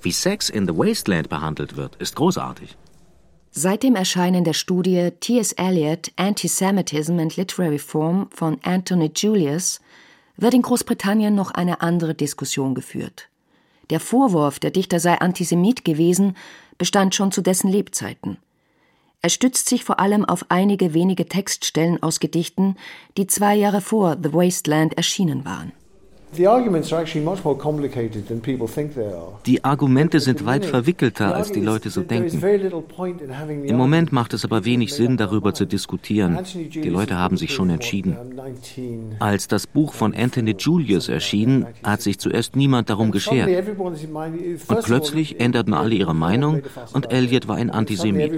Wie 0.01 0.11
Sex 0.11 0.49
in 0.49 0.67
the 0.67 0.75
Wasteland 0.75 1.29
behandelt 1.29 1.75
wird, 1.75 1.95
ist 1.97 2.15
großartig. 2.15 2.75
Seit 3.51 3.83
dem 3.83 3.95
Erscheinen 3.95 4.45
der 4.45 4.53
Studie 4.53 5.11
T.S. 5.19 5.51
Eliot 5.51 6.11
Antisemitism 6.15 7.19
and 7.19 7.35
Literary 7.35 7.79
Form 7.79 8.29
von 8.31 8.57
Anthony 8.63 9.11
Julius 9.13 9.81
wird 10.37 10.53
in 10.53 10.61
Großbritannien 10.61 11.35
noch 11.35 11.51
eine 11.51 11.81
andere 11.81 12.15
Diskussion 12.15 12.73
geführt. 12.75 13.27
Der 13.89 13.99
Vorwurf, 13.99 14.57
der 14.59 14.71
Dichter 14.71 15.01
sei 15.01 15.15
Antisemit 15.19 15.83
gewesen, 15.83 16.37
bestand 16.81 17.13
schon 17.13 17.31
zu 17.31 17.43
dessen 17.43 17.69
Lebzeiten. 17.69 18.37
Er 19.21 19.29
stützt 19.29 19.69
sich 19.69 19.83
vor 19.83 19.99
allem 19.99 20.25
auf 20.25 20.45
einige 20.49 20.95
wenige 20.95 21.27
Textstellen 21.27 22.01
aus 22.01 22.19
Gedichten, 22.19 22.75
die 23.17 23.27
zwei 23.27 23.53
Jahre 23.53 23.81
vor 23.81 24.17
The 24.19 24.33
Wasteland 24.33 24.97
erschienen 24.97 25.45
waren. 25.45 25.73
Die 29.45 29.63
Argumente 29.63 30.19
sind 30.21 30.45
weit 30.45 30.65
verwickelter, 30.65 31.35
als 31.35 31.51
die 31.51 31.59
Leute 31.59 31.89
so 31.89 32.01
denken. 32.01 32.41
Im 33.65 33.75
Moment 33.75 34.13
macht 34.13 34.33
es 34.33 34.45
aber 34.45 34.63
wenig 34.63 34.93
Sinn, 34.93 35.17
darüber 35.17 35.53
zu 35.53 35.65
diskutieren. 35.65 36.39
Die 36.55 36.89
Leute 36.89 37.17
haben 37.17 37.35
sich 37.35 37.53
schon 37.53 37.69
entschieden. 37.69 38.15
Als 39.19 39.49
das 39.49 39.67
Buch 39.67 39.93
von 39.93 40.15
Anthony 40.15 40.55
Julius 40.57 41.09
erschien, 41.09 41.65
hat 41.83 42.01
sich 42.01 42.17
zuerst 42.17 42.55
niemand 42.55 42.89
darum 42.89 43.11
geschert. 43.11 43.49
Und 44.67 44.81
plötzlich 44.83 45.41
änderten 45.41 45.73
alle 45.73 45.95
ihre 45.95 46.15
Meinung 46.15 46.61
und 46.93 47.11
Eliot 47.11 47.49
war 47.49 47.57
ein 47.57 47.69
Antisemit. 47.69 48.31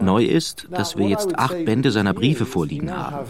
Neu 0.00 0.24
ist, 0.24 0.68
dass 0.70 0.96
wir 0.96 1.08
jetzt 1.08 1.38
acht 1.38 1.64
Bände 1.64 1.90
seiner 1.90 2.14
Briefe 2.14 2.46
vorliegen 2.46 2.96
haben. 2.96 3.26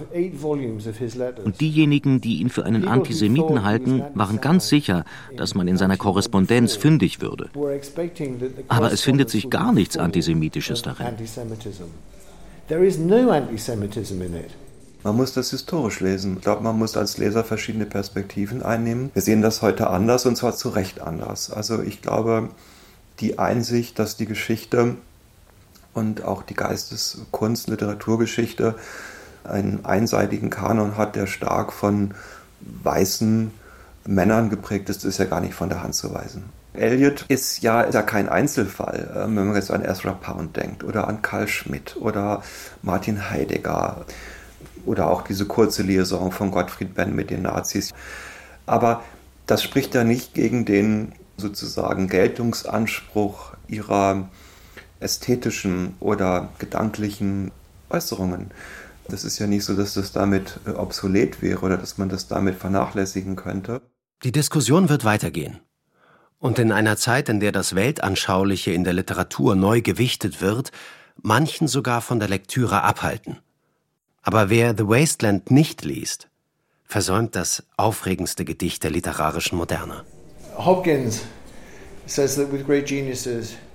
Und 1.44 1.60
diejenigen, 1.60 2.11
Diejenigen, 2.20 2.20
die 2.20 2.42
ihn 2.42 2.50
für 2.50 2.64
einen 2.64 2.88
Antisemiten 2.88 3.64
halten, 3.64 4.02
waren 4.14 4.40
ganz 4.40 4.68
sicher, 4.68 5.04
dass 5.36 5.54
man 5.54 5.68
in 5.68 5.76
seiner 5.76 5.96
Korrespondenz 5.96 6.74
fündig 6.74 7.20
würde. 7.20 7.48
Aber 8.68 8.92
es 8.92 9.00
findet 9.00 9.30
sich 9.30 9.50
gar 9.50 9.72
nichts 9.72 9.96
Antisemitisches 9.96 10.82
darin. 10.82 11.06
Man 15.04 15.16
muss 15.16 15.32
das 15.32 15.50
historisch 15.50 16.00
lesen. 16.00 16.36
Ich 16.36 16.42
glaube, 16.42 16.62
man 16.62 16.78
muss 16.78 16.96
als 16.96 17.18
Leser 17.18 17.42
verschiedene 17.42 17.86
Perspektiven 17.86 18.62
einnehmen. 18.62 19.10
Wir 19.14 19.22
sehen 19.22 19.42
das 19.42 19.60
heute 19.60 19.90
anders 19.90 20.26
und 20.26 20.36
zwar 20.36 20.54
zu 20.54 20.68
Recht 20.68 21.00
anders. 21.00 21.50
Also 21.50 21.82
ich 21.82 22.02
glaube, 22.02 22.50
die 23.18 23.38
Einsicht, 23.38 23.98
dass 23.98 24.16
die 24.16 24.26
Geschichte 24.26 24.94
und 25.92 26.24
auch 26.24 26.42
die 26.42 26.54
Geisteskunst, 26.54 27.68
Literaturgeschichte 27.68 28.76
einen 29.44 29.84
einseitigen 29.84 30.50
Kanon 30.50 30.96
hat, 30.96 31.16
der 31.16 31.26
stark 31.26 31.72
von 31.72 32.14
weißen 32.60 33.50
Männern 34.06 34.50
geprägt 34.50 34.88
ist, 34.88 35.04
ist 35.04 35.18
ja 35.18 35.24
gar 35.24 35.40
nicht 35.40 35.54
von 35.54 35.68
der 35.68 35.82
Hand 35.82 35.94
zu 35.94 36.12
weisen. 36.12 36.44
Eliot 36.74 37.26
ist 37.28 37.62
ja, 37.62 37.82
ist 37.82 37.94
ja 37.94 38.02
kein 38.02 38.28
Einzelfall, 38.28 39.10
ähm, 39.14 39.36
wenn 39.36 39.46
man 39.46 39.56
jetzt 39.56 39.70
an 39.70 39.84
Ezra 39.84 40.12
Pound 40.12 40.56
denkt 40.56 40.84
oder 40.84 41.06
an 41.06 41.20
Karl 41.20 41.46
Schmidt 41.48 41.96
oder 42.00 42.42
Martin 42.82 43.30
Heidegger 43.30 44.06
oder 44.86 45.10
auch 45.10 45.22
diese 45.22 45.46
kurze 45.46 45.82
Liaison 45.82 46.32
von 46.32 46.50
Gottfried 46.50 46.94
Benn 46.94 47.14
mit 47.14 47.30
den 47.30 47.42
Nazis. 47.42 47.92
Aber 48.66 49.02
das 49.46 49.62
spricht 49.62 49.94
ja 49.94 50.02
nicht 50.02 50.34
gegen 50.34 50.64
den 50.64 51.12
sozusagen 51.36 52.08
Geltungsanspruch 52.08 53.52
ihrer 53.68 54.28
ästhetischen 55.00 55.94
oder 56.00 56.48
gedanklichen 56.58 57.50
Äußerungen. 57.90 58.50
Das 59.08 59.24
ist 59.24 59.38
ja 59.38 59.46
nicht 59.46 59.64
so, 59.64 59.74
dass 59.74 59.94
das 59.94 60.12
damit 60.12 60.60
äh, 60.66 60.70
obsolet 60.70 61.42
wäre 61.42 61.60
oder 61.60 61.76
dass 61.76 61.98
man 61.98 62.08
das 62.08 62.28
damit 62.28 62.56
vernachlässigen 62.56 63.36
könnte. 63.36 63.82
Die 64.22 64.32
Diskussion 64.32 64.88
wird 64.88 65.04
weitergehen. 65.04 65.60
Und 66.38 66.58
in 66.58 66.72
einer 66.72 66.96
Zeit, 66.96 67.28
in 67.28 67.40
der 67.40 67.52
das 67.52 67.74
Weltanschauliche 67.74 68.72
in 68.72 68.84
der 68.84 68.92
Literatur 68.92 69.54
neu 69.54 69.80
gewichtet 69.80 70.40
wird, 70.40 70.72
manchen 71.20 71.68
sogar 71.68 72.00
von 72.00 72.18
der 72.18 72.28
Lektüre 72.28 72.82
abhalten. 72.82 73.38
Aber 74.22 74.50
wer 74.50 74.76
The 74.76 74.86
Wasteland 74.86 75.50
nicht 75.50 75.84
liest, 75.84 76.28
versäumt 76.84 77.34
das 77.36 77.64
aufregendste 77.76 78.44
Gedicht 78.44 78.84
der 78.84 78.90
literarischen 78.90 79.56
Moderne. 79.58 80.04
Hopkins 80.56 81.22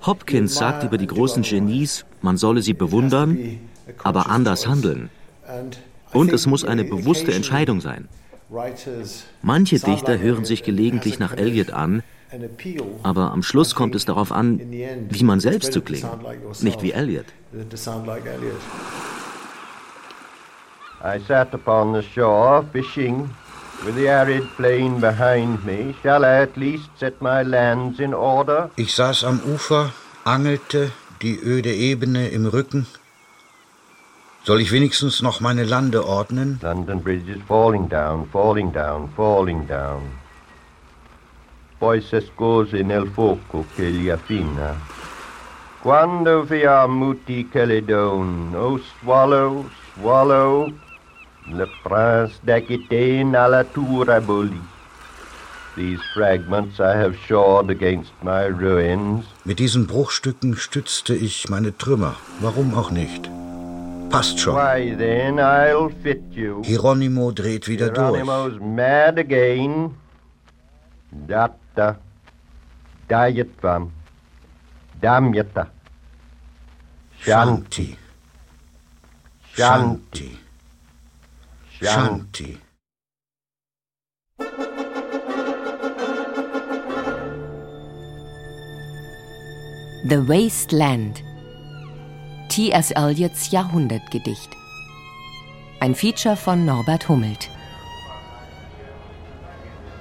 Hopkins 0.06 0.54
sagt 0.54 0.84
über 0.84 0.98
die 0.98 1.06
großen 1.06 1.42
Genies, 1.42 2.04
man 2.22 2.36
solle 2.36 2.62
sie 2.62 2.74
bewundern, 2.74 3.60
aber 4.04 4.28
anders 4.28 4.66
handeln. 4.66 5.10
Und 6.12 6.32
es 6.32 6.46
muss 6.46 6.64
eine 6.64 6.84
bewusste 6.84 7.32
Entscheidung 7.32 7.80
sein. 7.80 8.08
Manche 9.42 9.78
Dichter 9.78 10.18
hören 10.18 10.44
sich 10.44 10.62
gelegentlich 10.62 11.18
nach 11.18 11.36
Eliot 11.36 11.70
an, 11.70 12.02
aber 13.02 13.32
am 13.32 13.42
Schluss 13.42 13.74
kommt 13.74 13.94
es 13.94 14.04
darauf 14.04 14.32
an, 14.32 14.60
wie 14.60 15.24
man 15.24 15.40
selbst 15.40 15.72
zu 15.72 15.82
klingen, 15.82 16.10
nicht 16.60 16.82
wie 16.82 16.92
Eliot. 16.92 17.26
I 21.00 21.20
sat 21.28 21.54
upon 21.54 21.94
the 21.94 22.02
shore 22.02 22.64
fishing 22.72 23.30
with 23.84 23.94
the 23.94 24.08
arid 24.10 24.42
plain 24.56 25.00
behind 25.00 25.64
me. 25.64 25.94
Shall 26.02 26.24
I 26.24 26.42
at 26.42 26.56
least 26.56 26.90
set 26.98 27.22
my 27.22 27.42
lands 27.42 28.00
in 28.00 28.12
order? 28.12 28.70
Ich 28.74 28.96
saß 28.96 29.22
am 29.22 29.40
Ufer, 29.46 29.92
angelte, 30.24 30.90
die 31.22 31.38
öde 31.38 31.72
Ebene 31.72 32.30
im 32.30 32.46
Rücken. 32.46 32.88
Soll 34.44 34.60
ich 34.60 34.72
wenigstens 34.72 35.20
noch 35.20 35.40
meine 35.40 35.64
Lande 35.64 36.06
ordnen? 36.06 36.58
London 36.62 37.02
Bridge 37.02 37.30
is 37.30 37.42
falling 37.46 37.88
down, 37.88 38.26
falling 38.32 38.72
down, 38.72 39.08
falling 39.14 39.66
down. 39.66 40.02
Poi 41.78 42.00
se 42.00 42.20
scose 42.20 42.82
nel 42.82 43.06
fuoco 43.06 43.64
che 43.76 43.90
gli 43.90 44.08
affina. 44.08 44.74
Quando 45.80 46.42
via 46.42 46.86
muti 46.86 47.48
Caledon, 47.48 48.52
oh 48.56 48.80
swallow, 49.00 49.68
swallow, 49.94 50.72
le 51.46 51.68
prince 51.84 52.40
d'Aquitaine 52.42 53.36
à 53.36 53.48
la 53.48 53.64
tour 53.64 54.10
abolie. 54.10 54.60
These 55.76 56.00
fragments 56.14 56.80
I 56.80 56.96
have 56.96 57.16
shored 57.28 57.70
against 57.70 58.12
my 58.22 58.46
ruins. 58.48 59.24
Mit 59.44 59.60
diesen 59.60 59.86
Bruchstücken 59.86 60.56
stützte 60.56 61.14
ich 61.14 61.48
meine 61.48 61.76
Trümmer. 61.78 62.16
Warum 62.40 62.74
auch 62.74 62.90
nicht? 62.90 63.30
Passt 64.10 64.38
schon. 64.40 64.54
Why 64.56 64.94
then 64.96 65.38
I'll 65.38 65.90
fit 66.02 66.22
you. 66.32 66.62
Hieronymo 66.64 67.30
dreht 67.32 67.68
wieder 67.68 67.92
Hieronymo's 67.92 68.52
durch. 68.52 68.62
mad 68.62 69.18
again. 69.18 69.94
Datta. 71.10 71.98
Dayatvam. 73.08 73.90
Damyata. 75.00 75.70
Shanti. 77.22 77.96
Shanti. 79.54 80.38
Shanti. 81.80 82.58
The 90.04 90.24
Waste 90.26 90.72
Land 90.72 91.22
T.S. 92.58 92.90
Eliots 92.90 93.52
Jahrhundertgedicht. 93.52 94.50
Ein 95.78 95.94
Feature 95.94 96.34
von 96.34 96.64
Norbert 96.64 97.08
Hummelt. 97.08 97.50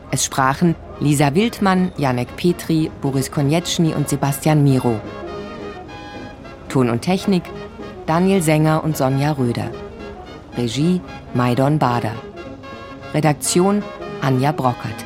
Es 0.10 0.26
sprachen 0.26 0.74
Lisa 1.00 1.36
Wildmann, 1.36 1.92
Janek 1.98 2.36
Petri, 2.36 2.90
Boris 3.00 3.30
Konieczny 3.30 3.94
und 3.94 4.10
Sebastian 4.10 4.64
Miro. 4.64 5.00
Ton 6.68 6.90
und 6.90 7.04
Technik 7.04 7.44
Daniel 8.08 8.42
Sänger 8.42 8.84
und 8.84 8.98
Sonja 8.98 9.34
Röder. 9.34 9.70
Regie 10.58 11.00
Maidon 11.36 11.78
Bader. 11.78 12.16
Redaktion 13.14 13.84
Anja 14.22 14.52
Brockert. 14.52 15.06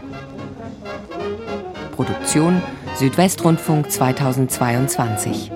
Produktion 1.97 2.61
Südwestrundfunk 2.95 3.91
2022. 3.91 5.51